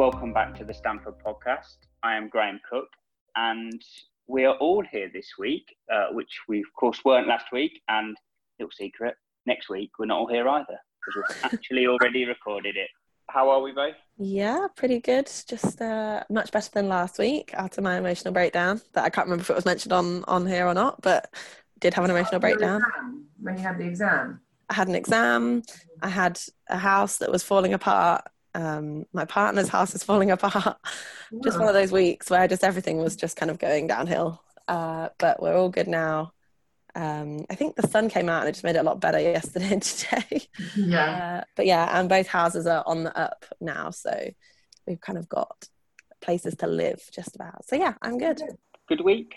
welcome 0.00 0.32
back 0.32 0.56
to 0.56 0.64
the 0.64 0.72
Stamford 0.72 1.12
podcast. 1.22 1.76
I 2.02 2.16
am 2.16 2.30
Graham 2.30 2.58
Cook, 2.66 2.88
and 3.36 3.82
we 4.28 4.46
are 4.46 4.54
all 4.54 4.82
here 4.90 5.10
this 5.12 5.32
week, 5.38 5.76
uh, 5.92 6.06
which 6.12 6.40
we, 6.48 6.60
of 6.60 6.72
course, 6.74 7.04
weren't 7.04 7.28
last 7.28 7.52
week. 7.52 7.82
And 7.90 8.16
little 8.58 8.70
secret, 8.70 9.14
next 9.44 9.68
week 9.68 9.90
we're 9.98 10.06
not 10.06 10.20
all 10.20 10.26
here 10.26 10.48
either 10.48 10.78
because 11.04 11.16
we've 11.16 11.44
actually 11.52 11.86
already 11.86 12.24
recorded 12.24 12.78
it. 12.78 12.88
How 13.28 13.50
are 13.50 13.60
we 13.60 13.72
both? 13.72 13.94
Yeah, 14.16 14.68
pretty 14.74 15.00
good. 15.00 15.30
Just 15.46 15.82
uh, 15.82 16.24
much 16.30 16.50
better 16.50 16.70
than 16.72 16.88
last 16.88 17.18
week 17.18 17.50
after 17.52 17.82
my 17.82 17.98
emotional 17.98 18.32
breakdown. 18.32 18.80
That 18.94 19.04
I 19.04 19.10
can't 19.10 19.26
remember 19.26 19.42
if 19.42 19.50
it 19.50 19.56
was 19.56 19.66
mentioned 19.66 19.92
on 19.92 20.24
on 20.24 20.46
here 20.46 20.66
or 20.66 20.72
not, 20.72 21.02
but 21.02 21.30
did 21.78 21.92
have 21.92 22.06
an 22.06 22.10
emotional 22.10 22.40
breakdown. 22.40 22.80
When 23.38 23.58
you 23.58 23.62
had 23.62 23.76
the 23.76 23.84
exam? 23.84 24.40
I 24.70 24.74
had 24.74 24.88
an 24.88 24.94
exam. 24.94 25.62
I 26.00 26.08
had 26.08 26.40
a 26.70 26.78
house 26.78 27.18
that 27.18 27.30
was 27.30 27.42
falling 27.42 27.74
apart. 27.74 28.22
Um, 28.54 29.06
my 29.12 29.24
partner's 29.24 29.68
house 29.68 29.94
is 29.94 30.02
falling 30.02 30.30
apart. 30.30 30.76
Just 31.44 31.58
one 31.58 31.68
of 31.68 31.74
those 31.74 31.92
weeks 31.92 32.30
where 32.30 32.48
just 32.48 32.64
everything 32.64 32.98
was 32.98 33.14
just 33.14 33.36
kind 33.36 33.50
of 33.50 33.58
going 33.60 33.86
downhill. 33.86 34.42
Uh, 34.66 35.08
but 35.18 35.40
we're 35.40 35.56
all 35.56 35.68
good 35.68 35.86
now. 35.86 36.32
Um, 36.94 37.44
I 37.48 37.54
think 37.54 37.76
the 37.76 37.86
sun 37.86 38.08
came 38.08 38.28
out 38.28 38.40
and 38.40 38.48
it 38.48 38.52
just 38.52 38.64
made 38.64 38.76
it 38.76 38.80
a 38.80 38.84
lot 38.84 39.00
better 39.00 39.20
yesterday 39.20 39.72
and 39.72 39.82
today. 39.82 40.42
Yeah. 40.76 41.40
Uh, 41.40 41.44
but 41.56 41.66
yeah, 41.66 41.98
and 41.98 42.08
both 42.08 42.26
houses 42.26 42.66
are 42.66 42.82
on 42.86 43.04
the 43.04 43.16
up 43.16 43.44
now, 43.60 43.90
so 43.90 44.30
we've 44.86 45.00
kind 45.00 45.18
of 45.18 45.28
got 45.28 45.68
places 46.20 46.56
to 46.56 46.66
live 46.66 47.00
just 47.12 47.36
about. 47.36 47.64
So 47.64 47.76
yeah, 47.76 47.94
I'm 48.02 48.18
good. 48.18 48.42
Good 48.88 49.02
week. 49.02 49.36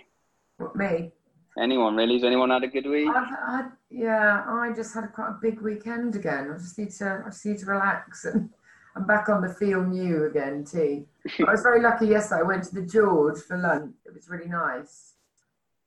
What, 0.58 0.76
me? 0.76 1.12
Anyone 1.60 1.96
really? 1.96 2.16
Has 2.16 2.24
anyone 2.24 2.50
had 2.50 2.64
a 2.64 2.68
good 2.68 2.88
week? 2.88 3.08
I've, 3.10 3.32
I, 3.32 3.70
yeah, 3.92 4.44
I 4.48 4.72
just 4.76 4.96
had 4.96 5.14
quite 5.14 5.30
a 5.30 5.40
big 5.42 5.62
weekend 5.62 6.16
again. 6.16 6.52
I 6.52 6.58
just 6.58 6.78
need 6.80 6.90
to, 6.92 7.24
I 7.26 7.30
just 7.30 7.46
need 7.46 7.60
to 7.60 7.66
relax 7.68 8.26
and 8.26 8.50
I'm 8.96 9.08
back 9.08 9.30
on 9.30 9.42
the 9.42 9.54
feel 9.54 9.84
new 9.84 10.26
again, 10.26 10.64
tea. 10.64 11.06
I 11.48 11.52
was 11.52 11.62
very 11.62 11.82
lucky 11.82 12.08
yesterday. 12.08 12.42
I 12.42 12.44
went 12.44 12.64
to 12.66 12.76
the 12.76 12.86
George 12.86 13.40
for 13.40 13.58
lunch. 13.58 13.96
It 14.06 14.14
was 14.14 14.30
really 14.30 14.48
nice. 14.48 15.14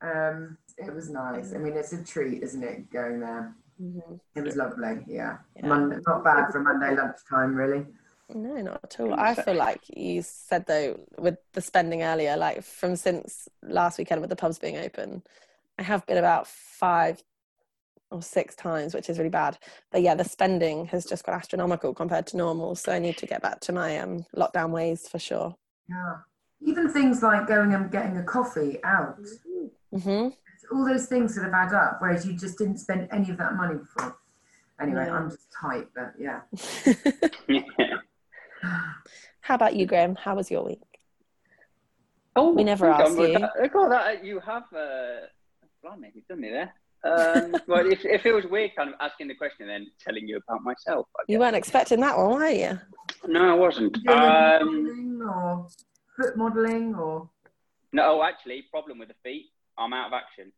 Um, 0.03 0.59
it 0.77 0.93
was 0.93 1.09
nice. 1.09 1.55
I 1.55 1.59
mean, 1.59 1.75
it's 1.75 1.93
a 1.93 2.03
treat, 2.03 2.43
isn't 2.43 2.62
it, 2.62 2.91
going 2.91 3.21
there? 3.21 3.55
Mm-hmm. 3.81 4.15
It 4.34 4.43
was 4.43 4.57
lovely, 4.57 5.05
yeah. 5.07 5.39
Yeah. 5.55 5.67
Monday, 5.67 5.97
not 6.07 6.25
bad 6.25 6.51
for 6.51 6.61
Monday 6.61 6.97
lunchtime, 6.97 7.55
really. 7.55 7.87
No, 8.34 8.57
not 8.61 8.81
at 8.83 9.01
all. 9.01 9.15
I 9.15 9.34
feel 9.34 9.55
like 9.55 9.83
you 9.95 10.23
said 10.23 10.67
though 10.67 10.99
with 11.17 11.39
the 11.53 11.61
spending 11.61 12.03
earlier, 12.03 12.37
like 12.37 12.62
from 12.62 12.97
since 12.97 13.49
last 13.62 13.99
weekend 13.99 14.21
with 14.21 14.31
the 14.31 14.37
pubs 14.37 14.59
being 14.59 14.77
open, 14.79 15.23
I 15.79 15.83
have 15.83 16.05
been 16.07 16.17
about 16.17 16.49
five 16.49 17.23
or 18.11 18.23
six 18.23 18.55
times, 18.55 18.95
which 18.95 19.09
is 19.11 19.19
really 19.19 19.31
bad. 19.31 19.59
But 19.91 20.03
yeah, 20.03 20.15
the 20.15 20.25
spending 20.25 20.87
has 20.87 21.05
just 21.05 21.25
got 21.25 21.35
astronomical 21.35 21.93
compared 21.95 22.27
to 22.29 22.37
normal. 22.37 22.75
So 22.77 22.93
I 22.93 22.99
need 22.99 23.17
to 23.19 23.27
get 23.27 23.43
back 23.43 23.61
to 23.61 23.73
my 23.73 23.99
um, 23.99 24.25
lockdown 24.37 24.71
ways 24.71 25.09
for 25.09 25.19
sure. 25.19 25.55
Yeah. 25.89 26.17
Even 26.62 26.89
things 26.89 27.23
like 27.23 27.47
going 27.47 27.75
and 27.75 27.91
getting 27.91 28.17
a 28.17 28.23
coffee 28.25 28.79
out. 28.84 29.19
hmm 29.93 30.29
all 30.73 30.84
those 30.84 31.07
things 31.07 31.33
sort 31.33 31.47
of 31.47 31.53
add 31.55 31.73
up, 31.73 31.99
whereas 32.01 32.27
you 32.27 32.33
just 32.33 32.59
didn't 32.59 32.79
spend 32.79 33.07
any 33.12 33.31
of 33.31 33.39
that 33.39 33.55
money 33.55 33.77
before. 33.79 34.17
Anyway, 34.81 35.05
Yeah. 35.07 35.12
I'm 35.15 35.31
just 35.31 35.47
tight, 35.53 35.87
but 35.95 36.12
yeah. 36.19 36.41
How 39.43 39.55
about 39.55 39.77
you, 39.77 39.87
Graham? 39.87 40.17
How 40.17 40.34
was 40.34 40.51
your 40.51 40.65
week? 40.65 40.83
oh, 42.34 42.53
We 42.53 42.65
never 42.65 42.91
hold 42.93 43.01
on, 43.01 43.07
ask 43.07 43.17
but 43.17 43.29
you. 43.31 43.39
That, 43.39 43.73
God, 43.73 43.89
that, 43.93 44.25
you 44.25 44.41
have. 44.41 44.65
Uh, 44.73 45.27
blimey, 45.84 46.11
you've 46.15 46.27
done 46.27 46.41
me 46.41 46.51
there. 46.51 46.75
Um, 47.07 47.57
well, 47.69 47.87
it, 47.87 48.05
it 48.05 48.21
feels 48.23 48.45
weird 48.47 48.73
kind 48.77 48.89
of 48.91 48.97
asking 49.01 49.29
the 49.29 49.35
question 49.35 49.69
and 49.69 49.87
then 49.87 49.93
telling 50.05 50.27
you 50.27 50.39
about 50.39 50.62
myself. 50.65 51.07
I 51.19 51.23
You 51.29 51.39
weren't 51.39 51.55
expecting 51.57 52.01
that 52.01 52.17
one, 52.19 52.35
were 52.35 52.47
you? 52.49 52.79
No, 53.27 53.51
I 53.53 53.55
wasn't. 53.55 53.97
Um, 54.09 54.09
modelling 54.09 55.22
or 55.22 55.67
foot 56.17 56.37
modelling 56.37 56.94
or 56.94 57.31
no, 57.93 58.22
actually, 58.25 58.62
problem 58.71 58.99
with 58.99 59.09
the 59.09 59.15
feet. 59.22 59.47
I'm 59.78 59.93
out 59.93 60.09
of 60.09 60.12
action. 60.12 60.53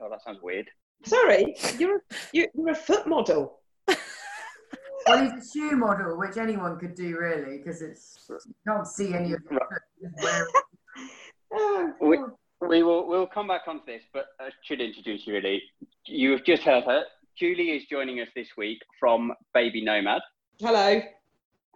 Oh, 0.00 0.08
that 0.08 0.22
sounds 0.22 0.40
weird. 0.42 0.68
Sorry, 1.04 1.54
you're 1.78 1.96
a, 1.96 2.00
you- 2.32 2.48
you're 2.54 2.70
a 2.70 2.74
foot 2.74 3.06
model. 3.06 3.60
well, 5.06 5.22
he's 5.22 5.32
a 5.32 5.50
shoe 5.52 5.76
model, 5.76 6.16
which 6.18 6.36
anyone 6.36 6.78
could 6.78 6.94
do 6.94 7.16
really, 7.18 7.58
because 7.58 7.82
it's 7.82 8.18
you 8.28 8.54
can't 8.66 8.86
see 8.86 9.12
any 9.14 9.32
of 9.32 9.42
the 9.44 9.56
Right. 9.56 9.68
foot. 9.70 9.82
Just 10.02 10.22
wear 10.24 10.42
it. 10.44 10.50
Oh, 11.52 11.92
We, 12.60 12.82
will 12.82 13.08
we'll 13.08 13.26
come 13.26 13.48
back 13.48 13.62
onto 13.66 13.86
this, 13.86 14.02
but 14.12 14.26
I 14.38 14.50
should 14.64 14.80
introduce 14.80 15.26
you 15.26 15.34
really. 15.34 15.62
You 16.06 16.32
have 16.32 16.44
just 16.44 16.62
heard 16.62 16.84
her. 16.84 17.04
Julie 17.38 17.70
is 17.70 17.84
joining 17.90 18.20
us 18.20 18.28
this 18.34 18.48
week 18.56 18.82
from 18.98 19.32
Baby 19.54 19.82
Nomad. 19.82 20.20
Hello. 20.60 21.00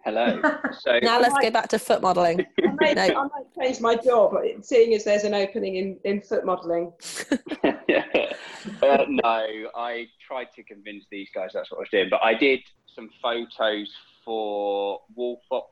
Hello. 0.05 0.43
So 0.81 0.99
Now 1.03 1.19
let's 1.19 1.39
go 1.39 1.51
back 1.51 1.69
to 1.69 1.79
foot 1.79 2.03
modelling. 2.03 2.45
I 2.63 2.73
might, 2.79 2.97
No. 2.97 3.03
I 3.03 3.23
might 3.23 3.55
change 3.59 3.81
my 3.81 3.97
job, 3.97 4.35
seeing 4.61 4.93
as 4.93 5.05
there's 5.05 5.25
an 5.25 5.33
opening 5.33 5.77
in, 5.77 5.97
in 6.05 6.21
foot 6.21 6.45
modelling. 6.45 6.93
uh, 7.65 9.05
no, 9.09 9.47
I 9.75 10.07
tried 10.27 10.49
to 10.57 10.63
convince 10.65 11.05
these 11.11 11.29
guys 11.35 11.51
that's 11.55 11.71
what 11.71 11.79
I 11.79 11.81
was 11.81 11.89
doing, 11.91 12.09
but 12.11 12.21
I 12.23 12.35
did 12.35 12.61
some 12.95 13.09
photos 13.23 13.91
for 14.25 15.01
Woolfox 15.17 15.65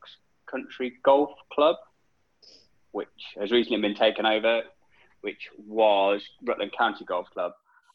Country 0.50 0.94
Golf 1.04 1.30
Club, 1.52 1.76
which 2.92 3.08
has 3.38 3.50
recently 3.50 3.82
been 3.82 3.96
taken 3.96 4.24
over, 4.24 4.62
which 5.22 5.48
was 5.66 6.22
Rutland 6.44 6.72
County 6.76 7.04
Golf 7.04 7.26
Club, 7.32 7.52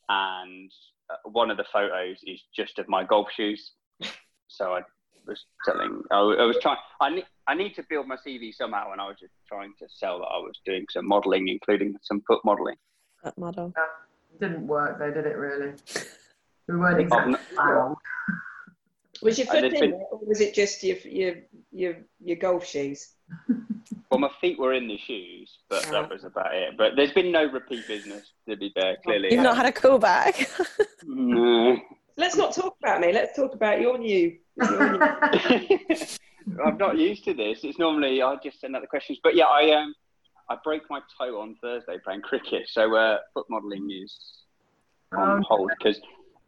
and 0.09 0.71
uh, 1.09 1.15
one 1.29 1.51
of 1.51 1.57
the 1.57 1.65
photos 1.71 2.17
is 2.25 2.41
just 2.55 2.79
of 2.79 2.89
my 2.89 3.03
golf 3.03 3.27
shoes. 3.35 3.71
So 4.47 4.73
I 4.73 4.81
was 5.27 5.43
telling, 5.65 6.01
I, 6.09 6.15
I 6.15 6.45
was 6.45 6.57
trying, 6.61 6.77
I 7.01 7.09
need, 7.09 7.25
I 7.47 7.53
need 7.53 7.75
to 7.75 7.83
build 7.89 8.07
my 8.07 8.15
CV 8.15 8.53
somehow, 8.53 8.91
and 8.93 9.01
I 9.01 9.07
was 9.07 9.17
just 9.19 9.33
trying 9.47 9.73
to 9.79 9.85
sell 9.89 10.19
that 10.19 10.25
I 10.25 10.37
was 10.39 10.53
doing 10.65 10.85
some 10.89 11.05
modelling, 11.07 11.49
including 11.49 11.95
some 12.01 12.21
foot 12.27 12.39
modelling. 12.45 12.77
That 13.23 13.37
model. 13.37 13.73
didn't 14.39 14.65
work 14.67 14.99
though, 14.99 15.11
did 15.11 15.25
it 15.25 15.35
really? 15.37 15.73
We 16.67 16.77
weren't 16.77 16.99
exactly 17.01 17.31
not- 17.33 17.41
found. 17.55 17.95
Was 19.21 19.37
your 19.39 19.47
foot 19.47 19.61
did 19.61 19.73
in 19.73 19.79
think- 19.79 19.93
it, 19.95 20.01
or 20.11 20.19
was 20.25 20.39
it 20.41 20.53
just 20.53 20.83
your 20.83 20.97
your 20.97 21.35
your, 21.71 21.95
your 22.19 22.37
golf 22.37 22.65
shoes? 22.65 23.09
Well, 24.09 24.19
my 24.19 24.29
feet 24.39 24.57
were 24.57 24.73
in 24.73 24.87
the 24.87 24.97
shoes, 24.97 25.49
but 25.69 25.83
that 25.91 26.09
was 26.09 26.23
about 26.23 26.55
it. 26.55 26.77
But 26.77 26.95
there's 26.95 27.11
been 27.11 27.31
no 27.31 27.45
repeat 27.45 27.85
business, 27.87 28.31
to 28.47 28.55
be 28.55 28.71
fair, 28.73 28.97
clearly. 29.03 29.33
You've 29.33 29.43
not 29.43 29.57
had 29.57 29.65
a 29.65 29.71
callback. 29.71 30.47
No. 31.05 31.77
Let's 32.17 32.35
not 32.35 32.55
talk 32.55 32.75
about 32.81 33.01
me. 33.01 33.11
Let's 33.13 33.35
talk 33.35 33.53
about 33.53 33.79
your 33.81 33.97
new. 33.97 34.37
Your 34.55 34.97
new. 34.97 34.99
I'm 36.65 36.77
not 36.77 36.97
used 36.97 37.25
to 37.25 37.33
this. 37.33 37.59
It's 37.63 37.77
normally 37.77 38.21
I 38.21 38.37
just 38.43 38.59
send 38.61 38.75
out 38.75 38.81
the 38.81 38.87
questions. 38.87 39.19
But 39.21 39.35
yeah, 39.35 39.45
I 39.45 39.71
um 39.71 39.93
I 40.49 40.55
broke 40.63 40.83
my 40.89 41.01
toe 41.19 41.39
on 41.41 41.55
Thursday 41.61 41.97
playing 42.03 42.21
cricket, 42.21 42.63
so 42.69 42.95
uh, 42.95 43.17
foot 43.33 43.45
modelling 43.49 43.89
is 43.91 44.17
on 45.11 45.29
Um, 45.37 45.41
hold 45.47 45.69
because 45.77 45.99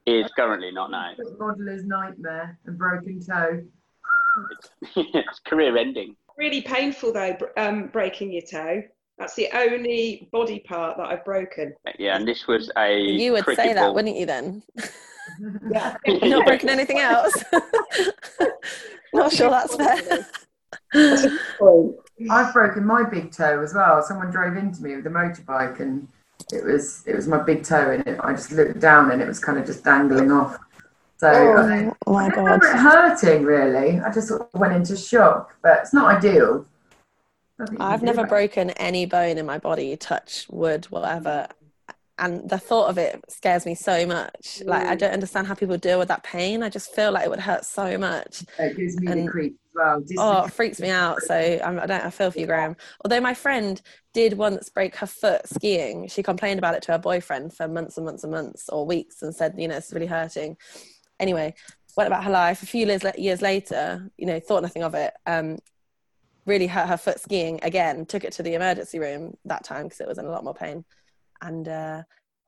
it's 0.06 0.32
currently 0.34 0.72
not 0.72 0.90
now. 0.92 1.12
foot 1.18 1.38
modeller's 1.38 1.84
nightmare 1.84 2.58
and 2.66 2.78
broken 2.78 3.20
toe. 3.20 3.62
it's 4.96 5.40
career 5.46 5.76
ending. 5.78 6.16
Really 6.40 6.62
painful 6.62 7.14
though, 7.14 7.38
um, 7.58 7.88
breaking 7.88 8.32
your 8.32 8.42
toe. 8.42 8.82
That's 9.20 9.36
the 9.36 9.50
only 9.54 10.30
body 10.32 10.60
part 10.60 10.98
that 10.98 11.08
I've 11.08 11.26
broken. 11.26 11.74
Yeah, 12.00 12.16
and 12.16 12.26
this 12.26 12.48
was 12.48 12.72
a 12.78 12.98
you 12.98 13.34
would 13.34 13.44
cricket 13.44 13.64
say 13.66 13.74
that, 13.74 13.88
ball. 13.88 13.94
wouldn't 13.94 14.16
you 14.18 14.26
then? 14.26 14.64
Yeah. 15.72 15.96
Not 16.08 16.46
broken 16.46 16.70
anything 16.70 17.00
else. 17.00 17.34
Not 19.14 19.32
sure 19.32 19.50
that's 19.50 19.76
fair. 19.76 20.26
I've 22.32 22.54
broken 22.54 22.86
my 22.86 23.04
big 23.08 23.32
toe 23.32 23.62
as 23.62 23.74
well. 23.74 24.02
Someone 24.02 24.32
drove 24.32 24.58
into 24.58 24.82
me 24.82 24.96
with 24.96 25.06
a 25.06 25.10
motorbike, 25.10 25.80
and 25.80 26.08
it 26.52 26.64
was 26.66 27.04
it 27.06 27.16
was 27.16 27.28
my 27.28 27.42
big 27.42 27.64
toe, 27.64 27.92
and 27.92 28.06
it, 28.08 28.20
I 28.22 28.34
just 28.34 28.52
looked 28.52 28.80
down, 28.80 29.12
and 29.12 29.22
it 29.22 29.28
was 29.28 29.40
kind 29.40 29.58
of 29.58 29.66
just 29.66 29.84
dangling 29.84 30.32
off. 30.32 30.58
So 31.20 31.28
I, 31.30 31.92
Oh 32.08 32.14
my 32.14 32.26
I 32.26 32.30
god. 32.30 32.38
remember 32.38 32.68
it 32.68 32.78
hurting 32.78 33.44
really. 33.44 34.00
I 34.00 34.12
just 34.12 34.30
sort 34.30 34.42
of 34.54 34.60
went 34.60 34.74
into 34.74 34.96
shock, 34.96 35.56
but 35.62 35.80
it's 35.82 35.94
not 35.94 36.16
ideal. 36.18 36.66
I've 37.80 38.04
never 38.04 38.22
about 38.22 38.28
it. 38.28 38.30
broken 38.30 38.70
any 38.72 39.06
bone 39.06 39.38
in 39.38 39.46
my 39.46 39.58
body, 39.58 39.98
touch 39.98 40.48
wood, 40.50 40.86
whatever. 40.86 41.48
And 42.18 42.50
the 42.50 42.58
thought 42.58 42.90
of 42.90 42.98
it 42.98 43.24
scares 43.30 43.66
me 43.66 43.76
so 43.76 44.06
much. 44.06 44.62
Like 44.66 44.88
I 44.88 44.96
mm. 44.96 45.00
don't 45.00 45.14
understand 45.14 45.48
how 45.48 45.56
people 45.56 45.78
deal 45.78 46.00
with 46.00 46.08
that 46.10 46.24
pain. 46.24 46.64
I 46.64 46.70
just 46.70 46.94
feel 46.94 47.12
like 47.12 47.26
it 47.26 47.30
would 47.30 47.40
hurt 47.40 47.66
so 47.66 47.98
much. 47.98 48.44
It 48.58 48.78
gives 48.78 49.00
me 49.00 49.12
and- 49.12 49.28
the 49.28 49.32
creeps 49.32 49.56
as 49.66 49.72
well. 49.76 50.00
Dis- 50.02 50.18
Oh, 50.20 50.44
it 50.46 50.54
freaks 50.54 50.80
me 50.80 50.90
out. 50.90 51.22
So 51.22 51.36
I'm, 51.36 51.80
I 51.80 51.86
don't. 51.86 52.06
I 52.06 52.10
feel 52.10 52.32
for 52.32 52.40
you, 52.40 52.46
Graham. 52.46 52.76
Although 53.04 53.22
my 53.22 53.34
friend 53.34 53.82
did 54.14 54.34
once 54.38 54.70
break 54.70 54.96
her 54.98 55.08
foot 55.08 55.48
skiing, 55.48 56.08
she 56.08 56.24
complained 56.24 56.60
about 56.60 56.76
it 56.76 56.82
to 56.84 56.94
her 56.94 56.98
boyfriend 56.98 57.54
for 57.54 57.68
months 57.68 57.98
and 57.98 58.06
months 58.06 58.24
and 58.24 58.32
months 58.34 58.70
or 58.70 58.86
weeks, 58.86 59.22
and 59.22 59.34
said, 59.36 59.56
you 59.58 59.68
know, 59.68 59.78
it's 59.78 59.94
really 59.94 60.06
hurting. 60.08 60.58
Anyway, 61.20 61.54
went 61.98 62.08
about 62.08 62.24
her 62.24 62.32
life. 62.32 62.64
A 62.64 62.66
few 62.66 62.86
years 62.86 63.04
years 63.18 63.42
later, 63.42 64.10
you 64.18 64.26
know, 64.26 64.40
thought 64.40 64.64
nothing 64.64 64.84
of 64.84 64.96
it. 64.96 65.14
Um, 65.26 65.58
really 66.46 66.68
hurt 66.68 66.88
her 66.88 66.98
foot 66.98 67.20
skiing 67.20 67.60
again. 67.62 68.06
Took 68.06 68.24
it 68.24 68.34
to 68.34 68.44
the 68.44 68.56
emergency 68.56 69.00
room 69.00 69.36
that 69.46 69.64
time 69.64 69.84
because 69.84 70.00
it 70.00 70.08
was 70.08 70.18
in 70.18 70.26
a 70.26 70.32
lot 70.32 70.44
more 70.44 70.54
pain, 70.54 70.86
and 71.42 71.68
uh, 71.68 72.04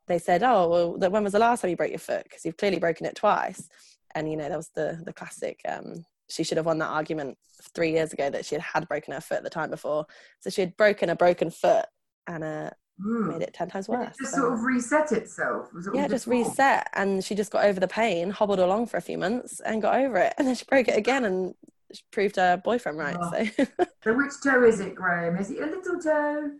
they 0.07 0.19
said, 0.19 0.43
"Oh, 0.43 0.69
well, 0.97 1.11
when 1.11 1.23
was 1.23 1.33
the 1.33 1.39
last 1.39 1.61
time 1.61 1.69
you 1.69 1.77
broke 1.77 1.91
your 1.91 1.99
foot? 1.99 2.23
Because 2.23 2.45
you've 2.45 2.57
clearly 2.57 2.79
broken 2.79 3.05
it 3.05 3.15
twice." 3.15 3.69
And 4.15 4.29
you 4.29 4.37
know, 4.37 4.49
that 4.49 4.57
was 4.57 4.71
the 4.75 5.01
the 5.05 5.13
classic. 5.13 5.59
Um, 5.67 6.05
she 6.29 6.43
should 6.43 6.57
have 6.57 6.65
won 6.65 6.79
that 6.79 6.87
argument 6.87 7.37
three 7.75 7.91
years 7.91 8.13
ago 8.13 8.29
that 8.29 8.45
she 8.45 8.55
had 8.55 8.61
had 8.61 8.87
broken 8.87 9.13
her 9.13 9.21
foot 9.21 9.43
the 9.43 9.49
time 9.49 9.69
before. 9.69 10.05
So 10.39 10.49
she 10.49 10.61
had 10.61 10.77
broken 10.77 11.09
a 11.09 11.15
broken 11.15 11.51
foot 11.51 11.85
and 12.27 12.43
uh, 12.43 12.69
Hmm. 13.01 13.29
made 13.29 13.41
it 13.41 13.53
ten 13.53 13.69
times 13.69 13.87
worse. 13.89 14.15
it 14.15 14.19
just 14.19 14.33
So- 14.33 14.41
sort 14.41 14.53
of 14.53 14.63
reset 14.63 15.11
itself? 15.11 15.73
Was 15.73 15.87
it 15.87 15.95
yeah, 15.95 16.07
just 16.07 16.25
before? 16.25 16.43
reset, 16.49 16.87
and 16.93 17.23
she 17.23 17.33
just 17.35 17.51
got 17.51 17.65
over 17.65 17.79
the 17.79 17.87
pain, 17.87 18.29
hobbled 18.29 18.59
along 18.59 18.87
for 18.87 18.97
a 18.97 19.01
few 19.01 19.17
months, 19.17 19.59
and 19.61 19.81
got 19.81 19.95
over 19.95 20.17
it. 20.17 20.33
And 20.37 20.47
then 20.47 20.55
she 20.55 20.65
broke 20.65 20.87
it 20.87 20.97
again, 20.97 21.25
and 21.25 21.55
she 21.93 22.01
proved 22.11 22.35
her 22.35 22.57
boyfriend 22.57 22.97
right. 22.97 23.17
Oh. 23.19 23.31
So 23.57 23.65
So 24.03 24.13
which 24.15 24.31
toe 24.43 24.63
is 24.63 24.79
it, 24.79 24.95
Graham? 24.95 25.37
Is 25.37 25.51
it 25.51 25.61
a 25.61 25.65
little 25.65 25.99
toe? 25.99 26.51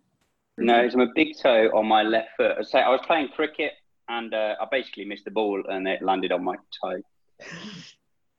No, 0.57 0.79
it's 0.81 0.95
my 0.95 1.07
big 1.15 1.29
toe 1.41 1.69
on 1.73 1.87
my 1.87 2.03
left 2.03 2.29
foot. 2.37 2.55
I 2.59 2.61
say 2.63 2.79
I 2.81 2.89
was 2.89 3.01
playing 3.07 3.29
cricket 3.29 3.71
and 4.09 4.33
uh, 4.33 4.55
I 4.61 4.65
basically 4.69 5.05
missed 5.05 5.25
the 5.25 5.31
ball 5.31 5.63
and 5.69 5.87
it 5.87 6.01
landed 6.03 6.31
on 6.31 6.43
my 6.43 6.55
toe. 6.83 7.01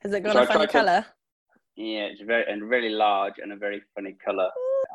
has 0.00 0.12
it 0.12 0.20
got 0.22 0.32
So 0.34 0.40
I 0.40 0.42
a 0.42 0.46
funny 0.46 0.58
tried 0.58 0.66
to- 0.66 0.72
colour? 0.72 1.06
Yeah, 1.74 2.02
it's 2.12 2.20
very 2.20 2.44
and 2.52 2.68
really 2.68 2.90
large 2.90 3.34
and 3.42 3.50
a 3.52 3.56
very 3.56 3.82
funny 3.94 4.14
colour. 4.24 4.50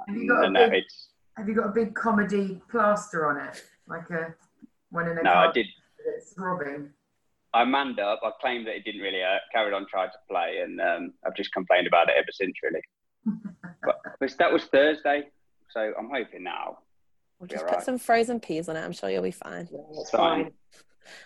Have 0.08 0.16
you 0.16 0.28
got 0.30 0.44
a 0.44 0.48
And, 0.48 0.58
uh, 0.58 0.70
big- 0.70 0.84
it's 0.84 1.10
Have 1.38 1.48
you 1.48 1.54
got 1.54 1.68
a 1.68 1.72
big 1.72 1.94
comedy 1.94 2.60
plaster 2.70 3.28
on 3.28 3.38
it, 3.48 3.64
like 3.88 4.10
a 4.10 4.34
one 4.90 5.08
in 5.08 5.18
a 5.20 5.24
no, 5.24 5.32
I 5.34 5.52
did. 5.52 5.68
It's 6.16 6.34
throbbing? 6.34 6.90
I 7.54 7.64
manned 7.64 8.00
up. 8.00 8.22
I 8.24 8.32
claimed 8.42 8.66
that 8.68 8.76
it 8.76 8.84
didn't 8.86 9.02
really 9.02 9.20
hurt. 9.22 9.42
Carried 9.54 9.74
on, 9.74 9.86
tried 9.88 10.08
to 10.08 10.18
play, 10.30 10.60
and 10.64 10.82
um, 10.82 11.14
I've 11.26 11.36
just 11.36 11.54
complained 11.54 11.88
about 11.88 12.10
it 12.10 12.16
ever 12.18 12.28
since, 12.32 12.54
really. 12.64 12.82
but, 13.84 13.98
but 14.20 14.38
that 14.40 14.52
was 14.52 14.66
Thursday, 14.66 15.24
so 15.70 15.94
I'm 15.98 16.10
hoping 16.12 16.44
now. 16.44 16.80
We'll 17.40 17.48
just 17.48 17.62
alright. 17.64 17.78
put 17.78 17.86
some 17.86 18.00
frozen 18.00 18.40
peas 18.40 18.68
on 18.68 18.76
it. 18.76 18.82
I'm 18.82 18.92
sure 18.94 19.10
you'll 19.10 19.22
be 19.22 19.32
fine. 19.32 19.68
Yeah, 19.72 19.80
that's 19.96 20.10
Fine. 20.10 20.44
fine. 20.46 20.52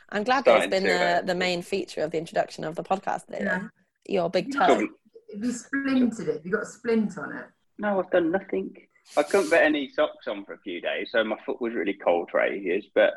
I'm 0.09 0.23
glad 0.23 0.43
that 0.45 0.57
it's 0.57 0.65
Starting 0.65 0.83
been 0.87 0.99
to, 0.99 1.03
uh, 1.05 1.21
the, 1.21 1.27
the 1.27 1.35
main 1.35 1.61
feature 1.61 2.01
of 2.01 2.11
the 2.11 2.17
introduction 2.17 2.65
of 2.65 2.75
the 2.75 2.83
podcast 2.83 3.27
today. 3.27 3.39
Yeah. 3.43 3.61
Your 4.07 4.29
big 4.29 4.53
Yeah. 4.53 4.59
toe. 4.67 4.75
Couldn't- 4.75 4.91
Have 5.33 5.43
you 5.45 5.51
splintered 5.53 6.27
it? 6.27 6.35
Have 6.35 6.45
you 6.45 6.51
got 6.51 6.63
a 6.63 6.65
splint 6.65 7.17
on 7.17 7.35
it? 7.37 7.45
No, 7.79 7.99
I've 7.99 8.11
done 8.11 8.29
nothing. 8.31 8.75
I 9.17 9.23
couldn't 9.23 9.49
put 9.49 9.59
any 9.61 9.89
socks 9.89 10.27
on 10.27 10.45
for 10.45 10.53
a 10.53 10.59
few 10.59 10.79
days, 10.81 11.09
so 11.11 11.23
my 11.23 11.37
foot 11.45 11.61
was 11.61 11.73
really 11.73 11.93
cold 11.93 12.29
for 12.31 12.39
ages. 12.41 12.85
But 12.95 13.13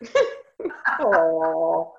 Oh, 1.00 1.92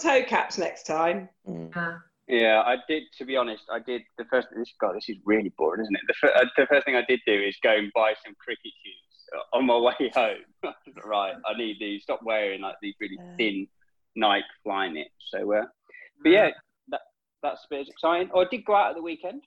toe 0.00 0.22
caps 0.24 0.58
next 0.58 0.84
time. 0.86 1.28
Mm. 1.48 1.74
Yeah. 1.74 1.98
yeah, 2.28 2.62
I 2.64 2.76
did. 2.88 3.04
To 3.18 3.24
be 3.24 3.36
honest, 3.36 3.64
I 3.72 3.78
did 3.80 4.02
the 4.18 4.24
first. 4.26 4.48
This 4.54 4.72
God, 4.80 4.96
this 4.96 5.08
is 5.08 5.16
really 5.24 5.52
boring, 5.58 5.82
isn't 5.82 5.94
it? 5.94 6.02
The, 6.06 6.14
fir- 6.20 6.32
uh, 6.34 6.44
the 6.56 6.66
first 6.66 6.84
thing 6.86 6.96
I 6.96 7.04
did 7.08 7.20
do 7.26 7.32
is 7.34 7.56
go 7.62 7.74
and 7.74 7.90
buy 7.94 8.14
some 8.24 8.34
cricket 8.38 8.72
shoes 8.84 9.28
uh, 9.36 9.56
on 9.56 9.66
my 9.66 9.76
way 9.78 10.10
home. 10.14 10.38
right, 11.04 11.34
I 11.46 11.56
need 11.56 11.76
these. 11.80 12.02
Stop 12.02 12.20
wearing 12.22 12.60
like 12.60 12.76
these 12.82 12.94
really 13.00 13.16
Yeah. 13.18 13.36
thin 13.36 13.66
Nike 14.16 14.44
Flyknit. 14.66 15.06
So, 15.30 15.52
uh, 15.52 15.64
but 16.22 16.30
yeah, 16.30 16.50
that 16.88 17.00
that's 17.42 17.64
a 17.64 17.68
bit 17.74 17.88
exciting. 17.88 18.30
Oh, 18.32 18.42
I 18.42 18.46
did 18.50 18.64
go 18.64 18.74
out 18.76 18.90
at 18.90 18.96
the 18.96 19.02
weekend. 19.02 19.42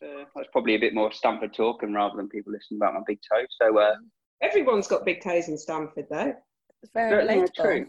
That's, 0.00 0.12
uh, 0.12 0.24
that's 0.34 0.48
probably 0.52 0.74
a 0.74 0.78
bit 0.78 0.94
more 0.94 1.12
Stamford 1.12 1.54
talking 1.54 1.92
rather 1.92 2.16
than 2.16 2.28
people 2.28 2.52
listening 2.52 2.78
about 2.78 2.94
my 2.94 3.00
big 3.06 3.18
toe. 3.30 3.44
So, 3.60 3.78
uh, 3.78 3.94
Everyone's 4.42 4.86
got 4.88 5.04
big 5.04 5.22
toes 5.22 5.48
in 5.48 5.56
Stamford, 5.56 6.06
though. 6.10 6.34
It's 6.82 6.92
very 6.92 7.10
Certainly 7.10 7.48
relatable. 7.48 7.54
true. 7.54 7.86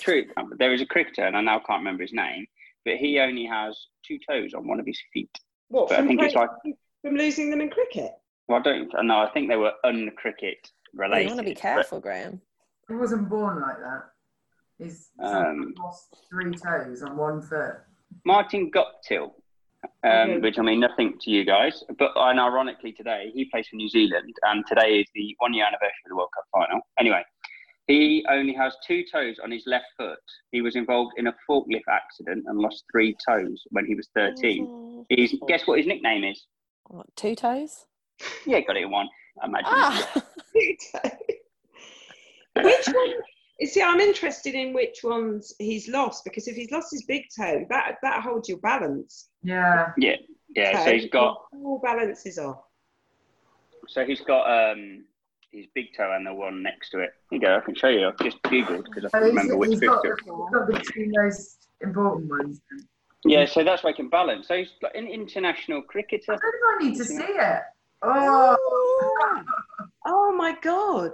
True. 0.00 0.24
There 0.58 0.72
is 0.72 0.80
a 0.82 0.86
cricketer, 0.86 1.22
and 1.24 1.36
I 1.36 1.40
now 1.40 1.58
can't 1.66 1.80
remember 1.80 2.02
his 2.02 2.12
name, 2.12 2.46
but 2.84 2.96
he 2.96 3.18
only 3.18 3.46
has 3.46 3.76
two 4.06 4.18
toes 4.28 4.52
on 4.54 4.66
one 4.68 4.78
of 4.78 4.86
his 4.86 5.00
feet. 5.12 5.30
What 5.68 5.88
But 5.88 5.94
I 5.94 5.98
from, 5.98 6.08
think 6.08 6.22
it's 6.22 6.34
like- 6.34 6.50
from 7.02 7.14
losing 7.16 7.50
them 7.50 7.60
in 7.60 7.70
cricket? 7.70 8.12
Well, 8.48 8.58
I 8.58 8.62
don't. 8.62 8.92
No, 9.06 9.18
I 9.18 9.30
think 9.32 9.48
they 9.48 9.56
were 9.56 9.72
uncricket 9.84 10.70
Well, 10.92 11.08
related. 11.08 11.22
you 11.22 11.28
want 11.28 11.38
to 11.40 11.44
be 11.44 11.54
but- 11.54 11.60
careful, 11.62 12.00
Graham. 12.00 12.40
He 12.88 12.94
wasn't 12.94 13.28
born 13.30 13.60
like 13.60 13.78
that. 13.78 14.10
He's 14.78 15.10
Um, 15.18 15.72
lost 15.78 16.14
three 16.28 16.52
toes 16.54 17.02
on 17.02 17.16
one 17.16 17.40
foot. 17.40 17.76
Martin 18.26 18.70
Guptill, 18.70 19.32
um, 20.04 20.10
Okay. 20.30 20.38
which 20.38 20.58
I 20.58 20.62
mean 20.62 20.80
nothing 20.80 21.14
to 21.20 21.30
you 21.30 21.44
guys, 21.44 21.82
but 21.98 22.12
and 22.16 22.40
ironically 22.40 22.92
today 22.92 23.30
he 23.34 23.44
plays 23.46 23.66
for 23.68 23.76
New 23.76 23.88
Zealand, 23.88 24.34
and 24.42 24.64
today 24.66 25.00
is 25.00 25.06
the 25.14 25.34
one 25.38 25.54
year 25.54 25.64
anniversary 25.64 26.04
of 26.06 26.10
the 26.10 26.16
World 26.16 26.30
Cup 26.34 26.44
final. 26.52 26.80
Anyway, 26.98 27.22
he 27.86 28.24
only 28.30 28.54
has 28.54 28.74
two 28.86 29.04
toes 29.10 29.36
on 29.42 29.50
his 29.50 29.64
left 29.66 29.86
foot. 29.98 30.18
He 30.52 30.62
was 30.62 30.74
involved 30.76 31.12
in 31.16 31.26
a 31.26 31.34
forklift 31.48 31.82
accident 31.90 32.44
and 32.46 32.58
lost 32.58 32.84
three 32.90 33.14
toes 33.28 33.62
when 33.70 33.86
he 33.86 33.94
was 33.94 34.08
thirteen. 34.14 34.66
Oh. 34.68 35.06
He's 35.08 35.34
guess 35.48 35.66
what 35.66 35.78
his 35.78 35.86
nickname 35.86 36.24
is? 36.24 36.46
What, 36.88 37.06
two 37.16 37.34
toes? 37.34 37.86
Yeah, 38.46 38.60
got 38.60 38.76
it 38.76 38.84
in 38.84 38.90
one. 38.90 39.08
I 39.42 39.46
imagine. 39.46 39.66
Ah! 39.70 40.12
which 42.56 42.86
one? 42.86 43.12
You 43.60 43.66
see, 43.68 43.82
I'm 43.82 44.00
interested 44.00 44.54
in 44.54 44.72
which 44.74 45.04
ones 45.04 45.54
he's 45.58 45.88
lost 45.88 46.24
because 46.24 46.48
if 46.48 46.56
he's 46.56 46.70
lost 46.72 46.88
his 46.90 47.04
big 47.04 47.24
toe, 47.36 47.64
that 47.68 47.96
that 48.02 48.22
holds 48.22 48.48
your 48.48 48.58
balance. 48.58 49.28
Yeah. 49.42 49.92
Yeah, 49.96 50.16
yeah. 50.56 50.78
So 50.78 50.84
toe. 50.86 50.92
he's 50.92 51.10
got 51.10 51.42
all 51.52 51.80
balances 51.82 52.38
off. 52.38 52.62
so 53.86 54.04
he's 54.04 54.20
got 54.22 54.72
um 54.72 55.04
his 55.52 55.66
big 55.72 55.86
toe 55.96 56.12
and 56.16 56.26
the 56.26 56.34
one 56.34 56.62
next 56.62 56.90
to 56.90 56.98
it. 56.98 57.10
Here 57.30 57.38
you 57.38 57.46
go. 57.46 57.56
I 57.56 57.60
can 57.60 57.76
show 57.76 57.88
you. 57.88 58.08
I've 58.08 58.18
just 58.18 58.42
googled 58.42 58.86
because 58.86 59.04
I 59.04 59.10
can't 59.10 59.24
he's, 59.24 59.34
remember 59.34 59.56
which 59.56 59.70
he's 59.70 59.80
got, 59.80 60.04
he's 60.04 60.26
got 60.26 60.66
the 60.66 60.90
two 60.92 61.12
most 61.14 61.68
important 61.80 62.28
ones. 62.28 62.60
Yeah, 63.24 63.46
so 63.46 63.62
that's 63.62 63.84
why 63.84 63.90
he 63.90 63.96
can 63.96 64.08
balance. 64.08 64.48
So 64.48 64.56
he's 64.56 64.68
like 64.82 64.94
an 64.96 65.06
international 65.06 65.78
I 65.78 65.82
cricketer. 65.88 66.32
don't 66.32 66.42
know 66.42 66.76
if 66.78 66.82
I 66.82 66.88
need 66.88 66.96
to 66.98 67.04
see 67.04 67.22
it. 67.22 67.62
Oh. 68.02 68.56
Oh 70.06 70.34
my 70.36 70.54
god! 70.60 71.12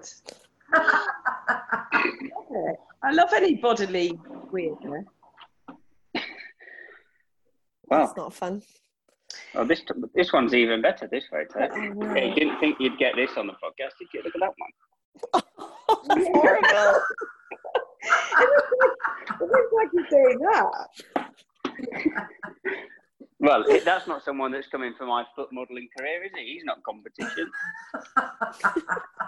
I 3.03 3.13
love 3.13 3.33
any 3.35 3.55
bodily 3.57 4.19
weirdness. 4.51 5.05
Wow. 7.87 8.07
That's 8.07 8.17
not 8.17 8.33
fun. 8.33 8.63
Oh, 9.55 9.65
this 9.65 9.83
this 10.15 10.33
one's 10.33 10.55
even 10.55 10.81
better. 10.83 11.09
This 11.11 11.25
photo. 11.31 11.69
Oh, 11.73 11.77
no. 11.77 12.15
Yeah, 12.15 12.25
you 12.27 12.35
didn't 12.35 12.61
think 12.61 12.77
you'd 12.79 12.99
get 12.99 13.17
this 13.17 13.31
on 13.37 13.47
the 13.47 13.53
podcast, 13.55 13.99
did 13.99 14.09
you? 14.15 14.23
Look 14.23 14.35
at 14.35 14.41
that 14.41 14.55
one. 14.59 15.43
That's 16.09 16.29
horrible. 16.29 17.01
It 19.41 19.49
looks 19.49 19.73
like 19.73 19.89
he's 19.93 20.09
doing 20.11 20.39
that. 20.39 20.89
Well, 23.39 23.65
it, 23.69 23.87
that's 23.87 24.07
not 24.07 24.23
someone 24.23 24.53
that's 24.53 24.69
coming 24.69 24.93
for 24.99 25.07
my 25.07 25.25
foot 25.35 25.49
modelling 25.51 25.89
career, 25.97 26.25
is 26.25 26.31
he? 26.37 26.45
He's 26.55 26.65
not 26.65 26.83
competition. 26.83 27.51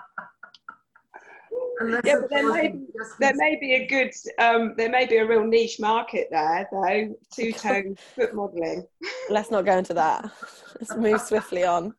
Unless 1.82 2.02
Yeah, 2.04 2.18
but 2.20 2.30
there 2.30 2.52
may- 2.52 2.74
There 3.18 3.34
may 3.34 3.56
be 3.60 3.74
a 3.74 3.86
good, 3.86 4.12
um, 4.38 4.74
there 4.76 4.88
may 4.88 5.06
be 5.06 5.16
a 5.16 5.26
real 5.26 5.44
niche 5.44 5.80
market 5.80 6.28
there, 6.30 6.68
though. 6.70 7.16
Two 7.34 7.52
tone 7.52 7.96
foot 8.14 8.34
modelling. 8.34 8.86
Let's 9.28 9.50
not 9.50 9.64
go 9.64 9.76
into 9.78 9.94
that. 9.94 10.30
Let's 10.80 10.94
move 10.96 11.20
swiftly 11.20 11.64
on. 11.64 11.94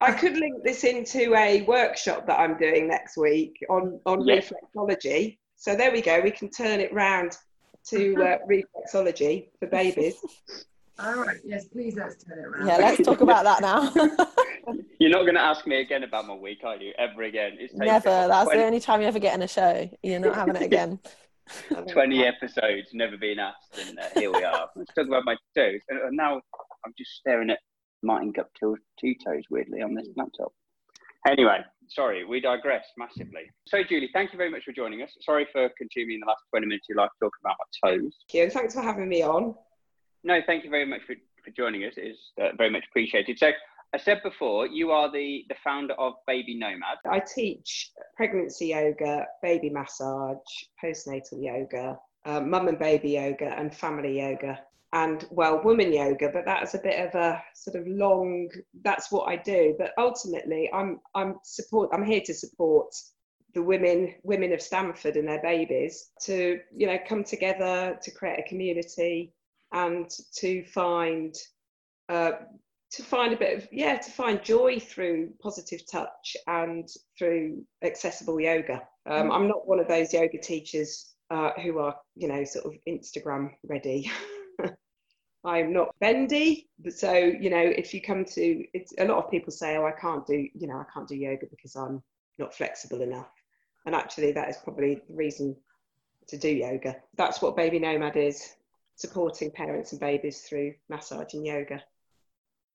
I 0.00 0.12
could 0.12 0.36
link 0.36 0.64
this 0.64 0.82
into 0.84 1.34
a 1.34 1.62
workshop 1.62 2.26
that 2.26 2.38
I'm 2.38 2.58
doing 2.58 2.88
next 2.88 3.16
week 3.16 3.56
on 3.70 4.00
on 4.04 4.26
Yeah. 4.26 4.40
reflexology. 4.40 5.38
So 5.56 5.76
there 5.76 5.92
we 5.92 6.02
go. 6.02 6.20
We 6.20 6.30
can 6.32 6.50
turn 6.50 6.80
it 6.80 6.92
round 6.92 7.36
to 7.90 8.14
uh, 8.16 8.38
reflexology 8.50 9.48
for 9.58 9.66
babies. 9.68 10.16
All 10.98 11.14
right. 11.14 11.38
Yes, 11.44 11.64
please 11.64 11.96
let's 11.96 12.22
turn 12.22 12.38
it 12.38 12.44
around. 12.44 12.66
Yeah, 12.68 12.76
let's 12.76 13.02
talk 13.02 13.20
about 13.20 13.44
that 13.44 13.60
now. 13.60 13.92
You're 15.00 15.10
not 15.10 15.22
going 15.22 15.34
to 15.34 15.40
ask 15.40 15.66
me 15.66 15.80
again 15.80 16.04
about 16.04 16.26
my 16.26 16.34
week, 16.34 16.60
are 16.64 16.76
you? 16.76 16.92
Ever 16.98 17.24
again? 17.24 17.56
It's 17.58 17.72
taken 17.72 17.86
Never. 17.86 18.28
That's 18.28 18.44
20, 18.44 18.58
the 18.58 18.66
only 18.66 18.80
time 18.80 19.00
you 19.00 19.08
ever 19.08 19.18
get 19.18 19.34
in 19.34 19.42
a 19.42 19.48
show. 19.48 19.90
You're 20.02 20.20
not 20.20 20.36
having 20.36 20.56
it 20.56 20.62
again. 20.62 21.00
20 21.92 22.24
episodes, 22.24 22.88
never 22.94 23.18
been 23.18 23.38
asked, 23.38 23.78
and 23.78 23.98
uh, 23.98 24.04
here 24.14 24.32
we 24.32 24.42
are. 24.44 24.68
Let's 24.76 24.94
talk 24.94 25.06
about 25.06 25.24
my 25.26 25.36
toes. 25.54 25.80
And 25.90 25.98
uh, 26.00 26.08
now 26.10 26.40
I'm 26.86 26.94
just 26.96 27.10
staring 27.16 27.50
at 27.50 27.58
Martin 28.02 28.32
Guptill's 28.32 28.78
two 28.98 29.14
toes 29.22 29.42
weirdly 29.50 29.82
on 29.82 29.94
this 29.94 30.08
laptop. 30.16 30.52
Anyway, 31.26 31.58
sorry, 31.88 32.24
we 32.24 32.40
digress 32.40 32.84
massively. 32.96 33.42
So, 33.66 33.82
Julie, 33.82 34.10
thank 34.12 34.32
you 34.32 34.38
very 34.38 34.50
much 34.50 34.64
for 34.64 34.72
joining 34.72 35.02
us. 35.02 35.10
Sorry 35.20 35.46
for 35.52 35.68
consuming 35.76 36.20
the 36.20 36.26
last 36.26 36.42
20 36.50 36.66
minutes 36.66 36.86
of 36.88 36.94
your 36.94 37.02
life 37.02 37.10
talking 37.20 37.40
about 37.42 37.56
my 37.58 37.90
toes. 37.90 38.14
Thank 38.30 38.44
you. 38.44 38.50
Thanks 38.50 38.74
for 38.74 38.82
having 38.82 39.08
me 39.08 39.22
on. 39.22 39.54
No, 40.24 40.40
thank 40.46 40.64
you 40.64 40.70
very 40.70 40.86
much 40.86 41.02
for, 41.06 41.14
for 41.44 41.50
joining 41.50 41.84
us. 41.84 41.92
It 41.98 42.08
is 42.08 42.18
uh, 42.40 42.56
very 42.56 42.70
much 42.70 42.84
appreciated. 42.88 43.38
So, 43.38 43.52
I 43.92 43.98
said 43.98 44.22
before, 44.24 44.66
you 44.66 44.90
are 44.90 45.12
the, 45.12 45.44
the 45.48 45.54
founder 45.62 45.94
of 45.94 46.14
Baby 46.26 46.58
Nomad. 46.58 46.98
I 47.08 47.20
teach 47.20 47.92
pregnancy 48.16 48.68
yoga, 48.68 49.24
baby 49.40 49.70
massage, 49.70 50.38
postnatal 50.82 51.40
yoga, 51.40 51.96
uh, 52.26 52.40
mum 52.40 52.66
and 52.66 52.78
baby 52.78 53.10
yoga, 53.10 53.54
and 53.56 53.72
family 53.72 54.18
yoga. 54.18 54.58
And 54.92 55.24
well, 55.30 55.62
woman 55.62 55.92
yoga, 55.92 56.30
but 56.32 56.44
that's 56.44 56.74
a 56.74 56.78
bit 56.78 57.06
of 57.06 57.14
a 57.14 57.40
sort 57.54 57.76
of 57.76 57.86
long. 57.86 58.48
That's 58.82 59.12
what 59.12 59.28
I 59.28 59.36
do. 59.36 59.76
But 59.78 59.92
ultimately, 59.98 60.70
I'm 60.72 61.00
I'm 61.14 61.36
support. 61.44 61.90
I'm 61.92 62.04
here 62.04 62.22
to 62.24 62.34
support 62.34 62.94
the 63.54 63.62
women 63.62 64.14
women 64.22 64.52
of 64.52 64.62
Stamford 64.62 65.16
and 65.16 65.28
their 65.28 65.42
babies 65.42 66.10
to 66.22 66.58
you 66.76 66.86
know 66.86 66.98
come 67.08 67.22
together 67.24 67.98
to 68.02 68.10
create 68.12 68.38
a 68.38 68.48
community 68.48 69.32
and 69.74 70.10
to 70.36 70.64
find 70.64 71.34
uh, 72.08 72.32
to 72.92 73.02
find 73.02 73.32
a 73.34 73.36
bit 73.36 73.58
of 73.58 73.68
yeah 73.70 73.96
to 73.96 74.10
find 74.10 74.42
joy 74.42 74.78
through 74.78 75.30
positive 75.42 75.80
touch 75.90 76.36
and 76.46 76.88
through 77.18 77.62
accessible 77.82 78.40
yoga 78.40 78.82
um, 79.06 79.30
i'm 79.30 79.48
not 79.48 79.68
one 79.68 79.78
of 79.78 79.88
those 79.88 80.12
yoga 80.12 80.38
teachers 80.38 81.14
uh, 81.30 81.50
who 81.62 81.78
are, 81.78 81.96
you 82.16 82.28
know, 82.28 82.44
sort 82.44 82.66
of 82.66 82.74
Instagram 82.88 83.50
ready. 83.64 84.10
I'm 85.44 85.72
not 85.72 85.94
bendy, 86.00 86.68
but 86.78 86.94
so 86.94 87.12
you 87.12 87.50
know, 87.50 87.60
if 87.60 87.92
you 87.92 88.00
come 88.00 88.24
to, 88.24 88.64
it's 88.72 88.94
a 88.98 89.04
lot 89.04 89.22
of 89.22 89.30
people 89.30 89.52
say, 89.52 89.76
"Oh, 89.76 89.84
I 89.84 89.92
can't 89.92 90.26
do, 90.26 90.48
you 90.54 90.66
know, 90.66 90.76
I 90.76 90.84
can't 90.92 91.08
do 91.08 91.16
yoga 91.16 91.46
because 91.50 91.76
I'm 91.76 92.02
not 92.38 92.54
flexible 92.54 93.02
enough," 93.02 93.30
and 93.84 93.94
actually, 93.94 94.32
that 94.32 94.48
is 94.48 94.56
probably 94.64 95.02
the 95.06 95.14
reason 95.14 95.54
to 96.28 96.38
do 96.38 96.48
yoga. 96.48 96.96
That's 97.16 97.42
what 97.42 97.56
Baby 97.56 97.78
Nomad 97.78 98.16
is, 98.16 98.54
supporting 98.96 99.50
parents 99.50 99.92
and 99.92 100.00
babies 100.00 100.40
through 100.42 100.74
massage 100.88 101.34
and 101.34 101.46
yoga. 101.46 101.82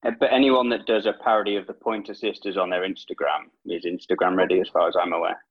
Uh, 0.06 0.12
But 0.20 0.32
anyone 0.34 0.70
that 0.70 0.86
does 0.86 1.06
a 1.06 1.14
parody 1.14 1.56
of 1.56 1.68
the 1.68 1.74
Pointer 1.74 2.14
Sisters 2.14 2.58
on 2.58 2.70
their 2.70 2.88
Instagram 2.88 3.50
is 3.66 3.86
Instagram 3.86 4.38
ready, 4.38 4.60
as 4.60 4.70
far 4.70 4.88
as 4.88 4.96
I'm 5.00 5.14
aware. 5.14 5.44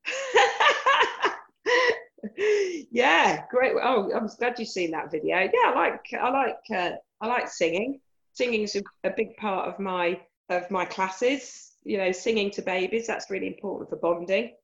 yeah, 2.91 3.45
great. 3.51 3.75
Oh, 3.83 4.11
I'm 4.15 4.29
glad 4.39 4.59
you've 4.59 4.69
seen 4.69 4.91
that 4.93 5.11
video. 5.11 5.39
Yeah, 5.39 5.51
I 5.67 5.75
like 5.75 6.07
I 6.21 6.31
like 6.31 6.57
uh, 6.75 6.97
I 7.21 7.27
like 7.27 7.49
singing. 7.49 8.01
Singing's 8.33 8.77
a, 8.77 8.83
a 9.05 9.11
big 9.11 9.37
part 9.37 9.69
of 9.69 9.79
my 9.79 10.21
of 10.49 10.71
my 10.71 10.85
classes. 10.85 11.73
You 11.85 11.99
know, 11.99 12.13
singing 12.13 12.51
to 12.53 12.63
babies 12.63 13.07
that's 13.07 13.31
really 13.31 13.47
important 13.47 13.91
for 13.91 13.97
bonding. 13.97 14.55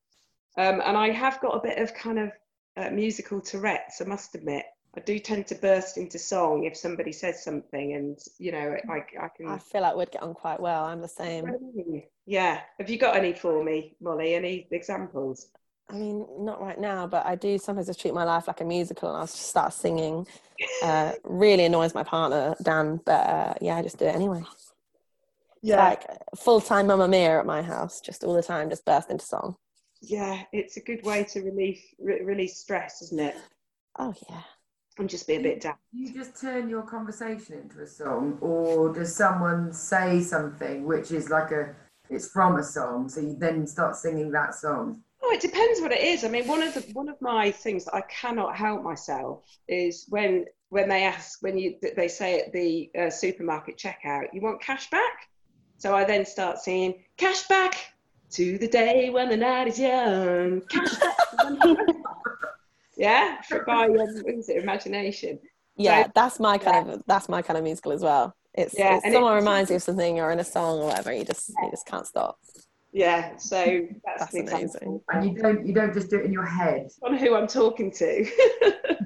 Um, 0.57 0.81
and 0.85 0.97
I 0.97 1.11
have 1.11 1.41
got 1.41 1.57
a 1.57 1.63
bit 1.67 1.79
of 1.79 1.95
kind 1.95 2.19
of 2.19 2.33
uh, 2.77 2.91
musical 2.91 3.41
Tourette's. 3.41 4.01
I 4.01 4.05
must 4.05 4.35
admit, 4.35 4.65
I 4.97 5.01
do 5.01 5.19
tend 5.19 5.47
to 5.49 5.55
burst 5.57 5.97
into 5.97 6.19
song 6.19 6.65
if 6.65 6.77
somebody 6.77 7.13
says 7.13 7.43
something, 7.43 7.95
and 7.95 8.19
you 8.39 8.53
know, 8.53 8.77
I 8.89 9.05
I 9.21 9.29
can. 9.29 9.49
I 9.49 9.59
feel 9.59 9.83
like 9.83 9.97
we'd 9.97 10.11
get 10.13 10.23
on 10.23 10.35
quite 10.35 10.61
well. 10.61 10.85
I'm 10.85 11.01
the 11.01 11.09
same. 11.09 11.47
Yeah. 12.27 12.61
Have 12.79 12.89
you 12.89 12.99
got 12.99 13.17
any 13.17 13.33
for 13.33 13.63
me, 13.65 13.97
Molly? 14.01 14.35
Any 14.35 14.67
examples? 14.71 15.49
I 15.91 15.95
mean, 15.95 16.27
not 16.39 16.63
right 16.63 16.81
now, 16.81 17.07
but 17.07 17.27
I 17.27 17.35
do 17.35 17.59
sometimes 17.59 17.89
just 17.89 18.01
treat 18.01 18.15
my 18.15 18.25
life 18.25 18.47
like 18.47 18.61
a 18.63 18.65
musical 18.65 19.11
and 19.11 19.19
I'll 19.19 19.27
just 19.27 19.49
start 19.49 19.73
singing. 19.75 20.27
Uh, 20.83 21.13
really 21.25 21.65
annoys 21.65 21.95
my 21.95 22.03
partner, 22.03 22.55
Dan, 22.63 23.01
but 23.05 23.27
uh, 23.29 23.55
yeah, 23.61 23.77
I 23.77 23.83
just 23.83 23.99
do 23.99 24.07
it 24.07 24.15
anyway. 24.15 24.43
Yeah, 25.63 25.77
like 25.77 26.05
full 26.37 26.61
time 26.61 26.87
Mamma 26.87 27.09
Mia 27.09 27.39
at 27.41 27.47
my 27.47 27.63
house, 27.63 28.01
just 28.01 28.25
all 28.25 28.35
the 28.35 28.43
time, 28.43 28.71
just 28.71 28.85
burst 28.85 29.11
into 29.11 29.25
song. 29.27 29.57
yeah, 30.01 30.43
it's 30.53 30.77
a 30.77 30.81
good 30.81 31.03
way 31.05 31.25
to 31.25 31.41
relieve 31.41 31.81
re- 31.99 32.23
release 32.23 32.59
stress, 32.59 33.03
isn't 33.03 33.21
it? 33.21 33.37
Oh, 33.99 34.15
yeah. 34.29 34.43
And 34.99 35.11
just 35.11 35.27
be 35.27 35.35
a 35.35 35.41
bit 35.41 35.61
down. 35.61 35.75
You 35.93 36.13
just 36.13 36.41
turn 36.41 36.69
your 36.69 36.83
conversation 36.83 37.57
into 37.57 37.81
a 37.81 37.87
song, 37.87 38.39
or 38.41 38.93
does 38.93 39.15
someone 39.15 39.73
say 39.73 40.21
something 40.21 40.85
which 40.85 41.11
is 41.11 41.31
like 41.31 41.51
a, 41.51 41.75
it's 42.11 42.29
from 42.29 42.57
a 42.57 42.63
song, 42.63 43.09
so 43.09 43.21
you 43.21 43.35
then 43.37 43.67
start 43.67 43.97
singing 43.97 44.31
that 44.31 44.55
song? 44.55 45.03
Oh, 45.21 45.33
it 45.33 45.41
depends 45.41 45.81
what 45.81 45.91
it 45.91 46.01
is. 46.01 46.23
I 46.23 46.29
mean, 46.29 46.47
one 46.47 46.63
of 46.63 46.75
the 46.75 46.83
one 46.93 47.09
of 47.09 47.21
my 47.21 47.51
things 47.51 47.87
that 47.87 47.95
I 47.95 48.03
cannot 48.03 48.57
help 48.57 48.83
myself 48.83 49.43
is 49.67 50.07
when 50.11 50.45
when 50.69 50.89
they 50.89 51.05
ask 51.05 51.43
when 51.43 51.57
you 51.57 51.77
they 51.97 52.09
say 52.09 52.41
at 52.41 52.53
the 52.53 52.91
uh, 52.99 53.11
supermarket 53.11 53.79
checkout, 53.79 54.27
you 54.33 54.41
want 54.43 54.61
cash 54.61 54.91
back. 54.91 55.29
So 55.79 55.95
I 55.95 56.05
then 56.05 56.25
start 56.25 56.59
singing 56.59 57.03
cash 57.17 57.49
back 57.49 57.75
to 58.33 58.59
the 58.59 58.69
day 58.69 59.11
when 59.11 59.29
the 59.29 59.37
night 59.37 59.69
is 59.69 59.79
young. 59.79 60.61
Cash 60.69 60.99
back. 60.99 61.17
yeah, 62.97 63.41
by 63.67 63.89
what 63.89 64.09
is 64.27 64.49
it, 64.49 64.63
imagination. 64.63 65.39
Yeah, 65.77 66.05
So- 66.05 66.11
that's 66.15 66.41
my 66.41 66.59
kind 66.59 66.91
of 66.91 67.03
that's 67.07 67.29
my 67.29 67.43
kind 67.43 67.57
of 67.59 67.65
musical 67.65 67.93
as 67.93 68.03
well. 68.03 68.35
It's, 68.55 68.75
Yeah, 68.79 68.97
it's 69.03 69.13
someone 69.13 69.33
it- 69.33 69.37
reminds 69.37 69.71
you 69.71 69.77
of 69.77 69.83
something 69.83 70.21
or 70.21 70.31
in 70.31 70.39
a 70.39 70.45
song 70.45 70.79
or 70.81 70.87
whatever, 70.87 71.13
you 71.13 71.25
just 71.25 71.49
you 71.49 71.71
just 71.71 71.87
can't 71.87 72.07
stop. 72.07 72.39
Yeah, 72.93 73.37
so 73.39 73.57
that's, 74.05 74.21
That's 74.21 74.35
an 74.35 74.41
example 74.43 74.63
amazing. 74.63 75.01
And 75.13 75.25
you 75.37 75.43
don't, 75.43 75.67
you 75.67 75.75
don't 75.75 75.93
just 75.93 76.11
do 76.11 76.19
it 76.21 76.27
in 76.27 76.33
your 76.33 76.45
head. 76.47 76.91
on 77.03 77.17
who 77.17 77.35
I'm 77.35 77.49
talking 77.49 77.91
to. 77.91 78.25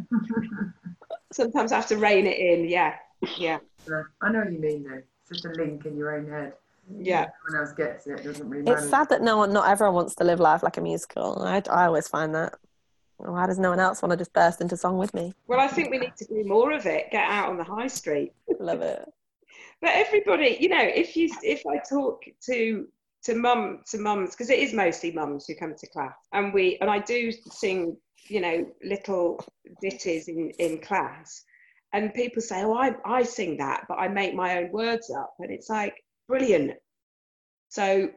Sometimes 1.32 1.72
I 1.72 1.76
have 1.76 1.86
to 1.88 1.96
rein 1.96 2.26
it 2.26 2.38
in. 2.38 2.68
Yeah, 2.68 2.96
yeah, 3.38 3.58
Uh, 3.90 4.02
I 4.22 4.30
know 4.32 4.40
what 4.40 4.52
you 4.52 4.58
mean, 4.58 4.82
though. 4.84 4.96
It's 5.30 5.42
just 5.42 5.44
a 5.46 5.50
link 5.62 5.84
in 5.86 5.96
your 5.96 6.16
own 6.16 6.28
head. 6.28 6.52
yeah. 7.00 7.26
Everyone 7.46 7.66
else 7.66 7.74
gets 7.76 8.06
it. 8.06 8.20
It 8.20 8.24
doesn't 8.24 8.48
really 8.48 8.62
matter. 8.64 8.78
It's 8.78 8.90
sad 8.90 9.08
that 9.10 9.22
no 9.22 9.36
one, 9.38 9.52
not 9.52 9.68
everyone 9.68 9.94
wants 9.94 10.14
to 10.16 10.24
live 10.24 10.40
life 10.40 10.62
like 10.62 10.76
a 10.76 10.80
musical. 10.80 11.42
I, 11.42 11.62
I 11.70 11.86
always 11.86 12.08
find 12.08 12.34
that. 12.34 12.54
Why 13.18 13.46
does 13.46 13.58
no 13.58 13.70
one 13.70 13.80
else 13.80 14.00
want 14.00 14.12
to 14.12 14.16
just 14.16 14.32
burst 14.32 14.60
into 14.60 14.76
song 14.76 14.96
with 14.96 15.12
me? 15.12 15.34
Well, 15.48 15.60
I 15.60 15.66
think 15.66 15.90
we 15.90 15.98
need 15.98 16.16
to 16.16 16.24
do 16.24 16.44
more 16.44 16.72
of 16.72 16.86
it. 16.86 17.10
Get 17.10 17.24
out 17.24 17.48
on 17.48 17.58
the 17.58 17.64
high 17.64 17.88
street. 17.88 18.32
Love 18.58 18.82
it. 18.82 19.04
But 19.80 19.90
everybody, 19.90 20.56
you 20.58 20.68
know, 20.68 20.82
if 20.82 21.16
you 21.16 21.30
if 21.44 21.64
I 21.64 21.78
talk 21.88 22.24
to 22.46 22.88
to 23.22 23.34
mum 23.36 23.82
to 23.90 23.98
mums 23.98 24.30
because 24.30 24.50
it 24.50 24.58
is 24.58 24.72
mostly 24.72 25.12
mums 25.12 25.46
who 25.46 25.54
come 25.54 25.74
to 25.78 25.86
class, 25.86 26.16
and 26.32 26.52
we 26.52 26.78
and 26.80 26.90
I 26.90 26.98
do 26.98 27.30
sing, 27.30 27.96
you 28.28 28.40
know, 28.40 28.66
little 28.82 29.38
ditties 29.80 30.26
in 30.26 30.50
in 30.58 30.80
class, 30.80 31.44
and 31.92 32.12
people 32.12 32.42
say, 32.42 32.64
oh, 32.64 32.74
I 32.74 32.96
I 33.04 33.22
sing 33.22 33.56
that, 33.58 33.84
but 33.88 34.00
I 34.00 34.08
make 34.08 34.34
my 34.34 34.58
own 34.58 34.72
words 34.72 35.10
up, 35.10 35.34
and 35.38 35.52
it's 35.52 35.70
like 35.70 35.94
brilliant. 36.26 36.72
So 37.68 38.10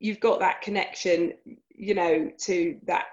you've 0.00 0.20
got 0.20 0.40
that 0.40 0.62
connection, 0.62 1.32
you 1.84 1.94
know, 1.94 2.30
to 2.46 2.78
that, 2.86 3.06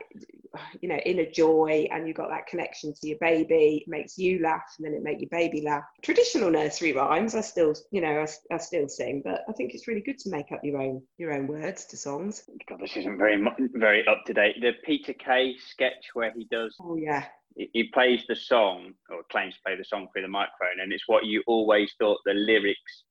you 0.81 0.87
know, 0.89 0.97
inner 1.05 1.25
joy, 1.25 1.87
and 1.91 2.07
you've 2.07 2.17
got 2.17 2.29
that 2.29 2.47
connection 2.47 2.93
to 2.93 3.07
your 3.07 3.17
baby. 3.19 3.83
It 3.85 3.89
makes 3.89 4.17
you 4.17 4.41
laugh, 4.41 4.63
and 4.77 4.85
then 4.85 4.93
it 4.93 5.03
makes 5.03 5.21
your 5.21 5.29
baby 5.29 5.61
laugh. 5.61 5.83
Traditional 6.01 6.49
nursery 6.49 6.93
rhymes, 6.93 7.35
I 7.35 7.41
still, 7.41 7.73
you 7.91 8.01
know, 8.01 8.25
I, 8.25 8.53
I 8.53 8.57
still 8.57 8.87
sing, 8.87 9.21
but 9.23 9.43
I 9.49 9.51
think 9.53 9.73
it's 9.73 9.87
really 9.87 10.01
good 10.01 10.17
to 10.19 10.29
make 10.29 10.51
up 10.51 10.61
your 10.63 10.81
own 10.81 11.01
your 11.17 11.33
own 11.33 11.47
words 11.47 11.85
to 11.85 11.97
songs. 11.97 12.43
God, 12.67 12.79
this 12.81 12.95
isn't 12.95 13.17
very 13.17 13.43
very 13.73 14.07
up 14.07 14.23
to 14.27 14.33
date. 14.33 14.55
The 14.61 14.71
Peter 14.85 15.13
Kay 15.13 15.55
sketch 15.57 16.11
where 16.13 16.31
he 16.35 16.47
does 16.49 16.75
Oh 16.79 16.95
yeah, 16.95 17.25
he 17.55 17.89
plays 17.93 18.23
the 18.27 18.35
song 18.35 18.93
or 19.09 19.23
claims 19.31 19.55
to 19.55 19.59
play 19.65 19.75
the 19.75 19.83
song 19.83 20.07
through 20.13 20.23
the 20.23 20.27
microphone, 20.29 20.79
and 20.81 20.93
it's 20.93 21.07
what 21.07 21.25
you 21.25 21.43
always 21.47 21.91
thought 21.99 22.19
the 22.25 22.33
lyrics 22.33 23.03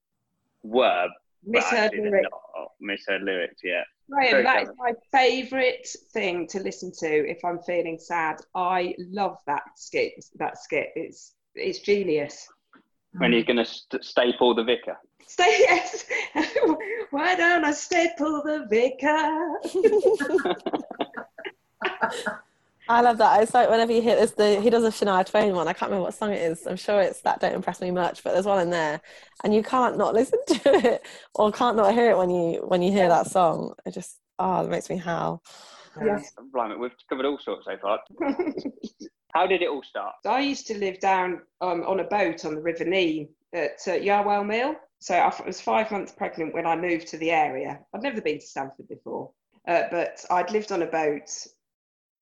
were. 0.63 1.07
misheard 1.45 1.93
lyrics. 1.93 2.29
not. 2.31 2.41
Oh, 2.57 2.67
misheard 2.81 3.23
lyrics, 3.23 3.61
yeah. 3.63 3.83
Graham, 4.11 4.45
that 4.45 4.63
is 4.65 4.71
my 4.77 4.93
favourite 5.13 5.87
thing 6.13 6.47
to 6.49 6.61
listen 6.61 6.93
to 6.99 7.31
if 7.31 7.45
I'm 7.45 7.61
feeling 7.61 7.99
sad. 7.99 8.37
I 8.55 8.95
love 8.99 9.39
that 9.47 9.63
skit. 9.77 10.25
That 10.37 10.59
skit. 10.59 10.89
It's 10.97 11.35
it's 11.55 11.81
genius. 11.81 12.49
When 13.19 13.33
he's 13.33 13.45
going 13.45 13.57
to 13.57 13.65
st- 13.65 14.05
staple 14.05 14.55
the 14.55 14.65
vicar. 14.65 14.97
Stay 15.27 15.45
yes. 15.61 16.05
Why 17.11 17.35
don't 17.35 17.65
I 17.65 17.73
staple 17.73 18.43
the 18.45 18.67
vicar? 18.69 19.59
I 22.91 23.03
love 23.03 23.19
that. 23.19 23.41
It's 23.41 23.55
like 23.55 23.71
whenever 23.71 23.93
you 23.93 24.03
hear 24.03 24.17
this, 24.17 24.33
the 24.33 24.61
he 24.61 24.69
does 24.69 24.83
a 24.83 24.89
Shania 24.89 25.25
Twain 25.25 25.55
one. 25.55 25.69
I 25.69 25.73
can't 25.73 25.91
remember 25.93 26.07
what 26.07 26.15
song 26.15 26.33
it 26.33 26.43
is. 26.43 26.67
I'm 26.67 26.75
sure 26.75 27.01
it's 27.01 27.21
that 27.21 27.39
don't 27.39 27.55
impress 27.55 27.81
me 27.81 27.93
much, 27.93 28.25
but 28.25 28.33
there's 28.33 28.47
one 28.47 28.61
in 28.61 28.71
there, 28.71 29.01
and 29.45 29.55
you 29.55 29.63
can't 29.63 29.97
not 29.97 30.13
listen 30.13 30.41
to 30.49 30.75
it 30.75 31.07
or 31.37 31.53
can't 31.53 31.77
not 31.77 31.95
hear 31.95 32.11
it 32.11 32.19
when 32.19 32.31
you 32.31 32.65
when 32.67 32.83
you 32.83 32.91
hear 32.91 33.09
that 33.09 33.29
song. 33.29 33.75
It 33.87 33.95
just 33.95 34.19
oh, 34.41 34.65
it 34.65 34.71
makes 34.71 34.91
me 34.91 34.97
howl. 34.97 35.41
Yes. 36.05 36.33
Blimey, 36.53 36.77
we've 36.79 36.91
covered 37.09 37.27
all 37.27 37.39
sorts 37.39 37.67
so 37.67 37.77
far. 37.81 38.01
How 39.35 39.47
did 39.47 39.63
it 39.63 39.69
all 39.69 39.85
start? 39.85 40.15
I 40.27 40.41
used 40.41 40.67
to 40.67 40.77
live 40.77 40.99
down 40.99 41.43
um, 41.61 41.85
on 41.85 42.01
a 42.01 42.05
boat 42.05 42.45
on 42.45 42.57
the 42.57 42.61
River 42.61 42.85
Nene 42.85 43.29
at 43.53 43.79
uh, 43.87 43.93
Yarwell 43.93 44.45
Mill. 44.45 44.75
So 44.99 45.15
I 45.15 45.33
was 45.47 45.61
five 45.61 45.93
months 45.93 46.11
pregnant 46.11 46.55
when 46.55 46.67
I 46.67 46.75
moved 46.75 47.07
to 47.09 47.19
the 47.19 47.31
area. 47.31 47.79
I'd 47.95 48.03
never 48.03 48.21
been 48.21 48.41
to 48.41 48.47
Stamford 48.47 48.89
before, 48.89 49.31
uh, 49.69 49.85
but 49.93 50.25
I'd 50.29 50.51
lived 50.51 50.73
on 50.73 50.83
a 50.83 50.87
boat 50.87 51.31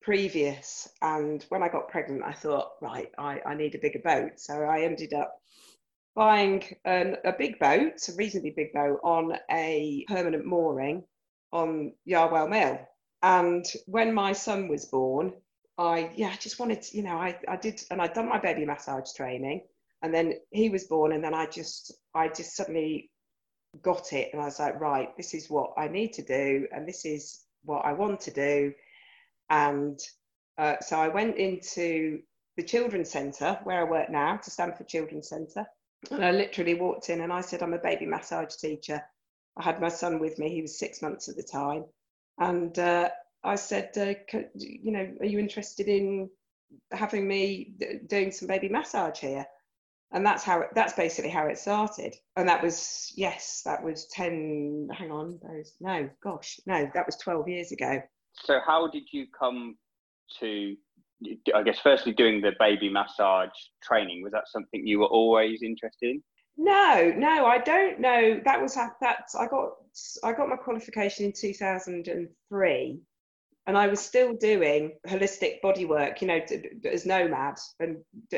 previous. 0.09 0.89
And 1.03 1.45
when 1.49 1.61
I 1.61 1.69
got 1.69 1.87
pregnant, 1.87 2.23
I 2.25 2.33
thought, 2.33 2.71
right, 2.81 3.11
I, 3.19 3.41
I 3.45 3.53
need 3.53 3.75
a 3.75 3.77
bigger 3.79 3.99
boat. 3.99 4.39
So 4.39 4.63
I 4.63 4.81
ended 4.81 5.13
up 5.13 5.35
buying 6.15 6.63
an, 6.83 7.17
a 7.25 7.31
big 7.31 7.59
boat, 7.59 8.09
a 8.09 8.13
reasonably 8.17 8.49
big 8.49 8.73
boat, 8.73 8.99
on 9.03 9.37
a 9.51 10.03
permanent 10.07 10.47
mooring 10.47 11.03
on 11.51 11.93
Yarwell 12.07 12.49
Mill. 12.49 12.79
And 13.21 13.63
when 13.85 14.11
my 14.11 14.33
son 14.33 14.67
was 14.67 14.87
born, 14.87 15.31
I 15.77 16.09
yeah, 16.15 16.29
I 16.29 16.37
just 16.37 16.59
wanted 16.59 16.81
to, 16.81 16.97
you 16.97 17.03
know, 17.03 17.17
I, 17.17 17.37
I 17.47 17.57
did 17.57 17.79
and 17.91 18.01
I'd 18.01 18.13
done 18.13 18.29
my 18.29 18.39
baby 18.39 18.65
massage 18.65 19.13
training 19.15 19.61
and 20.01 20.11
then 20.11 20.33
he 20.49 20.69
was 20.69 20.85
born 20.85 21.11
and 21.11 21.23
then 21.23 21.35
I 21.35 21.45
just 21.45 21.93
I 22.15 22.29
just 22.29 22.55
suddenly 22.55 23.11
got 23.83 24.11
it 24.11 24.29
and 24.33 24.41
I 24.41 24.45
was 24.45 24.59
like, 24.59 24.79
right, 24.79 25.15
this 25.17 25.35
is 25.35 25.51
what 25.51 25.73
I 25.77 25.87
need 25.87 26.13
to 26.13 26.23
do 26.23 26.67
and 26.71 26.87
this 26.87 27.05
is 27.05 27.41
what 27.63 27.85
I 27.85 27.93
want 27.93 28.21
to 28.21 28.31
do. 28.31 28.73
And 29.49 29.99
uh, 30.57 30.75
so 30.81 30.99
I 30.99 31.07
went 31.07 31.37
into 31.37 32.21
the 32.57 32.63
children's 32.63 33.09
centre 33.09 33.59
where 33.63 33.79
I 33.79 33.89
work 33.89 34.09
now, 34.09 34.37
to 34.37 34.51
Stamford 34.51 34.87
Children's 34.87 35.29
Centre. 35.29 35.65
And 36.11 36.23
I 36.23 36.31
literally 36.31 36.75
walked 36.75 37.09
in 37.09 37.21
and 37.21 37.31
I 37.31 37.41
said, 37.41 37.61
I'm 37.61 37.73
a 37.73 37.79
baby 37.79 38.05
massage 38.05 38.55
teacher. 38.55 39.01
I 39.57 39.63
had 39.63 39.81
my 39.81 39.89
son 39.89 40.19
with 40.19 40.39
me, 40.39 40.49
he 40.49 40.61
was 40.61 40.79
six 40.79 41.01
months 41.01 41.27
at 41.29 41.35
the 41.35 41.43
time. 41.43 41.85
And 42.37 42.77
uh, 42.79 43.09
I 43.43 43.55
said, 43.55 43.91
uh, 43.97 44.37
you 44.55 44.91
know, 44.91 45.13
are 45.19 45.25
you 45.25 45.39
interested 45.39 45.87
in 45.87 46.29
having 46.91 47.27
me 47.27 47.73
d- 47.77 47.99
doing 48.05 48.31
some 48.31 48.47
baby 48.47 48.69
massage 48.69 49.19
here? 49.19 49.45
And 50.11 50.25
that's 50.25 50.43
how 50.43 50.61
it, 50.61 50.69
that's 50.73 50.93
basically 50.93 51.29
how 51.29 51.47
it 51.47 51.57
started. 51.57 52.15
And 52.35 52.49
that 52.49 52.63
was 52.63 53.11
yes, 53.15 53.61
that 53.65 53.83
was 53.83 54.07
ten. 54.07 54.89
Hang 54.91 55.11
on, 55.11 55.39
those 55.43 55.73
no, 55.79 56.09
gosh, 56.23 56.59
no, 56.65 56.89
that 56.93 57.05
was 57.05 57.15
twelve 57.17 57.47
years 57.47 57.71
ago. 57.71 58.01
So, 58.43 58.59
how 58.65 58.87
did 58.87 59.03
you 59.11 59.27
come 59.37 59.77
to 60.39 60.75
I 61.53 61.63
guess 61.63 61.79
firstly 61.79 62.13
doing 62.13 62.39
the 62.39 62.53
baby 62.59 62.89
massage 62.89 63.49
training 63.83 64.23
was 64.23 64.31
that 64.31 64.47
something 64.47 64.87
you 64.87 64.99
were 64.99 65.07
always 65.07 65.61
interested 65.61 66.11
in? 66.11 66.23
No, 66.57 67.13
no, 67.15 67.45
I 67.45 67.57
don't 67.57 67.99
know. 67.99 68.39
That 68.45 68.61
was 68.61 68.77
that's 69.01 69.35
I 69.35 69.47
got 69.47 69.71
I 70.23 70.33
got 70.33 70.49
my 70.49 70.55
qualification 70.55 71.25
in 71.25 71.33
2003 71.33 73.01
and 73.69 73.77
I 73.77 73.87
was 73.87 73.99
still 73.99 74.33
doing 74.33 74.93
holistic 75.07 75.61
body 75.61 75.85
work, 75.85 76.21
you 76.21 76.27
know, 76.27 76.39
as 76.91 77.05
nomad, 77.05 77.59
and 77.79 77.97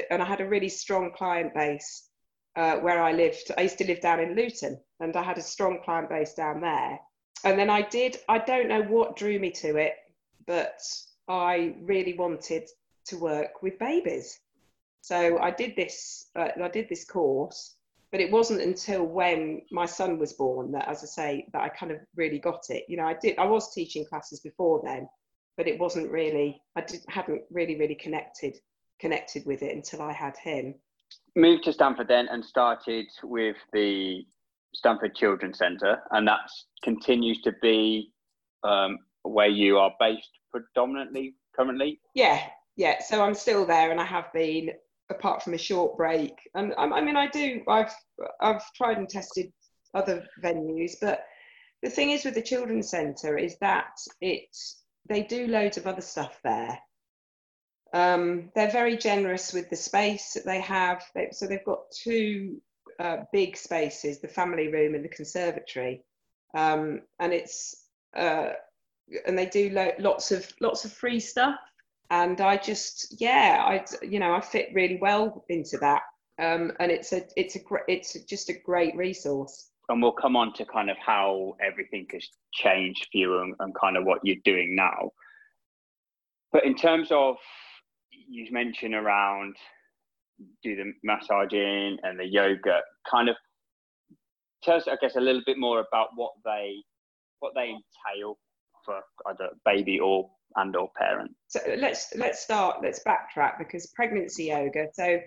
and 0.10 0.22
I 0.22 0.26
had 0.26 0.42
a 0.42 0.48
really 0.48 0.68
strong 0.68 1.14
client 1.16 1.54
base 1.54 2.10
uh, 2.58 2.76
where 2.78 3.02
I 3.02 3.14
lived. 3.14 3.50
I 3.58 3.62
used 3.62 3.78
to 3.78 3.88
live 3.88 4.02
down 4.02 4.20
in 4.20 4.36
Luton, 4.36 4.78
and 5.00 5.16
I 5.16 5.24
had 5.24 5.38
a 5.38 5.42
strong 5.42 5.80
client 5.86 6.10
base 6.10 6.34
down 6.34 6.60
there. 6.60 7.00
And 7.44 7.58
then 7.58 7.70
I 7.70 7.82
did. 7.82 8.18
I 8.30 8.40
don't 8.40 8.68
know 8.68 8.84
what 8.84 9.16
drew 9.16 9.40
me 9.40 9.52
to 9.52 9.78
it, 9.78 9.94
but 10.46 10.80
I 11.28 11.76
really 11.82 12.14
wanted 12.14 12.70
to 13.06 13.18
work 13.18 13.62
with 13.62 13.80
babies. 13.80 14.40
So 15.02 15.40
I 15.40 15.52
did 15.52 15.76
this. 15.76 16.28
Uh, 16.36 16.50
I 16.62 16.68
did 16.68 16.88
this 16.88 17.06
course, 17.06 17.76
but 18.12 18.22
it 18.22 18.32
wasn't 18.32 18.62
until 18.62 19.04
when 19.04 19.62
my 19.72 19.86
son 19.86 20.20
was 20.20 20.34
born 20.34 20.72
that, 20.74 20.88
as 20.88 21.04
I 21.04 21.08
say, 21.08 21.48
that 21.54 21.62
I 21.62 21.70
kind 21.70 21.92
of 21.92 22.00
really 22.16 22.40
got 22.40 22.66
it. 22.70 22.86
You 22.88 22.98
know, 22.98 23.06
I 23.06 23.16
did. 23.16 23.38
I 23.40 23.46
was 23.46 23.74
teaching 23.74 24.06
classes 24.06 24.40
before 24.42 24.82
then, 24.84 25.08
but 25.58 25.68
it 25.68 25.80
wasn't 25.80 26.12
really. 26.12 26.62
I 26.76 26.82
didn't, 26.82 27.10
hadn't 27.10 27.42
really, 27.50 27.78
really 27.78 27.96
connected 27.96 28.56
connected 29.00 29.44
with 29.48 29.64
it 29.64 29.76
until 29.76 30.04
I 30.04 30.14
had 30.14 30.38
him. 30.38 30.76
Moved 31.36 31.64
to 31.64 31.74
Stamford 31.74 32.08
then 32.08 32.28
and 32.30 32.46
started 32.46 33.08
with 33.24 33.58
the 33.74 34.26
Stamford 34.74 35.16
Children's 35.16 35.58
Centre, 35.58 36.02
and 36.12 36.28
that 36.28 36.40
continues 36.84 37.42
to 37.42 37.54
be 37.62 38.12
um, 38.64 38.98
where 39.24 39.48
you 39.48 39.78
are 39.78 39.92
based 40.00 40.30
predominantly 40.52 41.36
currently. 41.56 42.00
Yeah, 42.16 42.42
yeah. 42.76 43.02
So 43.02 43.24
I'm 43.24 43.36
still 43.36 43.66
there, 43.66 43.92
and 43.92 44.00
I 44.00 44.06
have 44.06 44.32
been 44.34 44.72
apart 45.10 45.44
from 45.44 45.54
a 45.54 45.58
short 45.58 45.98
break. 45.98 46.34
And 46.56 46.74
um, 46.78 46.94
I 46.94 47.02
mean, 47.02 47.18
I 47.18 47.28
do. 47.28 47.62
I've 47.68 47.94
I've 48.42 48.64
tried 48.76 48.98
and 48.98 49.10
tested 49.10 49.52
other 49.94 50.26
venues, 50.44 50.94
but 51.02 51.26
the 51.84 51.90
thing 51.90 52.12
is 52.12 52.24
with 52.24 52.36
the 52.36 52.42
children's 52.42 52.90
centre 52.90 53.38
is 53.38 53.58
that 53.60 53.92
it 54.22 54.56
they 55.10 55.24
do 55.24 55.48
loads 55.48 55.78
of 55.78 55.88
other 55.88 56.02
stuff 56.02 56.40
there. 56.44 56.80
Um, 57.94 58.52
they're 58.56 58.72
very 58.72 58.96
generous 58.96 59.52
with 59.52 59.70
the 59.70 59.76
space 59.76 60.34
that 60.34 60.46
they 60.46 60.62
have. 60.62 61.04
They, 61.14 61.30
so 61.32 61.46
they've 61.46 61.66
got 61.66 61.92
two 62.04 62.62
uh, 63.00 63.18
big 63.32 63.58
spaces: 63.58 64.20
the 64.20 64.28
family 64.28 64.68
room 64.68 64.96
and 64.96 65.04
the 65.04 65.10
conservatory, 65.10 66.04
um, 66.56 67.02
and 67.20 67.34
it's 67.34 67.88
uh, 68.16 68.50
and 69.26 69.38
they 69.38 69.48
do 69.48 69.70
lo- 69.72 69.94
lots 70.00 70.32
of 70.32 70.52
lots 70.62 70.86
of 70.86 70.94
free 70.94 71.20
stuff. 71.20 71.56
And 72.10 72.42
I 72.42 72.58
just 72.58 73.20
yeah 73.22 73.64
I 73.66 74.06
you 74.06 74.20
know 74.20 74.34
I 74.34 74.42
fit 74.42 74.70
really 74.74 74.98
well 75.02 75.44
into 75.50 75.78
that. 75.80 76.02
Um, 76.40 76.72
and 76.80 76.92
it's 76.92 77.14
a 77.14 77.24
it's 77.36 77.56
a 77.56 77.60
great 77.60 77.84
it's 77.88 78.14
just 78.26 78.50
a 78.50 78.54
great 78.54 78.96
resource. 78.96 79.70
And 79.90 80.02
we'll 80.02 80.12
come 80.14 80.36
on 80.36 80.54
to 80.54 80.66
kind 80.66 80.90
of 80.90 80.98
how 80.98 81.56
everything 81.62 82.08
has 82.14 82.28
changed 82.54 83.08
for 83.12 83.18
you 83.18 83.42
and, 83.42 83.56
and 83.60 83.76
kind 83.76 83.98
of 83.98 84.06
what 84.06 84.20
you're 84.24 84.38
doing 84.46 84.76
now. 84.76 85.12
But 86.52 86.66
in 86.66 86.76
terms 86.76 87.10
of 87.12 87.36
you 88.12 88.48
mentioned 88.52 88.96
around 88.96 89.56
do 90.64 90.76
the 90.76 90.92
massaging 91.04 91.98
and 92.04 92.20
the 92.20 92.26
yoga 92.26 92.80
kind 93.10 93.30
of 93.30 93.36
tell 94.64 94.78
us 94.78 94.88
i 94.88 94.96
guess 95.02 95.16
a 95.16 95.22
little 95.22 95.42
bit 95.46 95.58
more 95.58 95.80
about 95.80 96.10
what 96.16 96.32
they 96.46 96.76
what 97.40 97.54
they 97.56 97.70
entail 97.70 98.38
for 98.86 99.02
either 99.28 99.50
baby 99.66 100.00
or 100.00 100.30
and 100.56 100.76
or 100.76 100.90
parent. 100.96 101.32
So 101.48 101.60
let's 101.78 102.14
let's 102.16 102.42
start 102.42 102.78
let's 102.84 103.02
backtrack 103.04 103.58
because 103.58 103.88
pregnancy 103.88 104.46
yoga 104.46 104.88
so 104.94 105.20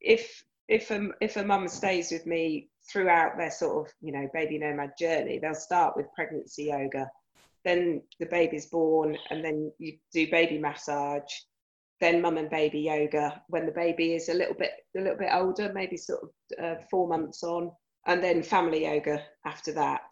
if 0.00 0.44
if 0.68 0.90
a 0.90 1.08
if 1.20 1.36
a 1.36 1.44
mum 1.44 1.68
stays 1.68 2.10
with 2.10 2.26
me 2.26 2.68
throughout 2.90 3.36
their 3.36 3.50
sort 3.50 3.86
of 3.86 3.92
you 4.00 4.12
know 4.12 4.28
baby 4.32 4.58
nomad 4.58 4.92
journey 4.98 5.38
they'll 5.38 5.54
start 5.54 5.96
with 5.96 6.06
pregnancy 6.14 6.64
yoga. 6.64 7.10
Then 7.64 8.02
the 8.20 8.26
baby's 8.26 8.66
born 8.66 9.18
and 9.30 9.44
then 9.44 9.72
you 9.78 9.98
do 10.12 10.30
baby 10.30 10.58
massage 10.58 11.32
then 12.00 12.20
mum 12.20 12.36
and 12.36 12.50
baby 12.50 12.80
yoga 12.80 13.42
when 13.48 13.66
the 13.66 13.72
baby 13.72 14.14
is 14.14 14.28
a 14.28 14.34
little 14.34 14.54
bit 14.54 14.72
a 14.96 15.00
little 15.00 15.18
bit 15.18 15.30
older 15.32 15.72
maybe 15.72 15.96
sort 15.96 16.20
of 16.22 16.30
uh, 16.64 16.80
four 16.90 17.08
months 17.08 17.42
on 17.42 17.70
and 18.06 18.22
then 18.22 18.42
family 18.42 18.84
yoga 18.84 19.22
after 19.44 19.72
that 19.72 20.02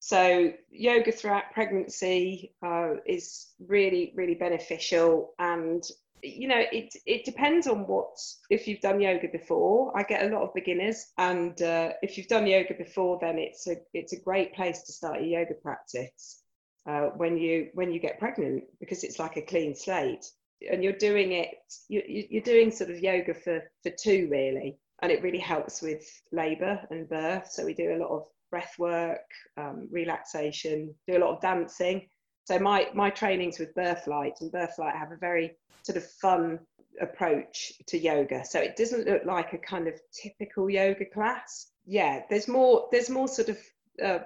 so 0.00 0.50
yoga 0.70 1.12
throughout 1.12 1.52
pregnancy 1.52 2.54
uh, 2.64 2.94
is 3.06 3.48
really, 3.60 4.12
really 4.16 4.34
beneficial. 4.34 5.34
And 5.38 5.84
you 6.22 6.48
know, 6.48 6.62
it 6.72 6.94
it 7.06 7.24
depends 7.24 7.66
on 7.66 7.86
what. 7.86 8.16
If 8.48 8.66
you've 8.66 8.80
done 8.80 9.00
yoga 9.00 9.28
before, 9.28 9.96
I 9.96 10.02
get 10.02 10.24
a 10.24 10.34
lot 10.34 10.42
of 10.42 10.54
beginners, 10.54 11.12
and 11.18 11.60
uh, 11.62 11.92
if 12.02 12.16
you've 12.16 12.28
done 12.28 12.46
yoga 12.46 12.74
before, 12.74 13.18
then 13.20 13.38
it's 13.38 13.66
a 13.68 13.76
it's 13.92 14.14
a 14.14 14.20
great 14.20 14.54
place 14.54 14.82
to 14.84 14.92
start 14.92 15.20
your 15.20 15.40
yoga 15.40 15.54
practice 15.54 16.42
uh, 16.86 17.08
when 17.16 17.36
you 17.36 17.68
when 17.74 17.92
you 17.92 18.00
get 18.00 18.18
pregnant 18.18 18.64
because 18.80 19.04
it's 19.04 19.18
like 19.18 19.36
a 19.36 19.42
clean 19.42 19.74
slate, 19.74 20.26
and 20.70 20.82
you're 20.82 20.92
doing 20.92 21.32
it. 21.32 21.54
You, 21.88 22.02
you're 22.06 22.42
doing 22.42 22.70
sort 22.70 22.90
of 22.90 23.00
yoga 23.00 23.34
for 23.34 23.62
for 23.82 23.90
two 23.90 24.28
really, 24.30 24.78
and 25.02 25.12
it 25.12 25.22
really 25.22 25.38
helps 25.38 25.82
with 25.82 26.04
labour 26.32 26.80
and 26.90 27.08
birth. 27.08 27.50
So 27.50 27.64
we 27.64 27.74
do 27.74 27.94
a 27.94 28.00
lot 28.00 28.10
of 28.10 28.26
breath 28.50 28.74
work, 28.78 29.30
um, 29.56 29.88
relaxation, 29.90 30.94
do 31.06 31.16
a 31.16 31.24
lot 31.24 31.34
of 31.34 31.40
dancing. 31.40 32.08
So 32.44 32.58
my 32.58 32.88
my 32.94 33.10
trainings 33.10 33.58
with 33.58 33.74
Birthlight 33.74 34.34
and 34.40 34.50
Birthlight 34.52 34.96
have 34.96 35.12
a 35.12 35.16
very 35.16 35.56
sort 35.82 35.96
of 35.96 36.10
fun 36.20 36.58
approach 37.00 37.72
to 37.86 37.98
yoga. 37.98 38.44
So 38.44 38.60
it 38.60 38.76
doesn't 38.76 39.06
look 39.06 39.24
like 39.24 39.52
a 39.52 39.58
kind 39.58 39.88
of 39.88 39.94
typical 40.12 40.68
yoga 40.68 41.06
class. 41.06 41.70
Yeah, 41.86 42.22
there's 42.28 42.48
more 42.48 42.88
there's 42.90 43.10
more 43.10 43.28
sort 43.28 43.50
of 43.50 43.58
uh, 44.04 44.18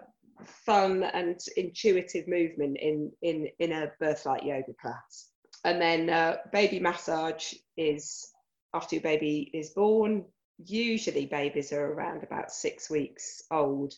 fun 0.66 1.02
and 1.02 1.38
intuitive 1.56 2.26
movement 2.26 2.78
in 2.80 3.12
in 3.22 3.48
in 3.58 3.72
a 3.72 3.92
Birthlight 4.00 4.44
yoga 4.44 4.72
class. 4.80 5.30
And 5.64 5.80
then 5.80 6.10
uh, 6.10 6.36
baby 6.52 6.78
massage 6.78 7.54
is 7.76 8.28
after 8.74 8.96
your 8.96 9.02
baby 9.02 9.50
is 9.54 9.70
born. 9.70 10.26
Usually 10.64 11.26
babies 11.26 11.72
are 11.72 11.92
around 11.92 12.22
about 12.22 12.52
six 12.52 12.90
weeks 12.90 13.42
old 13.50 13.94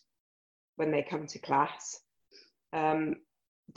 when 0.77 0.91
they 0.91 1.03
come 1.03 1.27
to 1.27 1.39
class. 1.39 1.99
Um, 2.73 3.17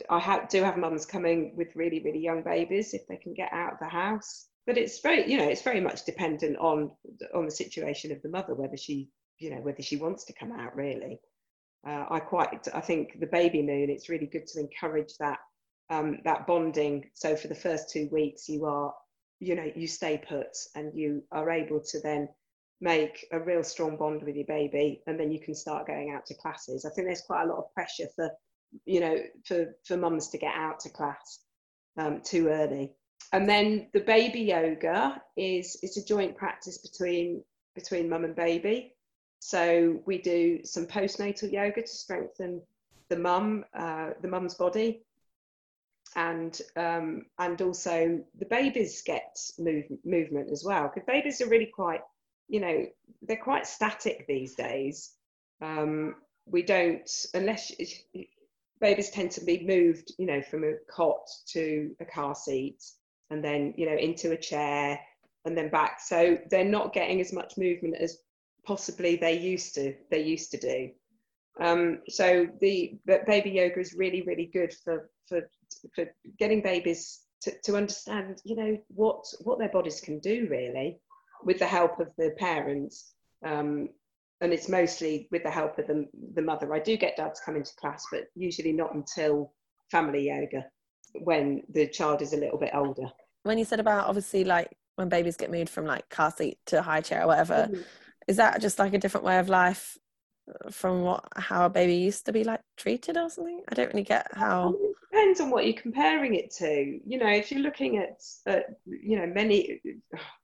I 0.09 0.19
ha- 0.19 0.45
do 0.49 0.63
have 0.63 0.77
mums 0.77 1.05
coming 1.05 1.55
with 1.55 1.75
really, 1.75 1.99
really 1.99 2.19
young 2.19 2.43
babies 2.43 2.93
if 2.93 3.07
they 3.07 3.17
can 3.17 3.33
get 3.33 3.51
out 3.51 3.73
of 3.73 3.79
the 3.79 3.89
house. 3.89 4.47
But 4.67 4.77
it's 4.77 4.99
very, 4.99 5.29
you 5.29 5.37
know, 5.37 5.47
it's 5.47 5.63
very 5.63 5.81
much 5.81 6.05
dependent 6.05 6.57
on 6.59 6.91
on 7.33 7.45
the 7.45 7.51
situation 7.51 8.11
of 8.11 8.21
the 8.21 8.29
mother, 8.29 8.53
whether 8.53 8.77
she, 8.77 9.09
you 9.39 9.49
know, 9.49 9.61
whether 9.61 9.81
she 9.81 9.97
wants 9.97 10.25
to 10.25 10.33
come 10.33 10.51
out. 10.51 10.75
Really, 10.75 11.19
uh, 11.87 12.05
I 12.11 12.19
quite, 12.19 12.67
I 12.73 12.81
think 12.81 13.19
the 13.19 13.25
baby 13.25 13.63
moon. 13.63 13.89
It's 13.89 14.09
really 14.09 14.27
good 14.27 14.45
to 14.47 14.59
encourage 14.59 15.17
that 15.19 15.39
um, 15.89 16.19
that 16.23 16.47
bonding. 16.47 17.09
So 17.13 17.35
for 17.35 17.47
the 17.47 17.55
first 17.55 17.89
two 17.89 18.07
weeks, 18.11 18.47
you 18.47 18.65
are, 18.65 18.93
you 19.39 19.55
know, 19.55 19.71
you 19.75 19.87
stay 19.87 20.17
put, 20.17 20.57
and 20.75 20.93
you 20.93 21.23
are 21.31 21.49
able 21.49 21.81
to 21.81 21.99
then 21.99 22.29
make 22.81 23.25
a 23.31 23.39
real 23.39 23.63
strong 23.63 23.97
bond 23.97 24.23
with 24.23 24.35
your 24.35 24.45
baby 24.45 25.01
and 25.05 25.19
then 25.19 25.31
you 25.31 25.39
can 25.39 25.53
start 25.53 25.87
going 25.87 26.11
out 26.11 26.25
to 26.27 26.33
classes. 26.35 26.85
I 26.85 26.89
think 26.89 27.07
there's 27.07 27.21
quite 27.21 27.43
a 27.43 27.47
lot 27.47 27.57
of 27.57 27.73
pressure 27.73 28.07
for 28.15 28.31
you 28.85 28.99
know 28.99 29.17
for 29.45 29.75
for 29.85 29.97
mums 29.97 30.29
to 30.29 30.37
get 30.37 30.53
out 30.55 30.79
to 30.81 30.89
class 30.89 31.39
um, 31.97 32.21
too 32.21 32.47
early. 32.47 32.93
And 33.33 33.47
then 33.47 33.89
the 33.93 33.99
baby 33.99 34.41
yoga 34.41 35.21
is 35.35 35.77
it's 35.83 35.97
a 35.97 36.05
joint 36.05 36.37
practice 36.37 36.77
between 36.77 37.43
between 37.75 38.09
mum 38.09 38.23
and 38.23 38.35
baby. 38.35 38.95
So 39.39 40.01
we 40.05 40.21
do 40.21 40.63
some 40.63 40.85
postnatal 40.85 41.51
yoga 41.51 41.81
to 41.81 41.87
strengthen 41.87 42.61
the 43.09 43.17
mum 43.17 43.65
uh, 43.73 44.11
the 44.21 44.27
mum's 44.27 44.55
body 44.55 45.03
and 46.15 46.61
um, 46.75 47.25
and 47.37 47.61
also 47.61 48.19
the 48.39 48.45
babies 48.45 49.03
get 49.05 49.37
move, 49.57 49.85
movement 50.03 50.51
as 50.51 50.63
well 50.65 50.91
because 50.93 51.05
babies 51.05 51.41
are 51.41 51.47
really 51.47 51.71
quite 51.73 52.01
you 52.49 52.59
know, 52.59 52.85
they're 53.21 53.37
quite 53.37 53.67
static 53.67 54.25
these 54.27 54.55
days. 54.55 55.11
Um, 55.61 56.15
we 56.45 56.63
don't, 56.63 57.09
unless 57.33 57.71
babies 58.81 59.11
tend 59.11 59.31
to 59.31 59.45
be 59.45 59.65
moved, 59.65 60.13
you 60.17 60.25
know, 60.25 60.41
from 60.41 60.63
a 60.63 60.73
cot 60.89 61.29
to 61.49 61.95
a 61.99 62.05
car 62.05 62.33
seat 62.33 62.83
and 63.29 63.43
then, 63.43 63.75
you 63.77 63.85
know, 63.85 63.95
into 63.95 64.31
a 64.31 64.37
chair 64.37 64.99
and 65.45 65.55
then 65.55 65.69
back. 65.69 65.99
So 66.01 66.39
they're 66.49 66.65
not 66.65 66.91
getting 66.91 67.21
as 67.21 67.31
much 67.31 67.55
movement 67.55 67.95
as 67.95 68.17
possibly 68.65 69.15
they 69.15 69.37
used 69.37 69.75
to, 69.75 69.93
they 70.09 70.23
used 70.23 70.51
to 70.51 70.57
do. 70.57 70.89
Um, 71.61 71.99
so 72.07 72.47
the, 72.61 72.97
baby 73.05 73.51
yoga 73.51 73.79
is 73.79 73.93
really, 73.93 74.23
really 74.23 74.49
good 74.51 74.73
for, 74.73 75.09
for, 75.29 75.41
for 75.95 76.05
getting 76.37 76.61
babies 76.61 77.21
to, 77.43 77.51
to 77.63 77.77
understand, 77.77 78.41
you 78.43 78.55
know, 78.55 78.77
what, 78.89 79.23
what 79.43 79.59
their 79.59 79.69
bodies 79.69 80.01
can 80.01 80.19
do 80.19 80.47
really 80.49 80.99
with 81.45 81.59
the 81.59 81.65
help 81.67 81.99
of 81.99 82.07
the 82.17 82.31
parents. 82.37 83.13
Um, 83.45 83.89
and 84.41 84.51
it's 84.53 84.67
mostly 84.69 85.27
with 85.31 85.43
the 85.43 85.51
help 85.51 85.77
of 85.79 85.87
the, 85.87 86.07
the 86.35 86.41
mother. 86.41 86.73
I 86.73 86.79
do 86.79 86.97
get 86.97 87.15
dads 87.17 87.41
come 87.45 87.55
into 87.55 87.71
class, 87.79 88.05
but 88.11 88.25
usually 88.35 88.73
not 88.73 88.93
until 88.95 89.53
family 89.91 90.27
yoga 90.27 90.65
when 91.23 91.63
the 91.73 91.87
child 91.87 92.21
is 92.21 92.33
a 92.33 92.37
little 92.37 92.59
bit 92.59 92.71
older. 92.73 93.07
when 93.43 93.57
you 93.57 93.65
said 93.65 93.79
about 93.79 94.07
obviously 94.07 94.43
like 94.43 94.69
when 94.95 95.09
babies 95.09 95.37
get 95.37 95.49
moved 95.49 95.69
from 95.69 95.85
like 95.85 96.07
car 96.09 96.31
seat 96.31 96.57
to 96.67 96.81
high 96.81 97.01
chair 97.01 97.23
or 97.23 97.27
whatever, 97.27 97.69
Mhm. 97.71 97.83
is 98.27 98.37
that 98.37 98.61
just 98.61 98.77
like 98.79 98.93
a 98.93 98.97
different 98.97 99.25
way 99.25 99.39
of 99.39 99.49
life 99.49 99.97
from 100.71 101.01
what 101.03 101.23
how 101.35 101.65
a 101.65 101.69
baby 101.69 101.95
used 101.95 102.25
to 102.25 102.33
be 102.33 102.43
like 102.43 102.61
treated 102.77 103.17
or 103.17 103.29
something? 103.29 103.63
I 103.69 103.75
don't 103.75 103.87
really 103.87 104.03
get 104.03 104.27
how. 104.33 104.69
it 104.69 104.95
depends 105.11 105.39
on 105.41 105.49
what 105.49 105.65
you're 105.65 105.73
comparing 105.81 106.35
it 106.35 106.51
to. 106.59 106.99
You 107.05 107.17
know, 107.17 107.27
if 107.29 107.51
you're 107.51 107.61
looking 107.61 107.97
at, 107.97 108.21
at 108.45 108.65
you 108.85 109.17
know, 109.17 109.27
many, 109.27 109.81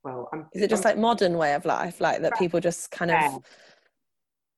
well, 0.04 0.30
I'm, 0.34 0.48
Is 0.54 0.62
it 0.62 0.70
just 0.70 0.86
I'm- 0.86 0.92
like 0.96 1.02
modern 1.02 1.38
way 1.38 1.54
of 1.54 1.66
life, 1.66 2.00
like 2.02 2.22
that 2.22 2.38
people 2.38 2.60
just 2.60 2.92
kind 2.92 3.12
of 3.12 3.40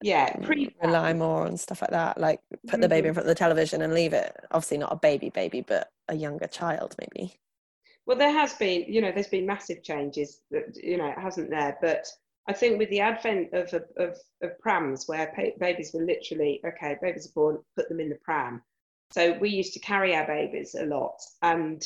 yeah, 0.01 0.33
mm, 0.38 0.45
pre 0.45 0.75
rely 0.81 1.13
more 1.13 1.45
on 1.45 1.57
stuff 1.57 1.81
like 1.81 1.91
that, 1.91 2.19
like 2.19 2.39
put 2.67 2.81
the 2.81 2.88
baby 2.89 3.07
in 3.07 3.13
Mhm. 3.13 3.15
front 3.15 3.25
of 3.25 3.29
the 3.36 3.36
television 3.36 3.81
and 3.81 3.93
leave 3.93 4.13
it? 4.13 4.36
Obviously 4.51 4.77
not 4.77 4.91
a 4.93 4.95
baby 4.95 5.29
baby, 5.29 5.62
but 5.62 5.91
a 6.07 6.15
younger 6.15 6.47
child 6.47 6.95
maybe. 6.99 7.33
Well, 8.05 8.17
there 8.17 8.31
has 8.31 8.53
been, 8.53 8.86
you 8.88 9.01
know, 9.01 9.12
there's 9.12 9.27
been 9.27 9.45
massive 9.45 9.83
changes 9.83 10.41
that, 10.51 10.77
you 10.81 10.97
know, 10.97 11.07
it 11.07 11.19
hasn't 11.19 11.49
there. 11.49 11.77
But 11.81 12.07
I 12.47 12.53
think 12.53 12.79
with 12.79 12.89
the 12.89 13.01
advent 13.01 13.53
of, 13.53 13.73
of, 13.73 14.17
of, 14.41 14.60
prams, 14.60 15.07
where 15.07 15.33
pa- 15.36 15.57
babies 15.60 15.91
were 15.93 16.05
literally, 16.05 16.62
okay, 16.65 16.95
babies 17.01 17.27
are 17.27 17.33
born, 17.33 17.57
put 17.75 17.89
them 17.89 17.99
in 17.99 18.10
the 18.10 18.19
pram. 18.23 18.62
So 19.12 19.33
we 19.33 19.49
used 19.49 19.73
to 19.73 19.79
carry 19.79 20.15
our 20.15 20.25
babies 20.25 20.75
a 20.75 20.86
lot. 20.86 21.19
And 21.41 21.86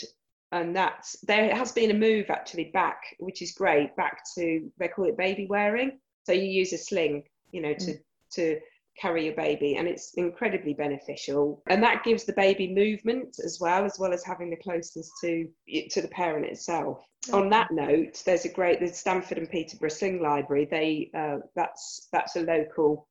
and 0.54 0.76
that's, 0.76 1.18
there 1.22 1.56
has 1.56 1.72
been 1.72 1.92
a 1.92 1.94
move 1.94 2.30
actually 2.30 2.66
back, 2.74 3.16
which 3.20 3.42
is 3.42 3.54
great, 3.54 3.96
back 3.96 4.22
to, 4.36 4.70
they 4.78 4.90
call 4.90 5.06
it 5.06 5.18
baby 5.18 5.48
wearing. 5.50 5.98
So 6.26 6.34
you 6.34 6.44
use 6.44 6.74
a 6.74 6.78
sling, 6.78 7.24
you 7.54 7.62
know, 7.62 7.74
to, 7.74 7.92
mm. 7.94 8.00
to 8.34 8.60
carry 9.00 9.26
your 9.26 9.36
baby 9.36 9.78
and 9.78 9.88
it's 9.88 10.14
incredibly 10.16 10.74
beneficial 10.74 11.64
and 11.68 11.82
that 11.82 12.04
gives 12.04 12.26
the 12.26 12.34
baby 12.34 12.74
movement 12.74 13.38
as 13.44 13.58
well 13.60 13.86
as 13.86 13.98
well 13.98 14.14
as 14.14 14.24
having 14.24 14.50
the 14.50 14.56
closeness 14.58 15.10
to 15.22 15.48
to 15.90 16.02
the 16.02 16.10
parent 16.10 16.46
itself 16.46 17.02
on 17.34 17.50
that 17.50 17.70
note 17.72 18.22
there's 18.26 18.46
a 18.46 18.50
great 18.50 18.80
the 18.80 18.88
stamford 18.88 19.38
and 19.38 19.50
peterborough 19.50 19.90
sling 19.90 20.22
library 20.22 20.68
they 20.70 21.12
uh, 21.14 21.38
that's 21.56 22.08
that's 22.12 22.36
a 22.36 22.42
local 22.42 23.08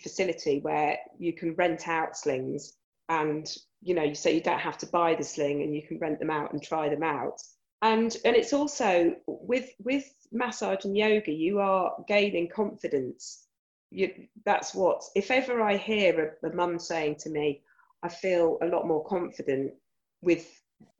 facility 0.00 0.60
where 0.60 0.98
you 1.18 1.32
can 1.32 1.54
rent 1.54 1.88
out 1.88 2.16
slings 2.16 2.74
and 3.08 3.56
you 3.82 3.94
know 3.94 4.12
so 4.12 4.28
you 4.28 4.40
don't 4.40 4.60
have 4.60 4.78
to 4.78 4.86
buy 4.86 5.14
the 5.14 5.24
sling 5.24 5.62
and 5.62 5.74
you 5.74 5.82
can 5.82 5.98
rent 5.98 6.18
them 6.18 6.30
out 6.30 6.52
and 6.52 6.62
try 6.62 6.88
them 6.88 7.02
out. 7.02 7.40
And 7.82 8.16
and 8.24 8.34
it's 8.34 8.52
also 8.52 9.14
with 9.26 9.70
with 9.82 10.04
massage 10.32 10.84
and 10.84 10.96
yoga 10.96 11.32
you 11.32 11.60
are 11.60 11.92
gaining 12.08 12.48
confidence. 12.48 13.46
You, 13.90 14.12
that's 14.44 14.74
what 14.74 15.04
if 15.14 15.30
ever 15.30 15.62
i 15.62 15.76
hear 15.76 16.36
a, 16.42 16.48
a 16.48 16.52
mum 16.52 16.80
saying 16.80 17.16
to 17.20 17.30
me 17.30 17.62
i 18.02 18.08
feel 18.08 18.58
a 18.60 18.66
lot 18.66 18.88
more 18.88 19.04
confident 19.04 19.72
with 20.20 20.48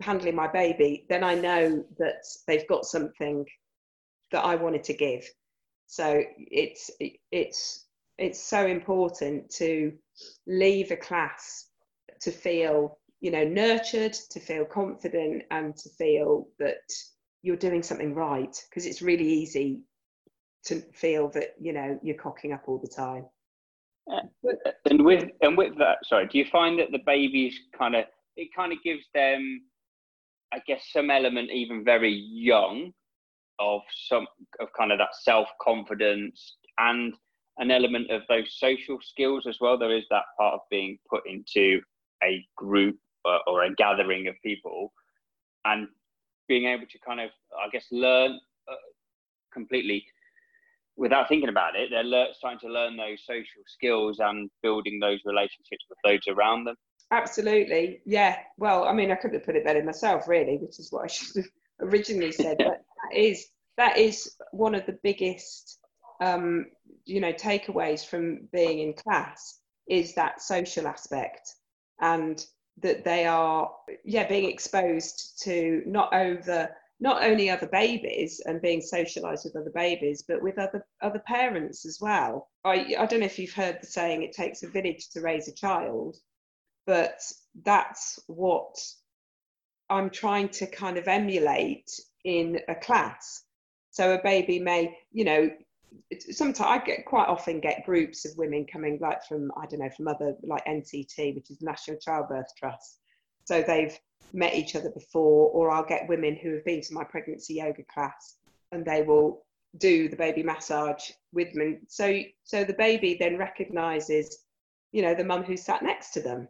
handling 0.01 0.35
my 0.35 0.47
baby 0.47 1.07
then 1.09 1.23
i 1.25 1.35
know 1.35 1.85
that 1.99 2.25
they've 2.47 2.69
got 2.69 2.85
something 2.85 3.45
that 4.33 4.45
i 4.45 4.55
wanted 4.55 4.85
to 4.85 4.95
give. 4.95 5.25
So 5.87 6.23
it's 6.39 6.91
it's 7.31 7.87
it's 8.19 8.43
so 8.43 8.67
important 8.67 9.51
to 9.51 9.93
leave 10.47 10.91
a 10.91 10.97
class 10.97 11.69
to 12.21 12.31
feel 12.31 12.99
you 13.21 13.31
know 13.31 13.45
nurtured 13.45 14.15
to 14.31 14.41
feel 14.41 14.65
confident 14.65 15.43
and 15.51 15.77
to 15.77 15.89
feel 15.91 16.49
that 16.59 16.83
you're 17.43 17.57
doing 17.57 17.83
something 17.83 18.15
right 18.15 18.57
because 18.69 18.87
it's 18.87 19.03
really 19.03 19.29
easy 19.29 19.83
to 20.65 20.81
feel 20.93 21.29
that 21.31 21.55
you 21.61 21.73
know 21.73 21.99
you're 22.03 22.17
cocking 22.17 22.53
up 22.53 22.65
all 22.67 22.79
the 22.79 22.89
time. 22.89 23.27
And 24.87 25.05
with 25.05 25.31
and 25.43 25.57
with 25.57 25.79
that, 25.79 25.99
sorry, 26.05 26.27
do 26.27 26.39
you 26.39 26.47
find 26.51 26.79
that 26.79 26.91
the 26.91 27.03
babies 27.07 27.55
kind 27.77 27.95
of 27.95 28.05
it 28.37 28.49
kind 28.55 28.73
of 28.73 28.83
gives 28.83 29.05
them, 29.15 29.63
I 30.55 30.61
guess, 30.67 30.83
some 30.93 31.11
element 31.11 31.51
even 31.51 31.85
very 31.85 32.13
young, 32.13 32.93
of 33.59 33.83
some 34.09 34.27
of 34.61 34.69
kind 34.77 34.93
of 34.93 34.99
that 34.99 35.15
self 35.23 35.49
confidence 35.61 36.57
and 36.79 37.15
an 37.59 37.71
element 37.71 38.11
of 38.11 38.23
those 38.29 38.57
social 38.59 38.99
skills 39.01 39.47
as 39.49 39.59
well. 39.61 39.79
There 39.79 39.97
is 39.97 40.05
that 40.11 40.25
part 40.39 40.55
of 40.55 40.61
being 40.71 40.99
put 41.09 41.23
into 41.27 41.81
a 42.23 42.45
group 42.57 42.97
or, 43.25 43.41
or 43.47 43.65
a 43.65 43.75
gathering 43.75 44.29
of 44.29 44.35
people, 44.45 44.93
and 45.65 45.89
being 46.49 46.67
able 46.67 46.87
to 46.87 46.99
kind 47.07 47.21
of, 47.21 47.31
I 47.59 47.69
guess, 47.71 47.87
learn 47.91 48.39
uh, 48.69 48.75
completely 49.53 50.05
without 50.97 51.29
thinking 51.29 51.49
about 51.49 51.75
it, 51.77 51.91
they're 51.91 52.05
lear- 52.05 52.33
starting 52.33 52.61
to 52.61 52.69
learn 52.73 52.97
those 52.97 53.19
social 53.25 53.63
skills 53.67 54.19
and 54.21 54.51
building 54.63 55.01
those 55.01 55.19
relationships 55.25 55.85
with 55.89 55.99
those 56.05 56.21
around 56.29 56.65
them. 56.65 56.77
Absolutely, 57.11 58.01
yeah. 58.05 58.39
Well, 58.59 58.85
I 58.85 58.93
mean, 58.93 59.11
I 59.11 59.15
couldn't 59.15 59.39
have 59.39 59.47
put 59.47 59.57
it 59.57 59.65
better 59.65 59.83
myself, 59.83 60.27
really, 60.29 60.57
which 60.59 60.79
is 60.79 60.91
what 60.91 61.05
I 61.05 61.07
should 61.09 61.37
have 61.37 61.51
originally 61.81 62.33
said. 62.33 62.59
but 62.59 62.83
that 63.11 63.17
is 63.17 63.47
that 63.77 63.99
is 63.99 64.35
one 64.53 64.75
of 64.75 64.87
the 64.87 64.99
biggest, 65.03 65.79
um, 66.21 66.67
you 67.05 67.21
know, 67.21 67.33
takeaways 67.33 68.05
from 68.07 68.49
being 68.53 68.79
in 68.81 68.95
class 68.95 69.61
is 69.89 70.15
that 70.15 70.41
social 70.43 70.87
aspect, 70.87 71.55
and 72.01 72.45
that 72.83 73.05
they 73.05 73.27
are, 73.27 73.71
yeah, 74.05 74.27
being 74.27 74.49
exposed 74.51 75.41
to 75.45 75.83
not 75.87 76.13
over 76.15 76.69
not 77.01 77.23
only 77.25 77.51
other 77.51 77.67
babies 77.67 78.41
and 78.47 78.63
being 78.63 78.81
socialized 78.81 79.45
with 79.45 79.57
other 79.57 79.73
babies, 79.75 80.25
but 80.27 80.43
with 80.43 80.59
other 80.59 80.85
other 81.03 81.21
parents 81.21 81.85
as 81.87 81.99
well. 82.01 82.49
I 82.65 82.95
I 82.99 83.07
don't 83.07 83.21
know 83.21 83.27
if 83.27 83.39
you've 83.39 83.53
heard 83.53 83.79
the 83.81 83.87
saying, 83.87 84.23
"It 84.23 84.33
takes 84.33 84.63
a 84.63 84.69
village 84.69 85.11
to 85.11 85.21
raise 85.21 85.49
a 85.49 85.55
child." 85.55 86.17
But 86.87 87.21
that's 87.65 88.19
what 88.27 88.77
I'm 89.91 90.11
trying 90.11 90.49
to 90.51 90.67
kind 90.67 90.97
of 90.97 91.09
emulate 91.09 91.91
in 92.25 92.61
a 92.69 92.75
class. 92.75 93.43
So 93.91 94.15
a 94.15 94.23
baby 94.23 94.59
may, 94.59 94.97
you 95.13 95.25
know, 95.25 95.51
sometimes 96.31 96.61
I 96.61 96.85
get 96.85 97.07
quite 97.07 97.29
often 97.29 97.61
get 97.61 97.85
groups 97.87 98.25
of 98.25 98.37
women 98.37 98.67
coming 98.71 98.99
like 99.01 99.25
from 99.25 99.53
I 99.57 99.67
don't 99.67 99.81
know 99.81 99.91
from 99.91 100.09
other 100.09 100.35
like 100.43 100.65
NCT, 100.67 101.35
which 101.35 101.51
is 101.51 101.63
National 101.63 101.99
Childbirth 101.99 102.55
Trust. 102.57 102.99
So 103.45 103.63
they've 103.63 103.97
met 104.33 104.55
each 104.55 104.75
other 104.75 104.91
before, 104.91 105.51
or 105.51 105.71
I'll 105.71 105.85
get 105.85 106.09
women 106.09 106.35
who 106.35 106.55
have 106.55 106.65
been 106.65 106.81
to 106.81 106.95
my 106.95 107.05
pregnancy 107.05 107.55
yoga 107.55 107.85
class 107.93 108.37
and 108.73 108.85
they 108.85 109.03
will 109.03 109.45
do 109.79 110.09
the 110.09 110.17
baby 110.17 110.43
massage 110.43 111.11
with 111.33 111.55
me. 111.55 111.79
So 111.89 112.21
so 112.45 112.65
the 112.65 112.75
baby 112.75 113.17
then 113.19 113.39
recognises, 113.39 114.39
you 114.93 115.03
know, 115.03 115.15
the 115.15 115.25
mum 115.25 115.45
who 115.45 115.57
sat 115.57 115.83
next 115.83 116.13
to 116.13 116.21
them. 116.21 116.49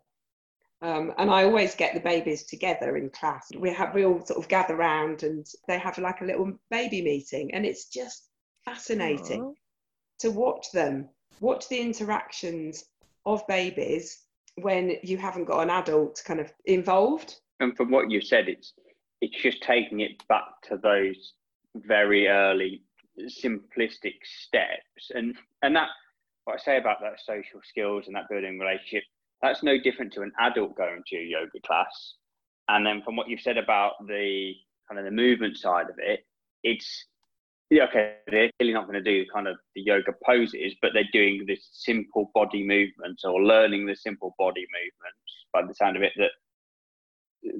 Um, 0.84 1.14
and 1.16 1.30
I 1.30 1.44
always 1.44 1.74
get 1.74 1.94
the 1.94 2.00
babies 2.00 2.44
together 2.44 2.98
in 2.98 3.08
class. 3.08 3.48
We 3.56 3.72
have 3.72 3.94
we 3.94 4.04
all 4.04 4.22
sort 4.22 4.38
of 4.38 4.48
gather 4.48 4.76
round 4.76 5.22
and 5.22 5.46
they 5.66 5.78
have 5.78 5.96
like 5.96 6.20
a 6.20 6.26
little 6.26 6.52
baby 6.70 7.00
meeting, 7.00 7.54
and 7.54 7.64
it's 7.64 7.86
just 7.86 8.28
fascinating 8.66 9.42
Aw. 9.42 9.52
to 10.18 10.30
watch 10.30 10.72
them, 10.72 11.08
watch 11.40 11.70
the 11.70 11.80
interactions 11.80 12.84
of 13.24 13.46
babies 13.46 14.24
when 14.56 14.96
you 15.02 15.16
haven't 15.16 15.46
got 15.46 15.62
an 15.62 15.70
adult 15.70 16.22
kind 16.26 16.38
of 16.38 16.52
involved. 16.66 17.36
And 17.60 17.74
from 17.74 17.90
what 17.90 18.10
you 18.10 18.20
said, 18.20 18.50
it's 18.50 18.74
it's 19.22 19.42
just 19.42 19.62
taking 19.62 20.00
it 20.00 20.22
back 20.28 20.60
to 20.68 20.76
those 20.76 21.32
very 21.76 22.28
early 22.28 22.82
simplistic 23.42 24.16
steps, 24.22 25.12
and 25.14 25.34
and 25.62 25.74
that 25.76 25.88
what 26.44 26.60
I 26.60 26.62
say 26.62 26.76
about 26.76 27.00
that 27.00 27.20
social 27.24 27.60
skills 27.66 28.06
and 28.06 28.14
that 28.16 28.28
building 28.28 28.58
relationship, 28.58 29.04
that's 29.44 29.62
no 29.62 29.78
different 29.78 30.12
to 30.14 30.22
an 30.22 30.32
adult 30.40 30.74
going 30.74 31.02
to 31.06 31.16
a 31.16 31.22
yoga 31.22 31.60
class. 31.66 32.14
And 32.68 32.84
then 32.86 33.02
from 33.04 33.14
what 33.14 33.28
you've 33.28 33.42
said 33.42 33.58
about 33.58 33.92
the 34.06 34.54
kind 34.88 34.98
of 34.98 35.04
the 35.04 35.10
movement 35.10 35.58
side 35.58 35.90
of 35.90 35.96
it, 35.98 36.20
it's 36.62 37.06
yeah, 37.70 37.84
okay, 37.84 38.16
they're 38.30 38.50
clearly 38.58 38.72
not 38.72 38.86
going 38.86 39.02
to 39.02 39.02
do 39.02 39.26
kind 39.32 39.48
of 39.48 39.56
the 39.74 39.82
yoga 39.82 40.12
poses, 40.24 40.74
but 40.80 40.92
they're 40.94 41.04
doing 41.12 41.44
this 41.46 41.68
simple 41.72 42.30
body 42.34 42.62
movements 42.62 43.24
or 43.24 43.42
learning 43.42 43.86
the 43.86 43.96
simple 43.96 44.34
body 44.38 44.66
movements 44.72 45.46
by 45.52 45.62
the 45.62 45.74
sound 45.74 45.96
of 45.96 46.02
it 46.02 46.12
that 46.16 46.30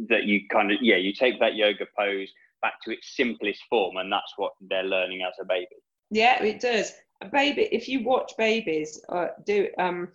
that 0.08 0.24
you 0.24 0.40
kind 0.50 0.72
of 0.72 0.78
yeah, 0.80 0.96
you 0.96 1.12
take 1.12 1.38
that 1.40 1.54
yoga 1.54 1.84
pose 1.98 2.32
back 2.62 2.74
to 2.82 2.92
its 2.92 3.14
simplest 3.14 3.60
form 3.68 3.98
and 3.98 4.10
that's 4.10 4.32
what 4.36 4.52
they're 4.70 4.84
learning 4.84 5.20
as 5.22 5.34
a 5.38 5.44
baby. 5.44 5.76
Yeah, 6.10 6.42
it 6.42 6.60
does. 6.60 6.94
A 7.20 7.28
baby, 7.28 7.68
if 7.70 7.88
you 7.88 8.02
watch 8.02 8.32
babies 8.38 9.02
uh, 9.10 9.28
do 9.44 9.68
um, 9.78 10.08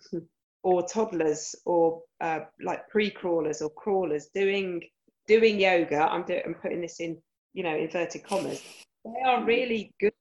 or 0.62 0.86
toddlers 0.86 1.54
or 1.64 2.02
uh, 2.20 2.40
like 2.62 2.88
pre-crawlers 2.88 3.62
or 3.62 3.70
crawlers 3.70 4.28
doing 4.34 4.82
doing 5.26 5.60
yoga, 5.60 6.00
I'm 6.00 6.24
doing 6.24 6.42
I'm 6.44 6.54
putting 6.54 6.80
this 6.80 7.00
in 7.00 7.18
you 7.52 7.62
know 7.62 7.76
inverted 7.76 8.24
commas. 8.24 8.62
They 9.04 9.22
are 9.24 9.44
really 9.44 9.94
good 10.00 10.12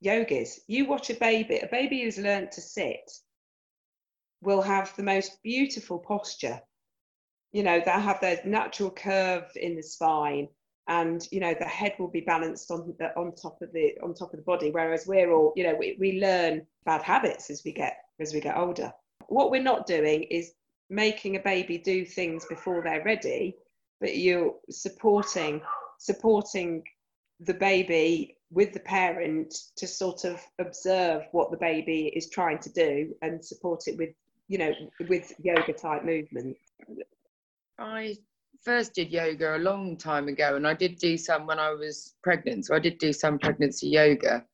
yogis. 0.00 0.60
You 0.66 0.86
watch 0.86 1.10
a 1.10 1.14
baby, 1.14 1.58
a 1.58 1.68
baby 1.68 2.02
who's 2.02 2.18
learned 2.18 2.52
to 2.52 2.60
sit 2.60 3.10
will 4.40 4.62
have 4.62 4.94
the 4.96 5.04
most 5.04 5.40
beautiful 5.42 5.98
posture. 5.98 6.60
You 7.52 7.62
know, 7.62 7.80
they'll 7.84 8.00
have 8.00 8.20
their 8.20 8.40
natural 8.44 8.90
curve 8.90 9.44
in 9.54 9.76
the 9.76 9.82
spine 9.82 10.48
and 10.88 11.26
you 11.30 11.40
know 11.40 11.54
the 11.58 11.64
head 11.64 11.94
will 11.98 12.08
be 12.08 12.20
balanced 12.20 12.70
on 12.70 12.94
the 12.98 13.16
on 13.16 13.34
top 13.34 13.60
of 13.62 13.72
the 13.72 13.92
on 14.02 14.14
top 14.14 14.32
of 14.32 14.38
the 14.38 14.44
body 14.44 14.70
whereas 14.70 15.06
we're 15.06 15.30
all 15.32 15.52
you 15.54 15.62
know 15.62 15.74
we, 15.78 15.96
we 15.98 16.20
learn 16.20 16.66
bad 16.84 17.02
habits 17.02 17.50
as 17.50 17.62
we 17.64 17.72
get 17.72 17.96
as 18.20 18.34
we 18.34 18.40
get 18.40 18.56
older 18.56 18.92
what 19.28 19.50
we're 19.50 19.62
not 19.62 19.86
doing 19.86 20.22
is 20.24 20.52
making 20.90 21.36
a 21.36 21.40
baby 21.40 21.78
do 21.78 22.04
things 22.04 22.44
before 22.46 22.82
they're 22.82 23.04
ready 23.04 23.56
but 24.00 24.16
you're 24.16 24.54
supporting 24.70 25.60
supporting 25.98 26.82
the 27.40 27.54
baby 27.54 28.36
with 28.50 28.72
the 28.72 28.80
parent 28.80 29.54
to 29.76 29.86
sort 29.86 30.24
of 30.24 30.40
observe 30.58 31.22
what 31.32 31.50
the 31.50 31.56
baby 31.56 32.12
is 32.14 32.28
trying 32.28 32.58
to 32.58 32.70
do 32.72 33.14
and 33.22 33.44
support 33.44 33.84
it 33.86 33.96
with 33.96 34.10
you 34.48 34.58
know 34.58 34.72
with 35.08 35.32
yoga 35.42 35.72
type 35.72 36.04
movement 36.04 36.56
I 37.78 38.16
first 38.64 38.94
did 38.94 39.10
yoga 39.10 39.56
a 39.56 39.58
long 39.58 39.96
time 39.96 40.28
ago, 40.28 40.56
and 40.56 40.66
I 40.66 40.74
did 40.74 40.98
do 40.98 41.16
some 41.16 41.46
when 41.46 41.58
I 41.58 41.70
was 41.70 42.14
pregnant. 42.22 42.66
So 42.66 42.74
I 42.74 42.78
did 42.78 42.98
do 42.98 43.12
some 43.12 43.38
pregnancy 43.38 43.88
yoga, 43.88 44.44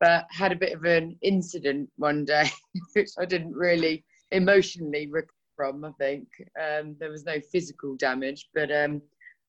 but 0.00 0.26
had 0.30 0.52
a 0.52 0.56
bit 0.56 0.72
of 0.72 0.84
an 0.84 1.16
incident 1.22 1.90
one 1.96 2.24
day, 2.24 2.50
which 2.94 3.10
I 3.18 3.24
didn't 3.24 3.54
really 3.54 4.04
emotionally 4.30 5.06
recover 5.06 5.32
from. 5.56 5.84
I 5.84 5.92
think 5.98 6.28
um, 6.60 6.96
there 7.00 7.10
was 7.10 7.24
no 7.24 7.40
physical 7.52 7.96
damage, 7.96 8.48
but 8.54 8.70
um, 8.70 9.00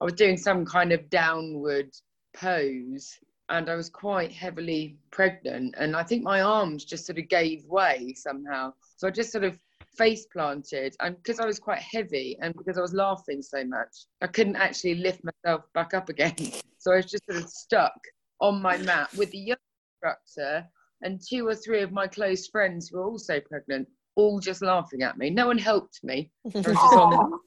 I 0.02 0.06
was 0.06 0.14
doing 0.14 0.38
some 0.38 0.66
kind 0.66 0.92
of 0.94 1.10
downward 1.10 1.90
pose, 2.34 3.14
and 3.50 3.70
I 3.70 3.76
was 3.76 3.90
quite 3.90 4.32
heavily 4.32 4.98
pregnant, 5.12 5.76
and 5.78 5.96
I 5.96 6.04
think 6.04 6.24
my 6.24 6.42
arms 6.42 6.86
just 6.86 7.06
sort 7.06 7.20
of 7.20 7.30
gave 7.30 7.66
way 7.66 8.14
somehow. 8.16 8.74
So 8.96 9.08
I 9.08 9.12
just 9.12 9.32
sort 9.32 9.44
of 9.44 9.60
face 9.98 10.28
planted 10.28 10.96
and 11.00 11.18
because 11.18 11.40
I 11.40 11.46
was 11.48 11.60
quite 11.60 11.80
heavy 11.80 12.38
and 12.40 12.54
because 12.56 12.78
I 12.78 12.82
was 12.82 12.94
laughing 12.94 13.42
so 13.42 13.64
much, 13.66 14.06
I 14.22 14.28
couldn't 14.28 14.56
actually 14.56 14.96
lift 14.96 15.22
myself 15.24 15.64
back 15.74 15.94
up 15.94 16.10
again. 16.10 16.36
So 16.80 16.94
I 16.94 16.98
was 16.98 17.08
just 17.08 17.26
sort 17.26 17.44
of 17.44 17.50
stuck 17.50 18.00
on 18.40 18.62
my 18.62 18.78
mat 18.78 19.10
with 19.16 19.32
the 19.32 19.40
yoga 19.40 19.60
instructor 19.96 20.66
and 21.02 21.20
two 21.20 21.46
or 21.48 21.56
three 21.56 21.82
of 21.82 21.92
my 21.92 22.08
close 22.08 22.48
friends 22.48 22.92
were 22.92 23.04
also 23.04 23.40
pregnant, 23.40 23.88
all 24.18 24.40
just 24.40 24.62
laughing 24.64 25.04
at 25.04 25.18
me. 25.18 25.30
No 25.30 25.48
one 25.48 25.58
helped 25.60 26.04
me. 26.04 26.32
I 26.46 26.50
was 26.58 26.64
just 26.66 26.94
on 26.94 27.40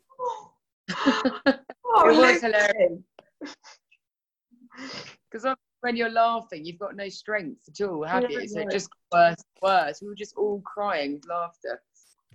the- 0.87 1.61
Oh, 1.93 2.09
It 2.09 2.17
was 2.17 2.41
hilarious. 2.41 3.03
Because 5.31 5.57
when 5.81 5.97
you're 5.97 6.11
laughing, 6.11 6.65
you've 6.65 6.79
got 6.79 6.95
no 6.97 7.09
strength 7.09 7.63
at 7.69 7.87
all, 7.87 8.05
have 8.05 8.23
you? 8.31 8.49
So 8.49 8.61
it 8.61 8.65
just 8.73 8.89
got 9.13 9.19
worse, 9.31 9.45
worse. 9.63 10.01
We 10.01 10.09
were 10.09 10.15
just 10.15 10.37
all 10.37 10.61
crying 10.63 11.15
with 11.15 11.27
laughter, 11.29 11.83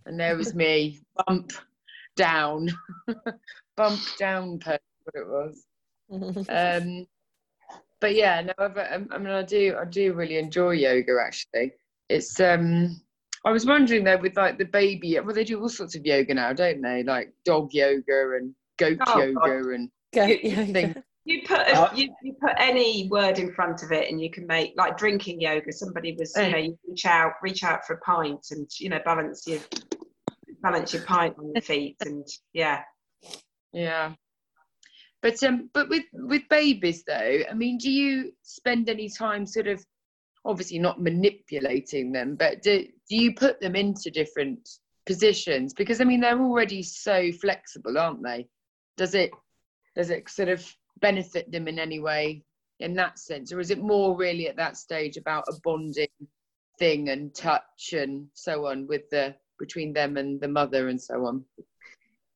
and 0.05 0.19
there 0.19 0.35
was 0.35 0.53
me, 0.53 0.99
bump 1.25 1.51
down, 2.17 2.69
bump 3.77 4.01
down, 4.17 4.59
what 4.65 4.79
it 5.15 5.27
was. 5.27 5.63
Um, 6.49 7.07
but 8.01 8.15
yeah, 8.15 8.41
no, 8.41 8.53
I've, 8.57 8.77
um, 8.77 9.07
I 9.11 9.17
mean, 9.17 9.29
I 9.33 9.43
do, 9.43 9.77
I 9.79 9.85
do 9.85 10.13
really 10.13 10.37
enjoy 10.37 10.71
yoga. 10.71 11.13
Actually, 11.25 11.71
it's. 12.09 12.39
um 12.41 13.01
I 13.45 13.51
was 13.51 13.65
wondering 13.65 14.03
though, 14.03 14.17
with 14.17 14.35
like 14.35 14.57
the 14.57 14.65
baby, 14.65 15.19
well, 15.19 15.35
they 15.35 15.43
do 15.43 15.61
all 15.61 15.69
sorts 15.69 15.95
of 15.95 16.05
yoga 16.05 16.33
now, 16.33 16.51
don't 16.51 16.81
they? 16.81 17.03
Like 17.03 17.31
dog 17.45 17.73
yoga 17.73 18.37
and 18.37 18.55
goat 18.77 18.97
Oh, 19.07 19.19
yoga 19.19 19.69
and 19.73 19.89
Goat 20.13 20.39
thing. 20.41 20.73
yoga. 20.73 21.03
You 21.25 21.41
put 21.47 21.59
a, 21.59 21.73
Uh, 21.79 21.91
you, 21.95 22.13
you 22.23 22.33
put 22.41 22.53
any 22.57 23.07
word 23.09 23.39
in 23.39 23.51
front 23.53 23.81
of 23.83 23.91
it, 23.91 24.09
and 24.11 24.21
you 24.21 24.29
can 24.29 24.45
make 24.47 24.73
like 24.77 24.97
drinking 24.97 25.41
yoga. 25.41 25.71
Somebody 25.71 26.15
was, 26.17 26.33
you 26.37 26.49
know, 26.51 26.57
you 26.57 26.77
reach 26.87 27.05
out, 27.05 27.33
reach 27.41 27.63
out 27.63 27.85
for 27.85 27.95
a 27.95 27.99
pint, 28.01 28.45
and 28.51 28.69
you 28.79 28.89
know, 28.89 28.99
balance 29.05 29.45
your 29.47 29.59
balance 30.61 30.93
your 30.93 31.03
pint 31.03 31.35
on 31.39 31.51
your 31.53 31.61
feet, 31.71 31.97
and 32.01 32.27
yeah. 32.53 32.81
Yeah. 33.73 34.13
But 35.21 35.41
um 35.43 35.69
but 35.73 35.89
with 35.89 36.03
with 36.13 36.43
babies 36.49 37.03
though, 37.07 37.39
I 37.49 37.53
mean, 37.53 37.77
do 37.79 37.91
you 37.91 38.31
spend 38.43 38.87
any 38.89 39.09
time 39.09 39.45
sort 39.47 39.67
of 39.67 39.83
obviously 40.45 40.79
not 40.79 41.01
manipulating 41.01 42.11
them, 42.11 42.35
but 42.35 42.61
do 42.61 42.85
do 43.09 43.15
you 43.15 43.33
put 43.33 43.59
them 43.59 43.75
into 43.75 44.11
different 44.11 44.69
positions? 45.05 45.73
Because 45.73 46.01
I 46.01 46.03
mean 46.03 46.21
they're 46.21 46.39
already 46.39 46.83
so 46.83 47.31
flexible, 47.31 47.97
aren't 47.97 48.23
they? 48.23 48.47
Does 48.97 49.15
it 49.15 49.31
does 49.95 50.09
it 50.09 50.29
sort 50.29 50.49
of 50.49 50.65
benefit 51.01 51.51
them 51.51 51.67
in 51.67 51.79
any 51.79 51.99
way 51.99 52.43
in 52.79 52.93
that 52.95 53.19
sense? 53.19 53.51
Or 53.51 53.59
is 53.59 53.71
it 53.71 53.79
more 53.81 54.15
really 54.15 54.47
at 54.47 54.57
that 54.57 54.77
stage 54.77 55.17
about 55.17 55.45
a 55.47 55.53
bonding 55.63 56.07
thing 56.77 57.09
and 57.09 57.33
touch 57.33 57.93
and 57.93 58.27
so 58.33 58.67
on 58.67 58.87
with 58.87 59.09
the 59.09 59.35
between 59.57 59.93
them 59.93 60.17
and 60.17 60.39
the 60.41 60.47
mother 60.47 60.89
and 60.89 61.01
so 61.01 61.25
on? 61.25 61.43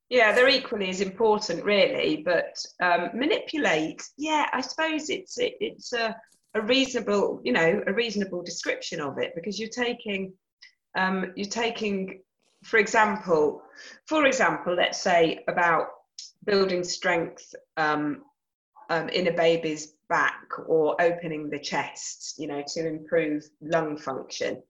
Yeah, 0.09 0.31
they're 0.31 0.49
equally 0.49 0.89
as 0.89 1.01
important, 1.01 1.63
really. 1.63 2.23
But 2.25 2.57
um, 2.81 3.09
manipulate, 3.13 4.01
yeah, 4.17 4.47
I 4.51 4.61
suppose 4.61 5.09
it's 5.09 5.37
it, 5.37 5.53
it's 5.59 5.93
a, 5.93 6.15
a 6.55 6.62
reasonable, 6.62 7.41
you 7.43 7.51
know, 7.51 7.83
a 7.85 7.93
reasonable 7.93 8.41
description 8.43 8.99
of 8.99 9.17
it 9.17 9.33
because 9.35 9.59
you're 9.59 9.69
taking, 9.69 10.33
um, 10.97 11.33
you're 11.35 11.47
taking, 11.47 12.21
for 12.63 12.77
example, 12.77 13.62
for 14.07 14.25
example, 14.25 14.75
let's 14.75 15.01
say 15.01 15.43
about 15.47 15.88
building 16.45 16.83
strength 16.83 17.53
um, 17.77 18.23
um, 18.89 19.09
in 19.09 19.27
a 19.27 19.33
baby's 19.33 19.93
back 20.09 20.47
or 20.65 20.99
opening 20.99 21.49
the 21.49 21.59
chest, 21.59 22.35
you 22.38 22.47
know, 22.47 22.63
to 22.67 22.88
improve 22.88 23.43
lung 23.62 23.95
function. 23.97 24.62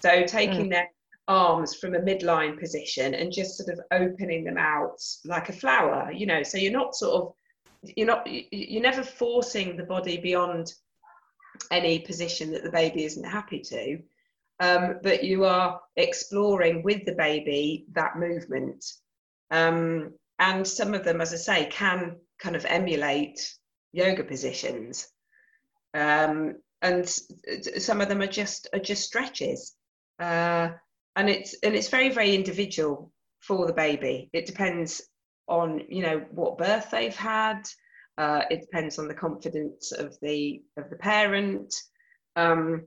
So 0.00 0.24
taking 0.24 0.68
their 0.70 0.88
arms 1.28 1.74
from 1.74 1.94
a 1.94 2.00
midline 2.00 2.58
position 2.58 3.14
and 3.14 3.32
just 3.32 3.56
sort 3.56 3.68
of 3.68 3.80
opening 3.90 4.44
them 4.44 4.56
out 4.56 5.02
like 5.24 5.48
a 5.48 5.52
flower 5.52 6.10
you 6.12 6.24
know 6.24 6.42
so 6.42 6.56
you're 6.56 6.72
not 6.72 6.94
sort 6.94 7.14
of 7.14 7.32
you're 7.96 8.06
not 8.06 8.26
you're 8.26 8.82
never 8.82 9.02
forcing 9.02 9.76
the 9.76 9.82
body 9.82 10.18
beyond 10.18 10.72
any 11.70 11.98
position 12.00 12.52
that 12.52 12.62
the 12.62 12.70
baby 12.70 13.04
isn't 13.04 13.24
happy 13.24 13.60
to 13.60 13.98
um, 14.60 15.00
but 15.02 15.24
you 15.24 15.44
are 15.44 15.80
exploring 15.96 16.82
with 16.82 17.04
the 17.04 17.14
baby 17.14 17.86
that 17.92 18.16
movement. 18.16 18.84
Um, 19.50 20.14
and 20.38 20.66
some 20.66 20.92
of 20.94 21.04
them 21.04 21.20
as 21.20 21.32
i 21.32 21.36
say 21.36 21.66
can 21.66 22.16
kind 22.38 22.56
of 22.56 22.64
emulate 22.66 23.54
yoga 23.92 24.24
positions. 24.24 25.08
Um, 25.94 26.56
and 26.82 27.08
some 27.08 28.00
of 28.00 28.08
them 28.08 28.20
are 28.20 28.26
just 28.26 28.68
are 28.72 28.78
just 28.78 29.04
stretches. 29.04 29.74
Uh, 30.18 30.70
and 31.16 31.30
it's 31.30 31.54
and 31.62 31.74
it's 31.74 31.88
very 31.88 32.10
very 32.10 32.34
individual 32.34 33.12
for 33.40 33.66
the 33.66 33.72
baby. 33.72 34.30
It 34.32 34.46
depends 34.46 35.02
on 35.48 35.82
you 35.88 36.02
know 36.02 36.24
what 36.30 36.58
birth 36.58 36.90
they've 36.90 37.16
had 37.16 37.68
uh, 38.18 38.42
it 38.50 38.62
depends 38.62 38.98
on 38.98 39.08
the 39.08 39.14
confidence 39.14 39.92
of 39.92 40.16
the 40.20 40.62
of 40.76 40.90
the 40.90 40.96
parent. 40.96 41.74
Um, 42.34 42.86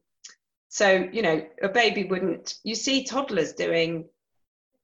so 0.69 1.07
you 1.11 1.21
know 1.21 1.45
a 1.61 1.69
baby 1.69 2.03
wouldn't 2.03 2.55
you 2.63 2.75
see 2.75 3.03
toddlers 3.03 3.53
doing 3.53 4.05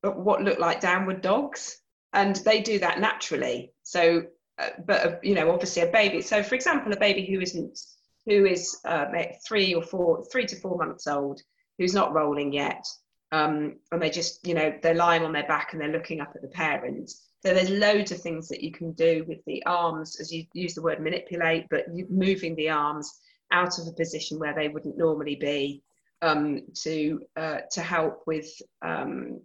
what 0.01 0.41
look 0.41 0.59
like 0.59 0.81
downward 0.81 1.21
dogs 1.21 1.77
and 2.13 2.35
they 2.37 2.61
do 2.61 2.79
that 2.79 2.99
naturally. 2.99 3.73
So 3.83 4.23
uh, 4.57 4.69
but 4.85 5.05
uh, 5.05 5.15
you 5.21 5.35
know 5.35 5.51
obviously 5.51 5.81
a 5.81 5.91
baby 5.91 6.21
so 6.21 6.41
for 6.41 6.55
example 6.55 6.93
a 6.93 6.97
baby 6.97 7.25
who 7.25 7.41
isn't 7.41 7.77
who 8.25 8.45
is 8.45 8.79
uh, 8.85 9.05
three 9.45 9.73
or 9.73 9.81
four 9.81 10.23
three 10.31 10.45
to 10.45 10.55
four 10.55 10.77
months 10.77 11.07
old 11.07 11.41
who's 11.77 11.93
not 11.93 12.13
rolling 12.13 12.53
yet 12.53 12.85
um, 13.33 13.75
and 13.91 14.01
they 14.01 14.09
just 14.09 14.47
you 14.47 14.53
know 14.53 14.73
they're 14.81 14.93
lying 14.93 15.23
on 15.23 15.33
their 15.33 15.47
back 15.47 15.73
and 15.73 15.81
they're 15.81 15.91
looking 15.91 16.21
up 16.21 16.31
at 16.35 16.41
the 16.41 16.47
parents 16.47 17.27
so 17.45 17.53
there's 17.53 17.69
loads 17.69 18.11
of 18.11 18.19
things 18.19 18.47
that 18.47 18.63
you 18.63 18.71
can 18.71 18.91
do 18.93 19.23
with 19.27 19.37
the 19.45 19.63
arms 19.65 20.19
as 20.19 20.31
you 20.31 20.45
use 20.53 20.73
the 20.73 20.81
word 20.81 20.99
manipulate 20.99 21.67
but 21.69 21.85
moving 22.09 22.55
the 22.55 22.69
arms 22.69 23.19
out 23.51 23.77
of 23.77 23.87
a 23.87 23.93
position 23.93 24.39
where 24.39 24.55
they 24.55 24.67
wouldn't 24.67 24.97
normally 24.97 25.35
be 25.35 25.83
um, 26.21 26.61
to 26.73 27.21
uh, 27.37 27.59
to 27.71 27.81
help 27.81 28.23
with 28.25 28.49
um, 28.81 29.39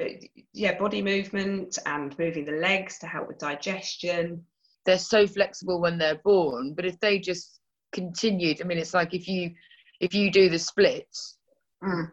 uh, 0.00 0.04
yeah 0.52 0.78
body 0.78 1.02
movement 1.02 1.78
and 1.86 2.16
moving 2.18 2.44
the 2.44 2.52
legs 2.52 2.98
to 2.98 3.06
help 3.06 3.26
with 3.26 3.38
digestion 3.38 4.44
they're 4.86 4.98
so 4.98 5.26
flexible 5.26 5.80
when 5.80 5.98
they're 5.98 6.20
born 6.24 6.72
but 6.74 6.84
if 6.84 6.98
they 7.00 7.18
just 7.18 7.58
continued 7.92 8.60
i 8.60 8.64
mean 8.64 8.78
it's 8.78 8.94
like 8.94 9.14
if 9.14 9.26
you 9.26 9.50
if 10.00 10.14
you 10.14 10.30
do 10.30 10.48
the 10.48 10.58
splits 10.58 11.38
Mm. 11.84 12.10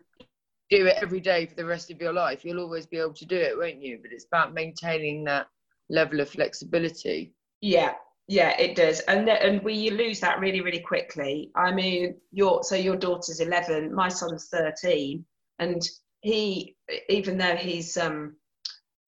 Do 0.71 0.87
it 0.87 0.97
every 1.01 1.19
day 1.21 1.45
for 1.45 1.55
the 1.55 1.65
rest 1.65 1.91
of 1.91 2.01
your 2.01 2.13
life 2.13 2.45
you'll 2.45 2.59
always 2.61 2.87
be 2.87 2.97
able 2.97 3.13
to 3.13 3.25
do 3.25 3.37
it 3.37 3.57
won't 3.57 3.81
you 3.81 3.99
but 4.01 4.11
it's 4.13 4.25
about 4.25 4.53
maintaining 4.53 5.23
that 5.25 5.47
level 5.89 6.19
of 6.21 6.29
flexibility 6.29 7.33
Yeah, 7.61 7.93
yeah, 8.27 8.57
it 8.59 8.75
does, 8.75 8.99
and 9.01 9.25
th- 9.27 9.39
and 9.41 9.63
we 9.63 9.89
lose 9.89 10.19
that 10.21 10.39
really 10.39 10.61
really 10.61 10.79
quickly. 10.79 11.51
I 11.55 11.71
mean, 11.73 12.19
your 12.31 12.63
so 12.63 12.75
your 12.75 12.95
daughter's 12.95 13.39
eleven, 13.39 13.93
my 13.93 14.09
son's 14.09 14.47
thirteen, 14.49 15.25
and 15.59 15.81
he 16.21 16.75
even 17.09 17.37
though 17.37 17.55
he's 17.55 17.97
um, 17.97 18.35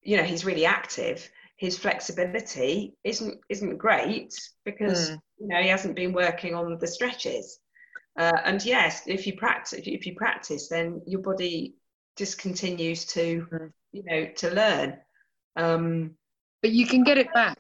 you 0.04 0.18
know, 0.18 0.24
he's 0.24 0.46
really 0.46 0.66
active, 0.66 1.30
his 1.58 1.78
flexibility 1.80 2.96
isn't 3.04 3.40
isn't 3.50 3.78
great 3.78 4.34
because 4.66 5.12
Mm. 5.12 5.22
you 5.40 5.48
know 5.50 5.62
he 5.62 5.70
hasn't 5.70 5.96
been 5.96 6.14
working 6.14 6.56
on 6.56 6.78
the 6.80 6.88
stretches. 6.88 7.60
Uh, 8.18 8.38
and 8.46 8.64
yes, 8.64 9.04
if 9.08 9.26
you 9.26 9.34
practice, 9.36 9.82
if 9.86 10.06
you 10.06 10.16
practice, 10.16 10.68
then 10.70 11.02
your 11.06 11.22
body 11.22 11.76
just 12.16 12.38
continues 12.38 13.06
to 13.06 13.48
Mm. 13.52 13.74
you 13.92 14.04
know 14.04 14.26
to 14.38 14.50
learn. 14.52 14.98
Um, 15.56 16.16
but 16.62 16.72
you 16.72 16.88
can 16.88 17.04
get 17.04 17.18
it 17.18 17.32
back 17.34 17.58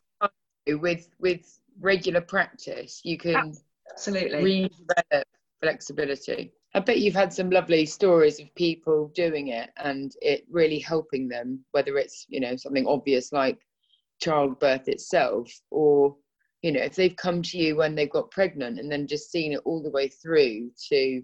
with 0.67 1.09
with 1.19 1.59
regular 1.79 2.21
practice 2.21 3.01
you 3.03 3.17
can 3.17 3.53
absolutely. 3.91 4.69
redevelop 4.69 5.23
flexibility 5.61 6.53
i 6.73 6.79
bet 6.79 6.99
you've 6.99 7.13
had 7.15 7.33
some 7.33 7.49
lovely 7.49 7.85
stories 7.85 8.39
of 8.39 8.53
people 8.55 9.11
doing 9.15 9.49
it 9.49 9.69
and 9.77 10.13
it 10.21 10.45
really 10.49 10.79
helping 10.79 11.27
them 11.27 11.59
whether 11.71 11.97
it's 11.97 12.25
you 12.29 12.39
know 12.39 12.55
something 12.55 12.87
obvious 12.87 13.31
like 13.33 13.59
childbirth 14.21 14.87
itself 14.87 15.51
or 15.71 16.15
you 16.63 16.71
know, 16.71 16.82
if 16.82 16.95
they've 16.95 17.15
come 17.15 17.43
to 17.43 17.58
you 17.58 17.76
when 17.76 17.93
they've 17.93 18.10
got 18.10 18.32
pregnant 18.32 18.80
and 18.80 18.91
then 18.91 19.06
just 19.06 19.30
seen 19.30 19.52
it 19.52 19.60
all 19.65 19.84
the 19.84 19.91
way 19.91 20.08
through 20.08 20.71
to 20.89 21.21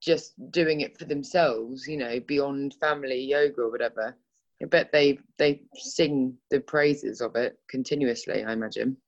just 0.00 0.34
doing 0.50 0.82
it 0.82 0.98
for 0.98 1.06
themselves, 1.06 1.88
you 1.88 1.96
know, 1.96 2.20
beyond 2.20 2.74
family 2.78 3.20
yoga 3.20 3.62
or 3.62 3.70
whatever, 3.70 4.14
I 4.62 4.66
bet 4.66 4.92
they 4.92 5.18
they 5.38 5.62
sing 5.74 6.36
the 6.50 6.60
praises 6.60 7.20
of 7.22 7.36
it 7.36 7.58
continuously. 7.68 8.44
I 8.44 8.52
imagine. 8.52 8.98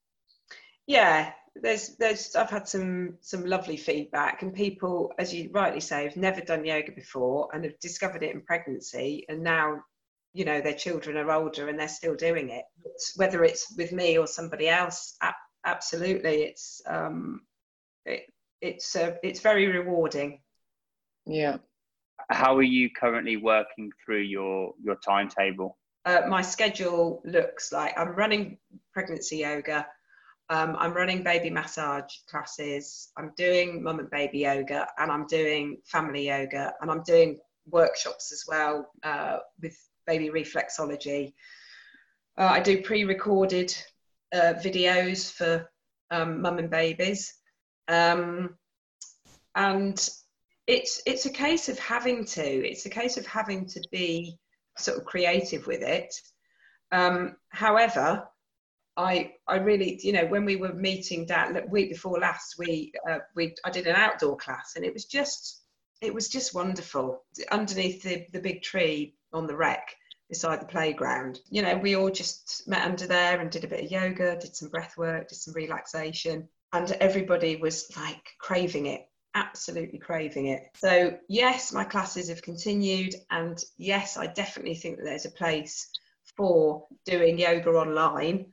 Yeah, 0.87 1.33
there's 1.55 1.97
there's 1.97 2.35
I've 2.35 2.51
had 2.51 2.67
some 2.67 3.19
some 3.21 3.45
lovely 3.45 3.77
feedback, 3.77 4.41
and 4.41 4.55
people, 4.55 5.13
as 5.19 5.35
you 5.35 5.51
rightly 5.53 5.81
say, 5.81 6.05
have 6.05 6.17
never 6.17 6.41
done 6.41 6.65
yoga 6.65 6.93
before 6.93 7.51
and 7.53 7.65
have 7.65 7.79
discovered 7.79 8.23
it 8.23 8.35
in 8.35 8.41
pregnancy, 8.41 9.27
and 9.29 9.43
now 9.43 9.85
you 10.33 10.45
know 10.45 10.61
their 10.61 10.75
children 10.75 11.17
are 11.17 11.33
older 11.33 11.69
and 11.69 11.79
they're 11.79 11.89
still 11.89 12.15
doing 12.15 12.51
it. 12.51 12.65
Whether 13.17 13.45
it's 13.45 13.75
with 13.77 13.93
me 13.93 14.19
or 14.19 14.27
somebody 14.27 14.69
else, 14.69 15.17
absolutely, 15.65 16.43
it's 16.45 16.83
um, 16.87 17.43
it, 18.07 18.23
it's 18.61 18.95
uh, 18.97 19.17
it's 19.23 19.41
very 19.41 19.67
rewarding. 19.67 20.41
Yeah. 21.27 21.59
How 22.29 22.57
are 22.57 22.63
you 22.63 22.91
currently 22.91 23.37
working 23.37 23.91
through 24.05 24.23
your 24.23 24.75
your 24.83 24.97
timetable? 24.97 25.77
Uh, 26.05 26.23
my 26.29 26.43
schedule 26.43 27.21
looks 27.25 27.73
like 27.73 27.99
I'm 27.99 28.11
running 28.11 28.59
pregnancy 28.93 29.39
yoga. 29.39 29.87
Um, 30.49 30.75
I'm 30.79 30.93
running 30.93 31.23
baby 31.23 31.51
massage 31.51 32.13
classes. 32.29 33.13
I'm 33.17 33.33
doing 33.37 33.83
mum 33.83 34.01
and 34.01 34.11
baby 34.11 34.41
yoga, 34.41 34.89
and 34.99 35.11
I'm 35.11 35.27
doing 35.27 35.79
family 35.85 36.27
yoga, 36.27 36.73
and 36.81 36.91
I'm 36.91 37.03
doing 37.03 37.39
workshops 37.67 38.33
as 38.33 38.45
well 38.49 38.91
uh, 39.03 39.39
with 39.61 39.79
baby 40.11 40.31
reflexology. 40.31 41.33
Uh, 42.37 42.51
I 42.51 42.61
do 42.61 42.83
pre-recorded 42.83 43.73
uh, 44.33 44.55
videos 44.65 45.31
for 45.33 45.71
um, 46.11 46.43
mum 46.43 46.59
and 46.59 46.71
babies, 46.71 47.33
um, 47.87 48.57
and 49.55 50.09
it's 50.67 51.01
it's 51.07 51.27
a 51.27 51.31
case 51.47 51.69
of 51.69 51.79
having 51.79 52.25
to. 52.25 52.43
It's 52.43 52.87
a 52.87 52.91
case 53.01 53.17
of 53.19 53.27
having 53.27 53.67
to 53.67 53.81
be 53.93 54.37
sort 54.77 54.99
of 54.99 55.05
creative 55.05 55.67
with 55.69 55.83
it. 55.83 56.13
Um, 56.91 57.37
however, 57.51 58.25
I 58.97 59.35
I 59.47 59.57
really 59.57 60.01
you 60.03 60.13
know 60.13 60.27
when 60.27 60.45
we 60.45 60.57
were 60.57 60.73
meeting 60.73 61.27
the 61.27 61.65
week 61.69 61.91
before 61.91 62.19
last, 62.19 62.57
we 62.59 62.93
uh, 63.09 63.19
we 63.37 63.55
I 63.65 63.71
did 63.71 63.87
an 63.87 63.95
outdoor 63.95 64.37
class 64.37 64.73
and 64.75 64.85
it 64.85 64.93
was 64.93 65.05
just 65.05 65.63
it 66.01 66.13
was 66.13 66.29
just 66.29 66.55
wonderful 66.55 67.23
underneath 67.53 68.03
the 68.03 68.27
the 68.33 68.41
big 68.41 68.63
tree 68.63 69.15
on 69.33 69.47
the 69.47 69.57
rec 69.57 69.95
beside 70.31 70.61
the 70.61 70.67
playground. 70.67 71.41
You 71.51 71.61
know, 71.61 71.77
we 71.77 71.97
all 71.97 72.11
just 72.11 72.67
met 72.67 72.87
under 72.87 73.07
there 73.07 73.41
and 73.41 73.51
did 73.51 73.65
a 73.65 73.69
bit 73.69 73.85
of 73.85 73.91
yoga, 73.91 74.39
did 74.39 74.57
some 74.57 74.71
breath 74.71 74.97
work, 74.97 75.29
did 75.29 75.37
some 75.37 75.53
relaxation, 75.53 76.49
and 76.73 76.91
everybody 76.93 77.57
was 77.57 77.95
like 77.97 78.31
craving 78.39 78.87
it 78.87 79.07
absolutely 79.35 79.99
craving 79.99 80.47
it. 80.47 80.63
So, 80.75 81.17
yes, 81.29 81.73
my 81.73 81.85
classes 81.85 82.29
have 82.29 82.43
continued, 82.43 83.15
and 83.31 83.63
yes, 83.79 84.17
I 84.17 84.27
definitely 84.27 84.75
think 84.75 84.97
that 84.97 85.05
there's 85.05 85.27
a 85.27 85.31
place 85.31 85.89
for 86.37 86.87
doing 87.05 87.39
yoga 87.39 87.71
online, 87.71 88.47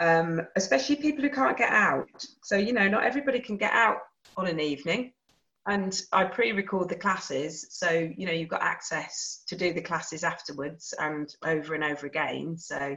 um, 0.00 0.40
especially 0.56 0.96
people 0.96 1.22
who 1.22 1.30
can't 1.30 1.56
get 1.56 1.70
out. 1.70 2.08
So, 2.42 2.56
you 2.56 2.72
know, 2.72 2.88
not 2.88 3.04
everybody 3.04 3.40
can 3.40 3.56
get 3.56 3.72
out 3.72 3.98
on 4.36 4.46
an 4.46 4.60
evening. 4.60 5.12
And 5.68 6.00
I 6.12 6.24
pre 6.24 6.52
record 6.52 6.88
the 6.88 6.96
classes, 6.96 7.66
so 7.68 7.90
you 7.90 8.26
know, 8.26 8.32
you've 8.32 8.48
got 8.48 8.62
access 8.62 9.44
to 9.48 9.54
do 9.54 9.74
the 9.74 9.82
classes 9.82 10.24
afterwards 10.24 10.94
and 10.98 11.28
over 11.44 11.74
and 11.74 11.84
over 11.84 12.06
again. 12.06 12.56
So, 12.56 12.96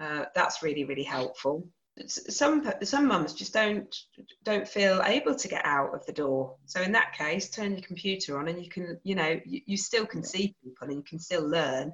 uh, 0.00 0.24
that's 0.34 0.64
really, 0.64 0.82
really 0.84 1.04
helpful. 1.04 1.68
Some 2.04 2.68
some 2.82 3.06
mums 3.06 3.32
just 3.32 3.52
don't 3.52 3.94
don't 4.42 4.66
feel 4.66 5.02
able 5.04 5.36
to 5.36 5.48
get 5.48 5.64
out 5.64 5.94
of 5.94 6.04
the 6.04 6.12
door. 6.12 6.56
So 6.66 6.82
in 6.82 6.90
that 6.92 7.12
case 7.12 7.48
turn 7.48 7.72
your 7.72 7.82
computer 7.82 8.38
on 8.38 8.48
and 8.48 8.60
you 8.60 8.68
can 8.68 8.98
you 9.04 9.14
know 9.14 9.38
you, 9.44 9.60
you 9.66 9.76
still 9.76 10.06
can 10.06 10.24
see 10.24 10.56
people 10.64 10.88
and 10.88 10.96
you 10.96 11.04
can 11.04 11.20
still 11.20 11.48
learn. 11.48 11.92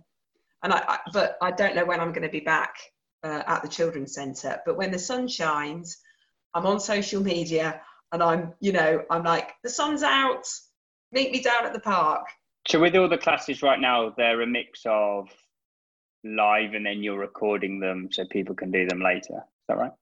And 0.62 0.72
I, 0.72 0.78
I 0.88 0.98
but 1.12 1.36
i 1.42 1.50
don't 1.50 1.76
know 1.76 1.84
when 1.84 2.00
i'm 2.00 2.12
going 2.12 2.26
to 2.26 2.28
be 2.28 2.40
back 2.40 2.74
uh, 3.22 3.42
at 3.46 3.62
the 3.62 3.68
children's 3.68 4.14
centre 4.14 4.60
but 4.66 4.76
when 4.76 4.90
the 4.90 4.98
sun 4.98 5.28
shines 5.28 5.98
i'm 6.52 6.66
on 6.66 6.80
social 6.80 7.22
media 7.22 7.80
and 8.12 8.22
i'm 8.22 8.52
you 8.60 8.72
know 8.72 9.02
i'm 9.10 9.22
like 9.22 9.52
the 9.62 9.70
sun's 9.70 10.02
out 10.02 10.46
meet 11.12 11.32
me 11.32 11.40
down 11.40 11.64
at 11.64 11.72
the 11.72 11.80
park 11.80 12.26
so 12.66 12.78
with 12.78 12.94
all 12.96 13.08
the 13.08 13.18
classes 13.18 13.62
right 13.62 13.80
now 13.80 14.12
they're 14.16 14.42
a 14.42 14.46
mix 14.46 14.82
of 14.86 15.28
live 16.24 16.74
and 16.74 16.84
then 16.84 17.02
you're 17.02 17.18
recording 17.18 17.80
them 17.80 18.08
so 18.10 18.24
people 18.26 18.54
can 18.54 18.70
do 18.70 18.86
them 18.86 19.00
later 19.00 19.34
Is 19.36 19.66
that 19.68 19.78
right? 19.78 19.92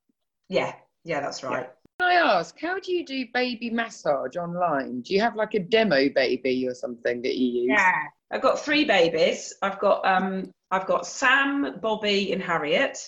Yeah, 0.49 0.73
yeah, 1.05 1.21
that's 1.21 1.43
right. 1.43 1.69
Can 1.99 2.09
I 2.09 2.15
ask, 2.15 2.59
how 2.61 2.79
do 2.79 2.93
you 2.93 3.05
do 3.05 3.25
baby 3.33 3.71
massage 3.71 4.37
online? 4.37 5.01
Do 5.01 5.15
you 5.15 5.21
have 5.21 5.35
like 5.35 5.55
a 5.55 5.61
demo 5.61 6.09
baby 6.15 6.67
or 6.69 6.75
something 6.75 7.23
that 7.23 7.37
you 7.37 7.63
use? 7.63 7.71
Yeah, 7.71 8.03
I've 8.31 8.43
got 8.43 8.61
three 8.61 8.85
babies. 8.85 9.55
I've 9.63 9.79
got 9.79 10.07
um, 10.07 10.51
I've 10.71 10.87
got 10.87 11.07
Sam, 11.07 11.79
Bobby, 11.81 12.33
and 12.33 12.43
Harriet. 12.43 12.99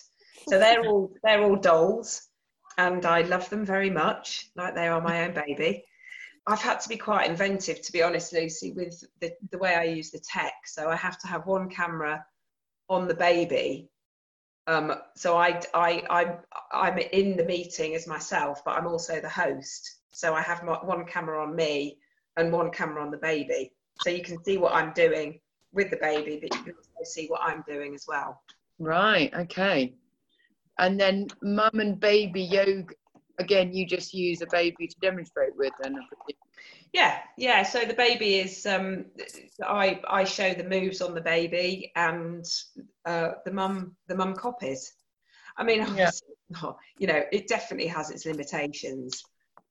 So 0.48 0.58
they're 0.58 0.84
all 0.87 1.12
they're 1.22 1.42
all 1.42 1.56
dolls, 1.56 2.27
and 2.78 3.04
I 3.04 3.22
love 3.22 3.50
them 3.50 3.64
very 3.64 3.90
much, 3.90 4.50
like 4.56 4.74
they 4.74 4.88
are 4.88 5.00
my 5.00 5.24
own 5.24 5.34
baby. 5.34 5.84
I've 6.46 6.62
had 6.62 6.80
to 6.80 6.88
be 6.88 6.96
quite 6.96 7.28
inventive, 7.28 7.82
to 7.82 7.92
be 7.92 8.02
honest, 8.02 8.32
Lucy, 8.32 8.72
with 8.72 9.04
the, 9.20 9.32
the 9.50 9.58
way 9.58 9.74
I 9.74 9.84
use 9.84 10.10
the 10.10 10.20
tech. 10.20 10.54
So 10.64 10.88
I 10.88 10.96
have 10.96 11.18
to 11.18 11.26
have 11.26 11.46
one 11.46 11.68
camera 11.68 12.24
on 12.88 13.06
the 13.06 13.14
baby 13.14 13.90
um, 14.68 14.92
so 15.16 15.38
I, 15.38 15.60
I, 15.72 16.02
I, 16.10 16.36
I'm 16.72 16.98
in 16.98 17.38
the 17.38 17.44
meeting 17.44 17.94
as 17.94 18.06
myself, 18.06 18.62
but 18.66 18.76
I'm 18.76 18.86
also 18.86 19.18
the 19.18 19.28
host. 19.28 20.00
So 20.12 20.34
I 20.34 20.42
have 20.42 20.62
my, 20.62 20.74
one 20.74 21.06
camera 21.06 21.42
on 21.42 21.56
me 21.56 21.96
and 22.36 22.52
one 22.52 22.70
camera 22.70 23.02
on 23.02 23.10
the 23.10 23.16
baby. 23.16 23.72
So 24.02 24.10
you 24.10 24.22
can 24.22 24.44
see 24.44 24.58
what 24.58 24.74
I'm 24.74 24.92
doing 24.92 25.40
with 25.72 25.90
the 25.90 25.96
baby, 25.96 26.38
but 26.42 26.54
you 26.54 26.64
can 26.64 26.74
also 26.74 27.10
see 27.10 27.28
what 27.28 27.40
I'm 27.42 27.64
doing 27.66 27.94
as 27.94 28.04
well. 28.06 28.42
Right. 28.78 29.32
Okay. 29.32 29.94
And 30.78 30.98
then 30.98 31.28
mum 31.42 31.80
and 31.80 31.98
baby 31.98 32.42
yoga. 32.42 32.94
Again, 33.40 33.72
you 33.72 33.86
just 33.86 34.12
use 34.12 34.42
a 34.42 34.46
baby 34.50 34.88
to 34.88 34.96
demonstrate 35.00 35.56
with, 35.56 35.72
then. 35.80 35.96
Yeah, 36.92 37.18
yeah. 37.36 37.62
So 37.62 37.84
the 37.84 37.94
baby 37.94 38.36
is 38.36 38.66
um, 38.66 39.06
I 39.64 40.00
I 40.08 40.24
show 40.24 40.54
the 40.54 40.64
moves 40.64 41.00
on 41.00 41.14
the 41.14 41.20
baby, 41.20 41.92
and 41.94 42.44
uh, 43.04 43.30
the 43.44 43.52
mum 43.52 43.96
the 44.08 44.16
mum 44.16 44.34
copies. 44.34 44.92
I 45.56 45.64
mean, 45.64 45.86
yeah. 45.94 46.10
you 46.98 47.06
know, 47.06 47.22
it 47.30 47.46
definitely 47.46 47.88
has 47.88 48.10
its 48.10 48.26
limitations 48.26 49.22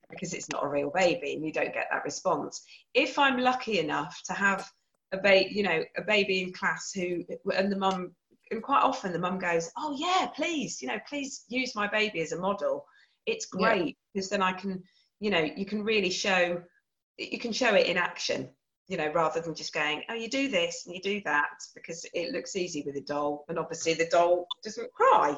because 0.10 0.34
it's 0.34 0.50
not 0.50 0.64
a 0.64 0.70
real 0.70 0.92
baby, 0.92 1.34
and 1.34 1.46
you 1.46 1.52
don't 1.52 1.74
get 1.74 1.88
that 1.92 2.04
response. 2.04 2.62
If 2.94 3.20
I'm 3.20 3.40
lucky 3.40 3.80
enough 3.80 4.22
to 4.28 4.34
have 4.34 4.70
a 5.12 5.18
baby, 5.18 5.54
you 5.54 5.64
know, 5.64 5.84
a 5.98 6.02
baby 6.02 6.42
in 6.42 6.54
class 6.54 6.92
who, 6.94 7.24
and 7.56 7.72
the 7.72 7.78
mum, 7.78 8.12
and 8.52 8.64
quite 8.64 8.84
often 8.84 9.14
the 9.14 9.20
mum 9.20 9.40
goes, 9.40 9.72
"Oh 9.78 9.96
yeah, 9.98 10.28
please, 10.28 10.82
you 10.82 10.88
know, 10.88 11.00
please 11.08 11.46
use 11.48 11.76
my 11.76 11.88
baby 11.88 12.22
as 12.22 12.32
a 12.32 12.40
model." 12.40 12.86
It's 13.26 13.46
great 13.46 13.86
yeah. 13.86 13.94
because 14.14 14.30
then 14.30 14.42
I 14.42 14.54
can, 14.54 14.84
you 15.20 15.32
know, 15.32 15.48
you 15.56 15.66
can 15.66 15.84
really 15.84 16.10
show 16.10 16.62
you 17.18 17.40
can 17.40 17.52
show 17.52 17.74
it 17.74 17.88
in 17.88 17.98
action 17.98 18.50
you 18.88 18.98
know 18.98 19.12
rather 19.12 19.42
than 19.42 19.56
just 19.56 19.74
going 19.74 20.02
oh 20.10 20.14
you 20.14 20.30
do 20.30 20.50
this 20.50 20.86
and 20.86 20.96
you 20.96 21.02
do 21.02 21.22
that 21.26 21.50
because 21.76 22.06
it 22.14 22.32
looks 22.32 22.56
easy 22.56 22.84
with 22.86 22.96
a 22.96 23.02
doll 23.02 23.46
and 23.50 23.60
obviously 23.60 23.94
the 23.94 24.08
doll 24.08 24.48
doesn't 24.64 24.92
cry 24.94 25.38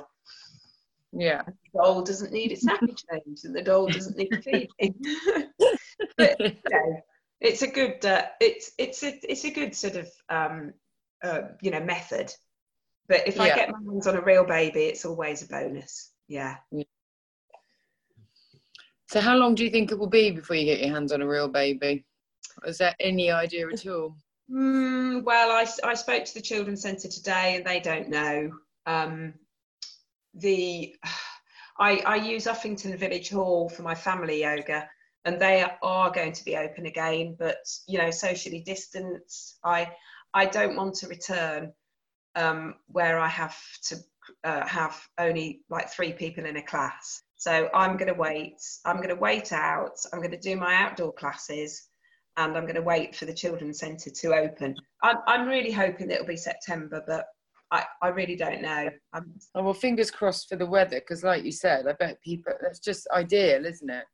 yeah 1.11 1.41
the 1.45 1.79
doll 1.79 2.01
doesn't 2.01 2.31
need 2.31 2.51
its 2.51 2.65
nappy 2.65 2.95
change 3.11 3.39
and 3.43 3.55
the 3.55 3.61
doll 3.61 3.87
doesn't 3.87 4.17
need 4.17 4.43
feeding 4.43 4.69
but 6.17 6.39
you 6.39 6.55
know, 6.69 7.01
it's 7.41 7.61
a 7.61 7.67
good 7.67 8.03
uh, 8.05 8.25
it's 8.39 8.71
it's 8.77 9.03
a 9.03 9.17
it's 9.29 9.45
a 9.45 9.51
good 9.51 9.75
sort 9.75 9.95
of 9.95 10.09
um, 10.29 10.73
uh, 11.23 11.41
you 11.61 11.71
know 11.71 11.79
method 11.79 12.31
but 13.09 13.27
if 13.27 13.35
yeah. 13.35 13.43
i 13.43 13.49
get 13.49 13.69
my 13.69 13.79
hands 13.91 14.07
on 14.07 14.15
a 14.15 14.21
real 14.21 14.45
baby 14.45 14.83
it's 14.83 15.03
always 15.03 15.43
a 15.43 15.47
bonus 15.47 16.11
yeah. 16.29 16.57
so, 19.07 19.19
how 19.19 19.35
long 19.35 19.55
do 19.55 19.65
you 19.65 19.71
think 19.71 19.91
it 19.91 19.97
will 19.97 20.07
be 20.07 20.31
before 20.31 20.55
you 20.55 20.65
get 20.65 20.79
your 20.79 20.93
hands 20.93 21.11
on 21.11 21.23
a 21.23 21.27
real 21.27 21.47
baby? 21.47 22.05
Is 22.65 22.77
there 22.77 22.95
any 22.99 23.31
idea 23.31 23.67
at 23.67 23.85
all? 23.87 24.15
Mm, 24.49 25.23
well, 25.23 25.51
I, 25.51 25.65
I 25.83 25.95
spoke 25.95 26.23
to 26.25 26.33
the 26.33 26.41
Children's 26.41 26.83
Centre 26.83 27.07
today 27.07 27.55
and 27.55 27.65
they 27.65 27.79
don't 27.79 28.09
know. 28.09 28.51
Um, 28.85 29.33
the 30.35 30.95
I, 31.79 31.99
I 32.05 32.15
use 32.17 32.45
Uffington 32.45 32.97
Village 32.99 33.29
Hall 33.29 33.69
for 33.69 33.83
my 33.83 33.95
family 33.95 34.41
yoga 34.41 34.87
and 35.23 35.39
they 35.39 35.65
are 35.81 36.11
going 36.11 36.33
to 36.33 36.45
be 36.45 36.57
open 36.57 36.85
again, 36.85 37.37
but 37.39 37.57
you 37.87 37.97
know, 37.97 38.11
socially 38.11 38.61
distanced. 38.61 39.57
I 39.63 39.89
I 40.33 40.45
don't 40.45 40.75
want 40.75 40.93
to 40.95 41.07
return 41.07 41.73
um, 42.35 42.75
where 42.87 43.19
I 43.19 43.27
have 43.27 43.57
to 43.87 43.95
uh, 44.43 44.65
have 44.67 44.99
only 45.17 45.61
like 45.69 45.89
three 45.89 46.13
people 46.13 46.45
in 46.45 46.57
a 46.57 46.61
class. 46.63 47.23
So 47.35 47.69
I'm 47.73 47.97
going 47.97 48.11
to 48.13 48.19
wait. 48.19 48.57
I'm 48.85 48.97
going 48.97 49.09
to 49.09 49.15
wait 49.15 49.53
out. 49.53 49.97
I'm 50.13 50.19
going 50.19 50.31
to 50.31 50.37
do 50.39 50.55
my 50.55 50.75
outdoor 50.75 51.13
classes 51.13 51.87
and 52.37 52.55
I'm 52.55 52.63
going 52.63 52.75
to 52.75 52.81
wait 52.81 53.15
for 53.15 53.25
the 53.25 53.33
children's 53.33 53.79
centre 53.79 54.09
to 54.09 54.33
open. 54.33 54.75
I'm, 55.03 55.17
I'm 55.27 55.47
really 55.47 55.71
hoping 55.71 56.11
it'll 56.11 56.25
be 56.25 56.37
September, 56.37 57.03
but 57.07 57.25
I, 57.71 57.85
I 58.01 58.07
really 58.09 58.35
don't 58.35 58.61
know. 58.61 58.89
I'm, 59.13 59.33
Oh, 59.55 59.63
well, 59.63 59.73
fingers 59.73 60.11
crossed 60.11 60.49
for 60.49 60.55
the 60.55 60.65
weather, 60.65 60.99
because 60.99 61.23
like 61.23 61.43
you 61.43 61.51
said, 61.51 61.87
I 61.87 61.93
bet 61.93 62.21
people, 62.21 62.53
that's 62.61 62.79
just 62.79 63.07
ideal, 63.13 63.65
isn't 63.65 63.89
it? 63.89 64.05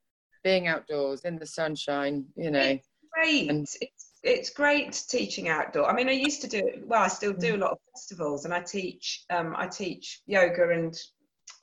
Being 0.43 0.67
outdoors 0.67 1.21
in 1.21 1.37
the 1.37 1.45
sunshine, 1.45 2.25
you 2.35 2.51
know. 2.51 2.77
great. 3.13 3.49
And- 3.49 3.61
It's, 3.61 3.77
it's 4.25 4.49
great 4.49 5.05
teaching 5.07 5.47
outdoor. 5.49 5.89
I 5.89 5.93
mean, 5.93 6.09
I 6.09 6.13
used 6.13 6.41
to 6.41 6.47
do. 6.47 6.83
Well, 6.85 7.03
I 7.03 7.07
still 7.07 7.33
Mm. 7.33 7.39
do 7.39 7.55
a 7.55 7.57
lot 7.57 7.71
of 7.73 7.79
festivals, 7.93 8.45
and 8.45 8.53
I 8.53 8.61
teach. 8.61 9.23
Um, 9.29 9.55
I 9.55 9.67
teach 9.67 10.21
yoga 10.25 10.69
and 10.69 10.93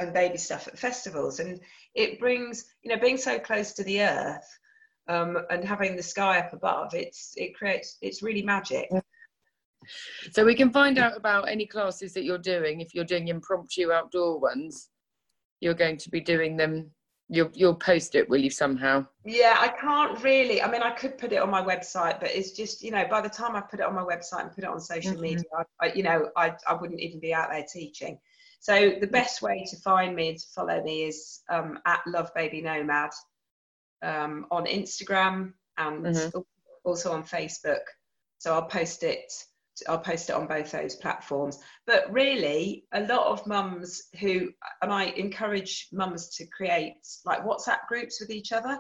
and 0.01 0.13
baby 0.15 0.39
stuff 0.39 0.69
at 0.69 0.79
festivals, 0.79 1.41
and 1.41 1.61
it 1.95 2.19
brings 2.19 2.73
you 2.83 2.91
know 2.91 3.01
being 3.01 3.19
so 3.19 3.39
close 3.39 3.73
to 3.75 3.85
the 3.85 4.03
earth 4.03 4.59
um, 5.09 5.39
and 5.51 5.65
having 5.65 5.97
the 5.97 6.03
sky 6.03 6.39
up 6.39 6.53
above. 6.53 6.95
It's 6.95 7.35
it 7.37 7.55
creates. 7.55 7.99
It's 8.01 8.23
really 8.23 8.43
magic. 8.43 8.89
So 10.31 10.45
we 10.45 10.55
can 10.55 10.71
find 10.71 10.99
out 10.99 11.17
about 11.17 11.49
any 11.49 11.67
classes 11.67 12.13
that 12.15 12.23
you're 12.23 12.39
doing. 12.39 12.81
If 12.81 12.95
you're 12.95 13.05
doing 13.05 13.27
impromptu 13.29 13.91
outdoor 13.91 14.39
ones, 14.39 14.89
you're 15.61 15.75
going 15.75 15.97
to 15.97 16.11
be 16.11 16.21
doing 16.21 16.57
them. 16.57 16.93
You'll 17.33 17.51
you'll 17.55 17.75
post 17.75 18.15
it, 18.15 18.29
will 18.29 18.41
you 18.41 18.51
somehow? 18.51 19.07
Yeah, 19.25 19.57
I 19.59 19.69
can't 19.69 20.23
really. 20.23 20.61
I 20.61 20.71
mean, 20.71 20.83
I 20.83 20.91
could 20.91 21.17
put 21.17 21.33
it 21.33 21.37
on 21.41 21.49
my 21.49 21.63
website, 21.63 22.21
but 22.21 22.31
it's 22.31 22.51
just 22.51 22.83
you 22.83 22.91
know, 22.91 23.07
by 23.09 23.23
the 23.23 23.29
time 23.31 23.57
I 23.57 23.63
put 23.63 23.81
it 23.81 23.87
on 23.87 23.95
my 23.95 24.03
website 24.03 24.43
and 24.43 24.53
put 24.53 24.65
it 24.65 24.71
on 24.71 24.79
social 24.81 25.17
Mhm. 25.17 25.21
media, 25.21 25.45
I, 25.57 25.87
I, 25.87 25.93
you 25.95 26.03
know, 26.03 26.31
I 26.37 26.55
I 26.69 26.75
wouldn't 26.75 27.01
even 27.01 27.21
be 27.21 27.33
out 27.33 27.49
there 27.51 27.65
teaching. 27.73 28.19
So 28.61 28.75
the 29.01 29.07
best 29.07 29.41
way 29.41 29.65
to 29.71 29.77
find 29.79 30.15
me 30.15 30.29
and 30.29 30.39
to 30.39 30.47
follow 30.55 30.83
me 30.83 31.05
is 31.05 31.41
um, 31.49 31.79
at 31.87 32.01
Love 32.07 32.31
Baby 32.35 32.61
Nomad 32.61 33.11
um, 34.03 34.47
on 34.51 34.67
Instagram 34.67 35.55
and 35.79 36.05
Mhm. 36.05 36.45
also 36.85 37.13
on 37.13 37.25
Facebook. 37.25 37.85
So 38.39 38.53
I'll 38.53 38.67
post 38.67 39.05
it. 39.05 39.33
I'll 39.89 39.99
post 39.99 40.31
it 40.31 40.37
on 40.37 40.47
both 40.47 40.71
those 40.71 40.97
platforms. 40.97 41.59
But 41.87 42.13
really, 42.13 42.85
a 42.93 43.01
lot 43.03 43.27
of 43.27 43.47
mums 43.47 44.03
who, 44.21 44.51
and 44.83 44.93
I 44.93 45.05
encourage 45.05 45.89
mums 45.93 46.29
to 46.37 46.47
create 46.47 46.95
like 47.25 47.45
WhatsApp 47.45 47.87
groups 47.89 48.21
with 48.21 48.31
each 48.31 48.53
other. 48.53 48.79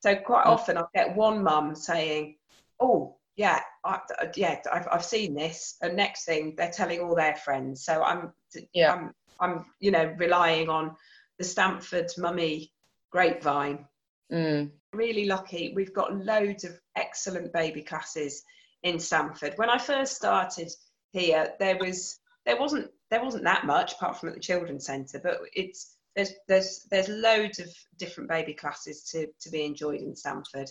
So 0.00 0.14
quite 0.16 0.46
Mm. 0.46 0.50
often 0.50 0.76
I'll 0.76 0.90
get 0.94 1.14
one 1.14 1.42
mum 1.42 1.74
saying, 1.74 2.38
"Oh, 2.80 3.16
yeah, 3.36 3.60
I, 3.84 4.00
yeah, 4.34 4.60
I've, 4.72 4.88
I've 4.90 5.04
seen 5.04 5.34
this," 5.34 5.76
and 5.82 5.96
next 5.96 6.24
thing 6.24 6.54
they're 6.56 6.70
telling 6.70 7.00
all 7.00 7.14
their 7.14 7.36
friends. 7.36 7.84
So 7.84 8.02
I'm, 8.02 8.32
Yeah. 8.72 8.92
I'm, 8.92 9.14
I'm, 9.40 9.66
you 9.80 9.90
know, 9.90 10.14
relying 10.18 10.68
on 10.68 10.96
the 11.38 11.44
Stamford 11.44 12.10
Mummy 12.18 12.72
grapevine 13.10 13.86
Mm. 14.30 14.70
really 14.94 15.26
lucky. 15.26 15.74
We've 15.76 15.92
got 15.92 16.16
loads 16.16 16.64
of 16.64 16.80
excellent 16.96 17.52
baby 17.52 17.82
classes 17.82 18.42
in 18.82 18.98
Stamford. 18.98 19.54
When 19.56 19.70
I 19.70 19.78
first 19.78 20.16
started 20.16 20.70
here, 21.12 21.52
there 21.58 21.78
was 21.78 22.18
there 22.44 22.58
wasn't 22.58 22.90
there 23.10 23.22
wasn't 23.22 23.44
that 23.44 23.66
much 23.66 23.92
apart 23.92 24.18
from 24.18 24.30
at 24.30 24.34
the 24.34 24.40
children's 24.40 24.86
centre, 24.86 25.20
but 25.22 25.38
it's 25.54 25.96
there's 26.16 26.32
there's 26.48 26.86
there's 26.90 27.08
loads 27.08 27.58
of 27.58 27.68
different 27.98 28.28
baby 28.28 28.54
classes 28.54 29.04
to 29.12 29.28
to 29.40 29.50
be 29.50 29.64
enjoyed 29.64 30.00
in 30.00 30.16
Stamford. 30.16 30.70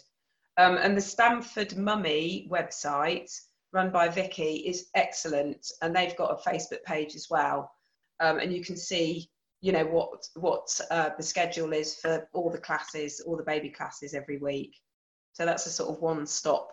Um, 0.57 0.77
and 0.77 0.97
the 0.97 1.01
Stamford 1.01 1.77
Mummy 1.77 2.47
website, 2.51 3.31
run 3.71 3.89
by 3.89 4.09
Vicky, 4.09 4.55
is 4.67 4.89
excellent, 4.95 5.65
and 5.81 5.95
they've 5.95 6.17
got 6.17 6.31
a 6.31 6.49
Facebook 6.49 6.83
page 6.85 7.15
as 7.15 7.27
well. 7.29 7.71
Um, 8.19 8.39
and 8.39 8.53
you 8.53 8.63
can 8.63 8.75
see 8.77 9.29
you 9.61 9.71
know 9.71 9.85
what 9.85 10.27
what 10.35 10.79
uh, 10.89 11.11
the 11.17 11.23
schedule 11.23 11.71
is 11.71 11.95
for 11.95 12.27
all 12.33 12.49
the 12.49 12.57
classes, 12.57 13.21
all 13.21 13.37
the 13.37 13.43
baby 13.43 13.69
classes 13.69 14.13
every 14.13 14.37
week. 14.37 14.75
So 15.33 15.45
that's 15.45 15.65
a 15.65 15.69
sort 15.69 15.95
of 15.95 16.01
one 16.01 16.25
stop. 16.25 16.69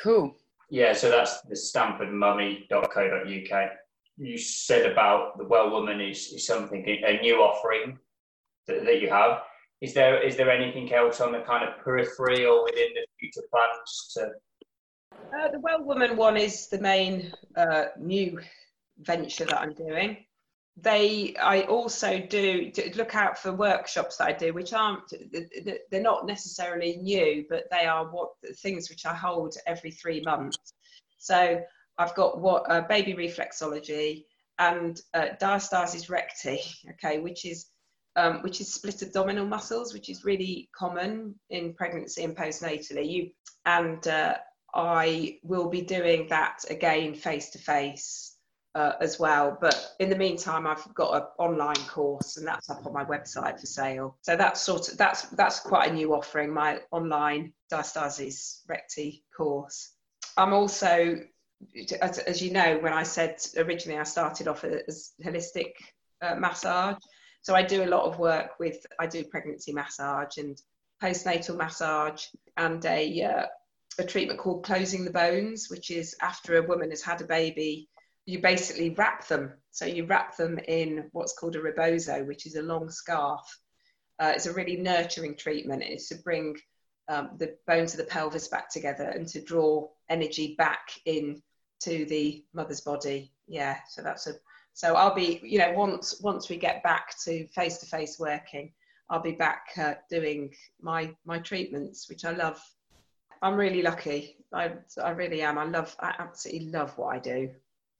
Cool. 0.00 0.34
Yeah, 0.70 0.92
so 0.92 1.10
that's 1.10 1.40
the 1.42 1.56
stamfordmummy.co.uk. 1.56 3.70
You 4.16 4.38
said 4.38 4.90
about 4.90 5.36
the 5.36 5.44
Well 5.44 5.70
Woman 5.70 6.00
is, 6.00 6.32
is 6.32 6.46
something 6.46 6.82
a 6.86 7.18
new 7.20 7.42
offering 7.42 7.98
that, 8.68 8.84
that 8.84 9.00
you 9.00 9.10
have. 9.10 9.42
Is 9.80 9.94
there 9.94 10.22
is 10.22 10.36
there 10.36 10.50
anything 10.50 10.92
else 10.92 11.20
on 11.20 11.32
the 11.32 11.40
kind 11.40 11.66
of 11.66 11.76
periphery 11.82 12.44
or 12.44 12.62
within 12.64 12.90
the 12.94 13.04
future 13.18 13.42
plans 13.50 14.12
to 14.14 14.30
Uh, 15.36 15.48
the 15.50 15.58
Well 15.58 15.82
Woman 15.82 16.16
one 16.16 16.36
is 16.36 16.68
the 16.68 16.78
main 16.78 17.32
uh, 17.56 17.86
new 17.98 18.38
venture 18.98 19.46
that 19.46 19.60
I'm 19.60 19.74
doing. 19.74 20.24
They, 20.76 21.34
I 21.36 21.62
also 21.62 22.20
do 22.20 22.72
look 22.94 23.14
out 23.14 23.38
for 23.38 23.52
workshops 23.52 24.16
that 24.16 24.28
I 24.28 24.32
do, 24.32 24.52
which 24.54 24.72
aren't 24.72 25.12
they're 25.90 26.00
not 26.00 26.26
necessarily 26.26 26.96
new, 26.96 27.44
but 27.50 27.64
they 27.70 27.86
are 27.86 28.06
what 28.06 28.30
things 28.62 28.88
which 28.88 29.04
I 29.04 29.14
hold 29.14 29.54
every 29.66 29.90
three 29.90 30.22
months. 30.22 30.72
So 31.18 31.60
I've 31.98 32.14
got 32.14 32.40
what 32.40 32.70
uh, 32.70 32.82
baby 32.82 33.12
reflexology 33.12 34.24
and 34.58 35.00
uh, 35.12 35.28
diastasis 35.40 36.08
recti, 36.08 36.60
okay, 36.92 37.18
which 37.18 37.44
is 37.44 37.66
um, 38.16 38.42
which 38.42 38.60
is 38.60 38.72
split 38.72 39.02
abdominal 39.02 39.46
muscles, 39.46 39.92
which 39.92 40.08
is 40.08 40.24
really 40.24 40.68
common 40.76 41.34
in 41.50 41.74
pregnancy 41.74 42.24
and 42.24 42.36
postnatally. 42.36 43.10
You 43.10 43.30
and 43.66 44.06
uh, 44.08 44.36
I 44.74 45.38
will 45.42 45.68
be 45.68 45.82
doing 45.82 46.28
that 46.28 46.64
again 46.70 47.14
face 47.14 47.50
to 47.50 47.58
face 47.58 48.29
as 48.74 49.18
well. 49.18 49.56
But 49.60 49.94
in 49.98 50.10
the 50.10 50.16
meantime, 50.16 50.66
I've 50.66 50.94
got 50.94 51.14
an 51.14 51.22
online 51.38 51.84
course, 51.88 52.36
and 52.36 52.46
that's 52.46 52.70
up 52.70 52.86
on 52.86 52.92
my 52.92 53.04
website 53.04 53.58
for 53.58 53.66
sale. 53.66 54.16
So 54.22 54.36
that's 54.36 54.60
sort 54.60 54.88
of 54.88 54.96
that's 54.96 55.22
that's 55.30 55.60
quite 55.60 55.90
a 55.90 55.94
new 55.94 56.14
offering. 56.14 56.52
My 56.52 56.80
online 56.90 57.52
diastasis 57.72 58.60
recti 58.68 59.24
course. 59.36 59.92
I'm 60.36 60.52
also, 60.52 61.20
as, 62.00 62.18
as 62.18 62.40
you 62.42 62.52
know, 62.52 62.78
when 62.78 62.92
I 62.92 63.02
said 63.02 63.36
originally 63.56 63.98
I 63.98 64.04
started 64.04 64.48
off 64.48 64.64
as 64.64 65.12
holistic 65.24 65.72
uh, 66.22 66.36
massage. 66.36 66.96
So 67.42 67.54
I 67.54 67.62
do 67.62 67.84
a 67.84 67.86
lot 67.86 68.04
of 68.04 68.18
work 68.18 68.58
with 68.58 68.84
I 68.98 69.06
do 69.06 69.24
pregnancy 69.24 69.72
massage 69.72 70.36
and 70.36 70.60
postnatal 71.02 71.56
massage 71.56 72.26
and 72.56 72.84
a 72.84 73.22
uh, 73.22 73.46
a 73.98 74.04
treatment 74.04 74.38
called 74.38 74.64
closing 74.64 75.04
the 75.04 75.10
bones, 75.10 75.68
which 75.70 75.90
is 75.90 76.14
after 76.22 76.56
a 76.56 76.66
woman 76.66 76.90
has 76.90 77.02
had 77.02 77.20
a 77.20 77.24
baby, 77.24 77.88
you 78.30 78.40
basically 78.40 78.90
wrap 78.90 79.26
them. 79.26 79.52
So 79.70 79.84
you 79.86 80.06
wrap 80.06 80.36
them 80.36 80.58
in 80.68 81.08
what's 81.12 81.32
called 81.32 81.56
a 81.56 81.60
rebozo, 81.60 82.24
which 82.24 82.46
is 82.46 82.56
a 82.56 82.62
long 82.62 82.90
scarf. 82.90 83.40
Uh, 84.18 84.32
it's 84.34 84.46
a 84.46 84.52
really 84.52 84.76
nurturing 84.76 85.36
treatment. 85.36 85.82
It's 85.82 86.08
to 86.08 86.16
bring 86.16 86.56
um, 87.08 87.30
the 87.38 87.56
bones 87.66 87.92
of 87.92 87.98
the 87.98 88.04
pelvis 88.04 88.48
back 88.48 88.70
together 88.70 89.04
and 89.04 89.26
to 89.28 89.40
draw 89.40 89.88
energy 90.08 90.54
back 90.56 90.90
in 91.06 91.42
to 91.80 92.04
the 92.04 92.44
mother's 92.52 92.82
body. 92.82 93.32
Yeah, 93.48 93.78
so 93.88 94.02
that's 94.02 94.26
a. 94.26 94.34
So 94.74 94.94
I'll 94.94 95.14
be, 95.14 95.40
you 95.42 95.58
know, 95.58 95.72
once 95.72 96.20
once 96.20 96.48
we 96.48 96.56
get 96.56 96.82
back 96.82 97.14
to 97.24 97.46
face 97.48 97.78
to 97.78 97.86
face 97.86 98.18
working, 98.18 98.72
I'll 99.08 99.22
be 99.22 99.32
back 99.32 99.70
uh, 99.76 99.94
doing 100.08 100.54
my 100.80 101.14
my 101.24 101.38
treatments, 101.40 102.08
which 102.08 102.24
I 102.24 102.30
love 102.30 102.60
I'm 103.42 103.56
really 103.56 103.82
lucky. 103.82 104.36
I, 104.52 104.72
I 105.02 105.10
really 105.10 105.42
am. 105.42 105.56
I 105.56 105.64
love, 105.64 105.96
I 105.98 106.14
absolutely 106.18 106.70
love 106.70 106.96
what 106.98 107.14
I 107.14 107.18
do. 107.18 107.50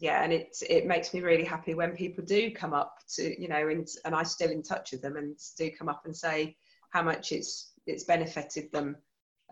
Yeah, 0.00 0.22
and 0.24 0.32
it 0.32 0.56
it 0.68 0.86
makes 0.86 1.12
me 1.12 1.20
really 1.20 1.44
happy 1.44 1.74
when 1.74 1.92
people 1.92 2.24
do 2.24 2.50
come 2.50 2.72
up 2.72 2.96
to, 3.16 3.40
you 3.40 3.48
know, 3.48 3.68
and 3.68 3.86
and 4.06 4.14
I'm 4.14 4.24
still 4.24 4.50
in 4.50 4.62
touch 4.62 4.92
with 4.92 5.02
them 5.02 5.16
and 5.16 5.36
do 5.58 5.70
come 5.70 5.90
up 5.90 6.02
and 6.06 6.16
say 6.16 6.56
how 6.88 7.02
much 7.02 7.32
it's 7.32 7.72
it's 7.86 8.04
benefited 8.04 8.72
them 8.72 8.96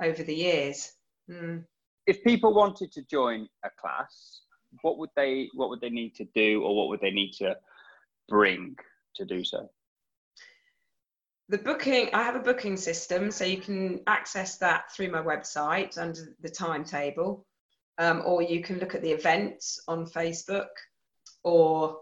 over 0.02 0.22
the 0.22 0.34
years. 0.34 0.90
Mm. 1.30 1.64
If 2.06 2.24
people 2.24 2.54
wanted 2.54 2.92
to 2.92 3.02
join 3.02 3.46
a 3.62 3.68
class, 3.78 4.40
what 4.80 4.96
would 4.96 5.10
they 5.16 5.50
what 5.54 5.68
would 5.68 5.82
they 5.82 5.90
need 5.90 6.14
to 6.14 6.24
do, 6.34 6.62
or 6.62 6.74
what 6.74 6.88
would 6.88 7.02
they 7.02 7.10
need 7.10 7.32
to 7.32 7.54
bring 8.28 8.74
to 9.16 9.26
do 9.26 9.44
so? 9.44 9.68
the 11.50 11.58
booking 11.58 12.10
i 12.12 12.22
have 12.22 12.36
a 12.36 12.40
booking 12.40 12.76
system 12.76 13.30
so 13.30 13.42
you 13.42 13.56
can 13.56 14.00
access 14.06 14.58
that 14.58 14.92
through 14.92 15.10
my 15.10 15.22
website 15.22 15.96
under 15.96 16.36
the 16.40 16.48
timetable 16.50 17.46
um, 17.98 18.22
or 18.24 18.42
you 18.42 18.62
can 18.62 18.78
look 18.78 18.94
at 18.94 19.02
the 19.02 19.10
events 19.10 19.80
on 19.88 20.06
facebook 20.06 20.68
or, 21.42 21.98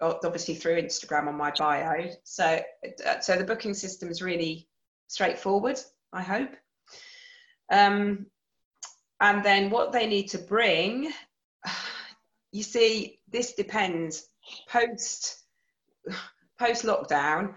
obviously 0.00 0.54
through 0.56 0.82
instagram 0.82 1.28
on 1.28 1.36
my 1.36 1.52
bio. 1.56 2.10
So 2.24 2.60
so 3.20 3.36
the 3.36 3.44
booking 3.44 3.72
system 3.74 4.10
is 4.10 4.20
really 4.20 4.68
straightforward 5.06 5.78
i 6.12 6.22
hope. 6.22 6.50
Um, 7.70 8.26
and 9.20 9.44
then 9.44 9.70
what 9.70 9.92
they 9.92 10.06
need 10.06 10.28
to 10.30 10.38
bring 10.38 11.12
you 12.52 12.62
see 12.62 13.20
this 13.30 13.54
depends. 13.54 14.28
Post 14.68 15.44
post 16.58 16.84
lockdown 16.84 17.54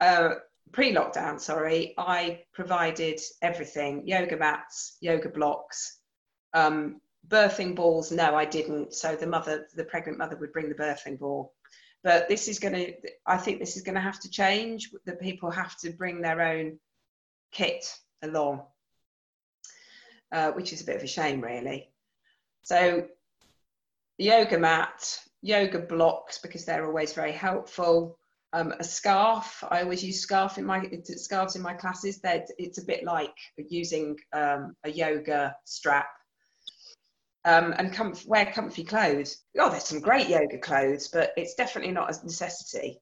uh, 0.00 0.30
pre-lockdown 0.72 1.38
sorry 1.38 1.94
i 1.98 2.40
provided 2.54 3.20
everything 3.42 4.02
yoga 4.06 4.36
mats 4.36 4.96
yoga 5.00 5.28
blocks 5.28 5.98
um, 6.54 7.00
birthing 7.28 7.74
balls 7.74 8.10
no 8.10 8.34
i 8.34 8.44
didn't 8.44 8.92
so 8.94 9.14
the 9.16 9.26
mother 9.26 9.66
the 9.74 9.84
pregnant 9.84 10.18
mother 10.18 10.36
would 10.36 10.52
bring 10.52 10.68
the 10.68 10.74
birthing 10.74 11.18
ball 11.18 11.54
but 12.02 12.28
this 12.28 12.48
is 12.48 12.58
going 12.58 12.74
to 12.74 12.92
i 13.26 13.36
think 13.36 13.58
this 13.58 13.76
is 13.76 13.82
going 13.82 13.94
to 13.94 14.00
have 14.00 14.20
to 14.20 14.30
change 14.30 14.90
that 15.06 15.20
people 15.20 15.50
have 15.50 15.76
to 15.78 15.90
bring 15.90 16.20
their 16.20 16.42
own 16.42 16.78
kit 17.52 17.96
along 18.22 18.62
uh, 20.32 20.50
which 20.52 20.72
is 20.72 20.80
a 20.80 20.84
bit 20.84 20.96
of 20.96 21.02
a 21.02 21.06
shame 21.06 21.40
really 21.40 21.90
so 22.62 23.06
yoga 24.18 24.58
mat 24.58 25.20
yoga 25.42 25.80
blocks 25.80 26.38
because 26.38 26.64
they're 26.64 26.86
always 26.86 27.12
very 27.12 27.32
helpful. 27.32 28.16
Um, 28.54 28.72
a 28.78 28.84
scarf. 28.84 29.64
I 29.70 29.82
always 29.82 30.04
use 30.04 30.20
scarf 30.20 30.58
in 30.58 30.64
my 30.64 30.88
scarves 31.04 31.56
in 31.56 31.62
my 31.62 31.74
classes. 31.74 32.20
They're, 32.20 32.44
it's 32.58 32.78
a 32.78 32.84
bit 32.84 33.04
like 33.04 33.34
using 33.56 34.18
um, 34.32 34.76
a 34.84 34.90
yoga 34.90 35.56
strap. 35.64 36.06
Um, 37.44 37.74
and 37.76 37.92
comf- 37.92 38.26
wear 38.26 38.46
comfy 38.46 38.84
clothes. 38.84 39.38
Oh, 39.58 39.68
there's 39.68 39.84
some 39.84 40.00
great 40.00 40.28
yoga 40.28 40.58
clothes, 40.58 41.08
but 41.08 41.32
it's 41.36 41.54
definitely 41.54 41.92
not 41.92 42.14
a 42.14 42.24
necessity. 42.24 43.00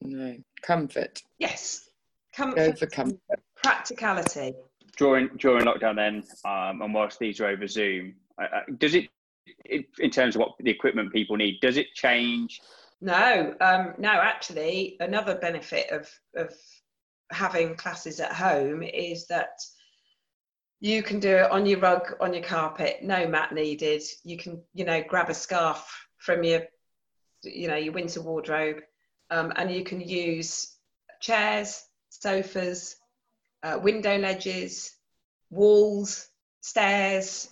No, 0.00 0.36
comfort. 0.62 1.20
Yes, 1.38 1.88
Go 2.34 2.44
comfort, 2.44 2.78
for 2.78 2.86
comfort. 2.86 3.20
practicality. 3.62 4.54
during 4.96 5.28
during 5.36 5.66
lockdown 5.66 5.96
then 5.96 6.22
um, 6.44 6.80
and 6.82 6.92
whilst 6.94 7.18
these 7.18 7.40
are 7.40 7.46
over 7.46 7.66
zoom 7.66 8.14
does 8.78 8.94
it, 8.94 9.08
it 9.64 9.86
in 9.98 10.10
terms 10.10 10.34
of 10.34 10.40
what 10.40 10.52
the 10.58 10.70
equipment 10.70 11.12
people 11.12 11.36
need 11.36 11.58
does 11.60 11.76
it 11.76 11.86
change 11.94 12.60
No, 13.00 13.54
um, 13.60 13.94
no, 13.98 14.10
actually, 14.10 14.96
another 15.00 15.34
benefit 15.36 15.90
of, 15.90 16.08
of 16.36 16.54
having 17.30 17.74
classes 17.74 18.20
at 18.20 18.32
home 18.32 18.82
is 18.82 19.26
that 19.26 19.50
you 20.82 21.00
can 21.00 21.20
do 21.20 21.36
it 21.36 21.50
on 21.52 21.64
your 21.64 21.78
rug, 21.78 22.12
on 22.20 22.34
your 22.34 22.42
carpet, 22.42 23.04
no 23.04 23.28
mat 23.28 23.54
needed. 23.54 24.02
You 24.24 24.36
can, 24.36 24.60
you 24.74 24.84
know, 24.84 25.00
grab 25.08 25.30
a 25.30 25.34
scarf 25.34 26.08
from 26.18 26.42
your, 26.42 26.62
you 27.44 27.68
know, 27.68 27.76
your 27.76 27.92
winter 27.92 28.20
wardrobe, 28.20 28.80
um, 29.30 29.52
and 29.54 29.70
you 29.70 29.84
can 29.84 30.00
use 30.00 30.76
chairs, 31.20 31.84
sofas, 32.08 32.96
uh, 33.62 33.78
window 33.80 34.18
ledges, 34.18 34.96
walls, 35.50 36.26
stairs. 36.62 37.48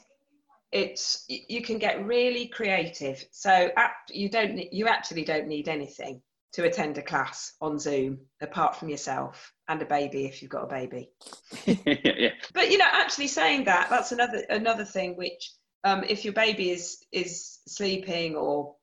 It's 0.73 1.25
you 1.29 1.63
can 1.63 1.79
get 1.79 2.05
really 2.05 2.49
creative. 2.49 3.25
So 3.31 3.71
you 4.09 4.29
don't 4.29 4.73
you 4.73 4.89
actually 4.89 5.25
don't 5.25 5.47
need 5.47 5.69
anything 5.69 6.21
to 6.53 6.65
attend 6.65 6.99
a 6.99 7.03
class 7.03 7.55
on 7.61 7.79
Zoom 7.79 8.19
apart 8.41 8.77
from 8.77 8.89
yourself 8.89 9.53
and 9.69 9.81
a 9.83 9.87
baby 9.87 10.27
if 10.27 10.43
you've 10.43 10.51
got 10.51 10.65
a 10.65 10.67
baby. 10.67 11.11
yeah 11.67 12.31
But 12.55 12.71
you 12.71 12.79
know, 12.79 12.89
actually 12.91 13.29
saying 13.29 13.65
that, 13.65 13.89
that's 13.91 14.13
another 14.13 14.45
another 14.49 14.85
thing 14.85 15.17
which 15.17 15.53
um, 15.85 16.05
if 16.05 16.25
your 16.25 16.35
baby 16.35 16.71
is 16.71 17.05
is 17.13 17.59
sleeping 17.67 18.37
or 18.37 18.75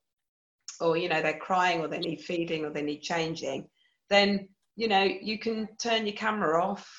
or 0.79 0.97
you 0.97 1.09
know 1.09 1.21
they're 1.21 1.37
crying 1.37 1.81
or 1.81 1.87
they 1.87 1.99
need 1.99 2.21
feeding 2.21 2.65
or 2.65 2.69
they 2.69 2.81
need 2.81 3.01
changing, 3.01 3.67
then 4.09 4.47
you 4.75 4.87
know 4.87 5.03
you 5.03 5.37
can 5.37 5.67
turn 5.81 6.05
your 6.05 6.15
camera 6.15 6.63
off, 6.63 6.89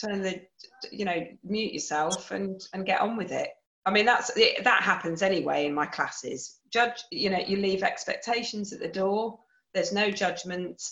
turn 0.00 0.22
the 0.22 0.42
you 0.90 1.04
know 1.04 1.26
mute 1.44 1.72
yourself 1.72 2.32
and 2.32 2.60
and 2.72 2.86
get 2.86 3.00
on 3.00 3.16
with 3.16 3.30
it. 3.30 3.50
I 3.84 3.92
mean 3.92 4.06
that's 4.06 4.36
it, 4.36 4.64
that 4.64 4.82
happens 4.82 5.22
anyway 5.22 5.66
in 5.66 5.74
my 5.74 5.86
classes. 5.86 6.58
Judge, 6.72 7.04
you 7.10 7.30
know, 7.30 7.38
you 7.38 7.56
leave 7.58 7.82
expectations 7.82 8.72
at 8.72 8.80
the 8.80 8.88
door. 8.88 9.38
There's 9.76 9.92
no 9.92 10.10
judgment, 10.10 10.82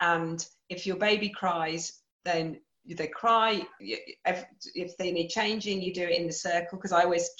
and 0.00 0.44
if 0.68 0.88
your 0.88 0.96
baby 0.96 1.28
cries, 1.28 2.00
then 2.24 2.58
they 2.84 3.06
cry. 3.06 3.62
If, 3.78 4.96
they 4.96 5.12
need 5.12 5.28
changing, 5.28 5.80
you 5.80 5.94
do 5.94 6.02
it 6.02 6.18
in 6.18 6.26
the 6.26 6.32
circle 6.32 6.76
because 6.76 6.90
I 6.90 7.04
always 7.04 7.30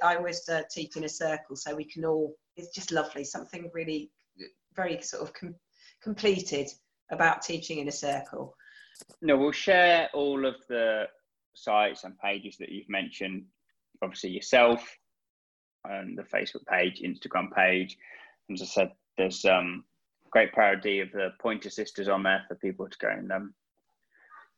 I 0.00 0.14
always 0.14 0.48
uh, 0.48 0.62
teach 0.70 0.96
in 0.96 1.02
a 1.02 1.08
circle, 1.08 1.56
so 1.56 1.74
we 1.74 1.84
can 1.84 2.04
all. 2.04 2.36
It's 2.56 2.72
just 2.72 2.92
lovely, 2.92 3.24
something 3.24 3.68
really 3.74 4.12
very 4.76 5.02
sort 5.02 5.24
of 5.24 5.32
com- 5.34 5.56
completed 6.00 6.68
about 7.10 7.42
teaching 7.42 7.78
in 7.80 7.88
a 7.88 7.92
circle. 7.92 8.54
no 9.22 9.36
we'll 9.36 9.50
share 9.50 10.08
all 10.14 10.46
of 10.46 10.54
the 10.68 11.08
sites 11.54 12.04
and 12.04 12.16
pages 12.18 12.56
that 12.58 12.68
you've 12.68 12.88
mentioned 12.88 13.44
obviously 14.02 14.30
yourself 14.30 14.96
and 15.84 16.16
the 16.16 16.22
facebook 16.22 16.64
page 16.66 17.02
instagram 17.02 17.52
page 17.52 17.96
and 18.48 18.56
as 18.56 18.62
i 18.62 18.66
said 18.66 18.92
there's 19.16 19.44
um 19.44 19.84
great 20.34 20.52
parody 20.52 21.00
of 21.00 21.10
the 21.12 21.30
pointer 21.40 21.70
sisters 21.70 22.08
on 22.08 22.22
there 22.22 22.44
for 22.46 22.56
people 22.56 22.86
to 22.88 22.98
go 23.00 23.08
and 23.08 23.32
um 23.32 23.54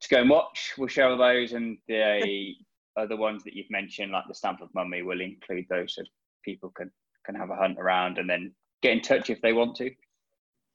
to 0.01 0.09
go 0.09 0.21
and 0.21 0.31
watch 0.31 0.73
we'll 0.77 0.89
share 0.89 1.17
those 1.17 1.53
and 1.53 1.79
the 1.87 2.55
other 2.97 3.17
ones 3.17 3.45
that 3.45 3.55
you've 3.55 3.71
mentioned 3.71 4.11
like 4.11 4.25
the 4.27 4.35
stamford 4.35 4.69
mummy 4.75 5.03
we'll 5.03 5.21
include 5.21 5.67
those 5.71 5.95
so 5.95 6.03
people 6.45 6.73
can 6.77 6.91
can 7.25 7.35
have 7.35 7.51
a 7.51 7.57
hunt 7.57 7.79
around 7.79 8.19
and 8.19 8.29
then 8.29 8.53
get 8.83 8.93
in 8.93 9.01
touch 9.01 9.31
if 9.31 9.41
they 9.43 9.53
want 9.53 9.77
to 9.77 9.91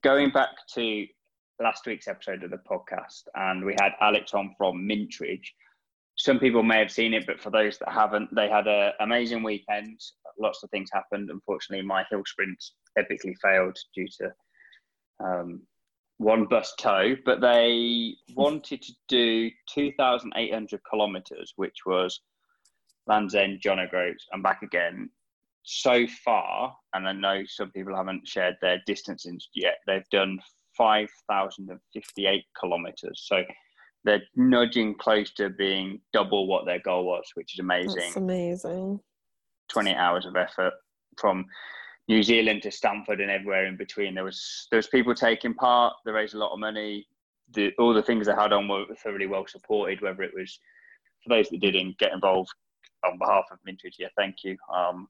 going 0.04 0.30
back 0.30 0.50
to 0.74 1.06
last 1.62 1.86
week's 1.86 2.08
episode 2.08 2.44
of 2.44 2.50
the 2.50 2.58
podcast, 2.58 3.24
and 3.36 3.64
we 3.64 3.76
had 3.80 3.92
Alex 4.02 4.34
on 4.34 4.54
from 4.58 4.88
Mintridge. 4.88 5.46
Some 6.18 6.40
people 6.40 6.64
may 6.64 6.80
have 6.80 6.92
seen 6.92 7.14
it, 7.14 7.26
but 7.26 7.40
for 7.40 7.52
those 7.52 7.78
that 7.80 7.92
haven't, 7.92 8.34
they 8.34 8.50
had 8.50 8.68
an 8.68 8.94
amazing 9.00 9.44
weekend. 9.44 10.00
Lots 10.40 10.64
of 10.64 10.70
things 10.70 10.90
happened. 10.92 11.30
Unfortunately, 11.30 11.86
my 11.86 12.04
hill 12.10 12.24
sprints 12.26 12.74
epically 12.98 13.36
failed 13.42 13.78
due 13.96 14.08
to 14.20 14.32
um, 15.24 15.62
one 16.18 16.46
bus 16.46 16.74
tow, 16.78 17.16
but 17.26 17.42
they 17.42 18.16
wanted 18.36 18.82
to 18.82 18.94
do 19.08 19.50
2,800 19.74 20.82
kilometres, 20.90 21.54
which 21.56 21.78
was 21.86 22.22
Land's 23.08 23.36
End, 23.36 23.60
John 23.62 23.80
O'Groats, 23.80 24.28
and 24.32 24.44
back 24.44 24.62
again. 24.62 25.10
So 25.64 26.08
far, 26.26 26.76
and 26.94 27.08
I 27.08 27.12
know 27.14 27.44
some 27.46 27.72
people 27.72 27.96
haven't 27.96 28.28
shared 28.28 28.56
their 28.62 28.82
distances 28.88 29.48
yet, 29.54 29.76
they've 29.86 30.10
done 30.12 30.40
5,058 30.76 32.44
kilometres. 32.60 33.24
So 33.28 33.44
they're 34.04 34.24
nudging 34.36 34.96
close 34.98 35.32
to 35.36 35.50
being 35.50 36.02
double 36.14 36.48
what 36.48 36.66
their 36.66 36.80
goal 36.80 37.06
was, 37.06 37.26
which 37.36 37.54
is 37.54 37.60
amazing. 37.60 37.96
That's 37.96 38.16
amazing. 38.16 39.00
20 39.70 39.94
hours 39.94 40.26
of 40.26 40.36
effort 40.36 40.74
from 41.20 41.46
New 42.08 42.24
Zealand 42.24 42.64
to 42.64 42.72
Stamford 42.72 43.22
and 43.22 43.32
everywhere 43.32 43.66
in 43.66 43.78
between. 43.78 44.16
There 44.16 44.24
was 44.24 44.68
there 44.70 44.78
was 44.78 44.88
people 44.88 45.16
taking 45.16 45.54
part. 45.54 45.94
They 46.06 46.12
raised 46.12 46.36
a 46.36 46.40
lot 46.40 46.54
of 46.54 46.60
money. 46.60 47.08
The, 47.54 47.74
all 47.78 47.94
the 47.94 48.02
things 48.02 48.28
they 48.28 48.34
had 48.34 48.54
on 48.54 48.68
were 48.68 48.86
thoroughly 49.04 49.28
well 49.28 49.46
supported. 49.46 50.02
Whether 50.02 50.24
it 50.24 50.34
was 50.34 50.60
for 51.24 51.30
those 51.30 51.50
that 51.50 51.62
didn't 51.62 51.98
get 51.98 52.14
involved 52.14 52.50
on 53.06 53.18
behalf 53.18 53.46
of 53.52 53.60
Vintage, 53.66 53.98
yeah, 54.00 54.08
thank 54.18 54.44
you 54.44 54.58
um, 54.74 55.08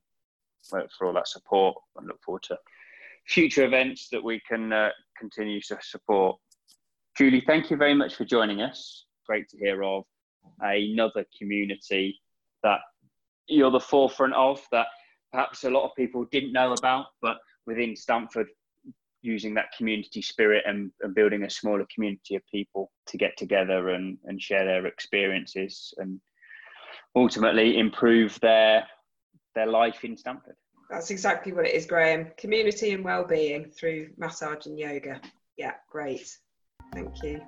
for 0.67 0.85
for 0.97 1.07
all 1.07 1.13
that 1.13 1.27
support. 1.27 1.75
and 1.97 2.07
look 2.07 2.21
forward 2.23 2.43
to 2.43 2.57
future 3.27 3.65
events 3.65 4.09
that 4.09 4.23
we 4.23 4.41
can 4.47 4.73
uh, 4.73 4.89
continue 5.17 5.61
to 5.61 5.77
support. 5.81 6.37
Julie, 7.17 7.43
thank 7.45 7.69
you 7.69 7.77
very 7.77 7.93
much 7.93 8.15
for 8.15 8.25
joining 8.25 8.61
us. 8.61 9.05
Great 9.27 9.47
to 9.49 9.57
hear 9.57 9.83
of 9.83 10.03
another 10.61 11.25
community 11.37 12.19
that 12.63 12.79
you're 13.47 13.71
the 13.71 13.79
forefront 13.79 14.33
of 14.33 14.61
that 14.71 14.87
perhaps 15.31 15.63
a 15.63 15.69
lot 15.69 15.85
of 15.85 15.95
people 15.95 16.25
didn't 16.31 16.53
know 16.53 16.73
about, 16.73 17.07
but 17.21 17.37
within 17.65 17.95
Stamford, 17.95 18.47
using 19.21 19.53
that 19.53 19.71
community 19.77 20.21
spirit 20.21 20.63
and, 20.65 20.91
and 21.01 21.13
building 21.13 21.43
a 21.43 21.49
smaller 21.49 21.85
community 21.93 22.35
of 22.35 22.41
people 22.51 22.91
to 23.05 23.17
get 23.17 23.37
together 23.37 23.89
and, 23.89 24.17
and 24.25 24.41
share 24.41 24.65
their 24.65 24.87
experiences 24.87 25.93
and 25.97 26.19
ultimately 27.15 27.77
improve 27.77 28.39
their 28.41 28.85
their 29.53 29.67
life 29.67 30.03
in 30.05 30.15
Stamford. 30.15 30.55
That's 30.89 31.11
exactly 31.11 31.51
what 31.51 31.65
it 31.65 31.73
is, 31.73 31.85
Graham. 31.85 32.31
Community 32.37 32.91
and 32.91 33.03
well-being 33.03 33.69
through 33.69 34.09
massage 34.17 34.65
and 34.65 34.79
yoga. 34.79 35.19
Yeah, 35.57 35.73
great. 35.89 36.37
Thank 36.93 37.21
you. 37.21 37.41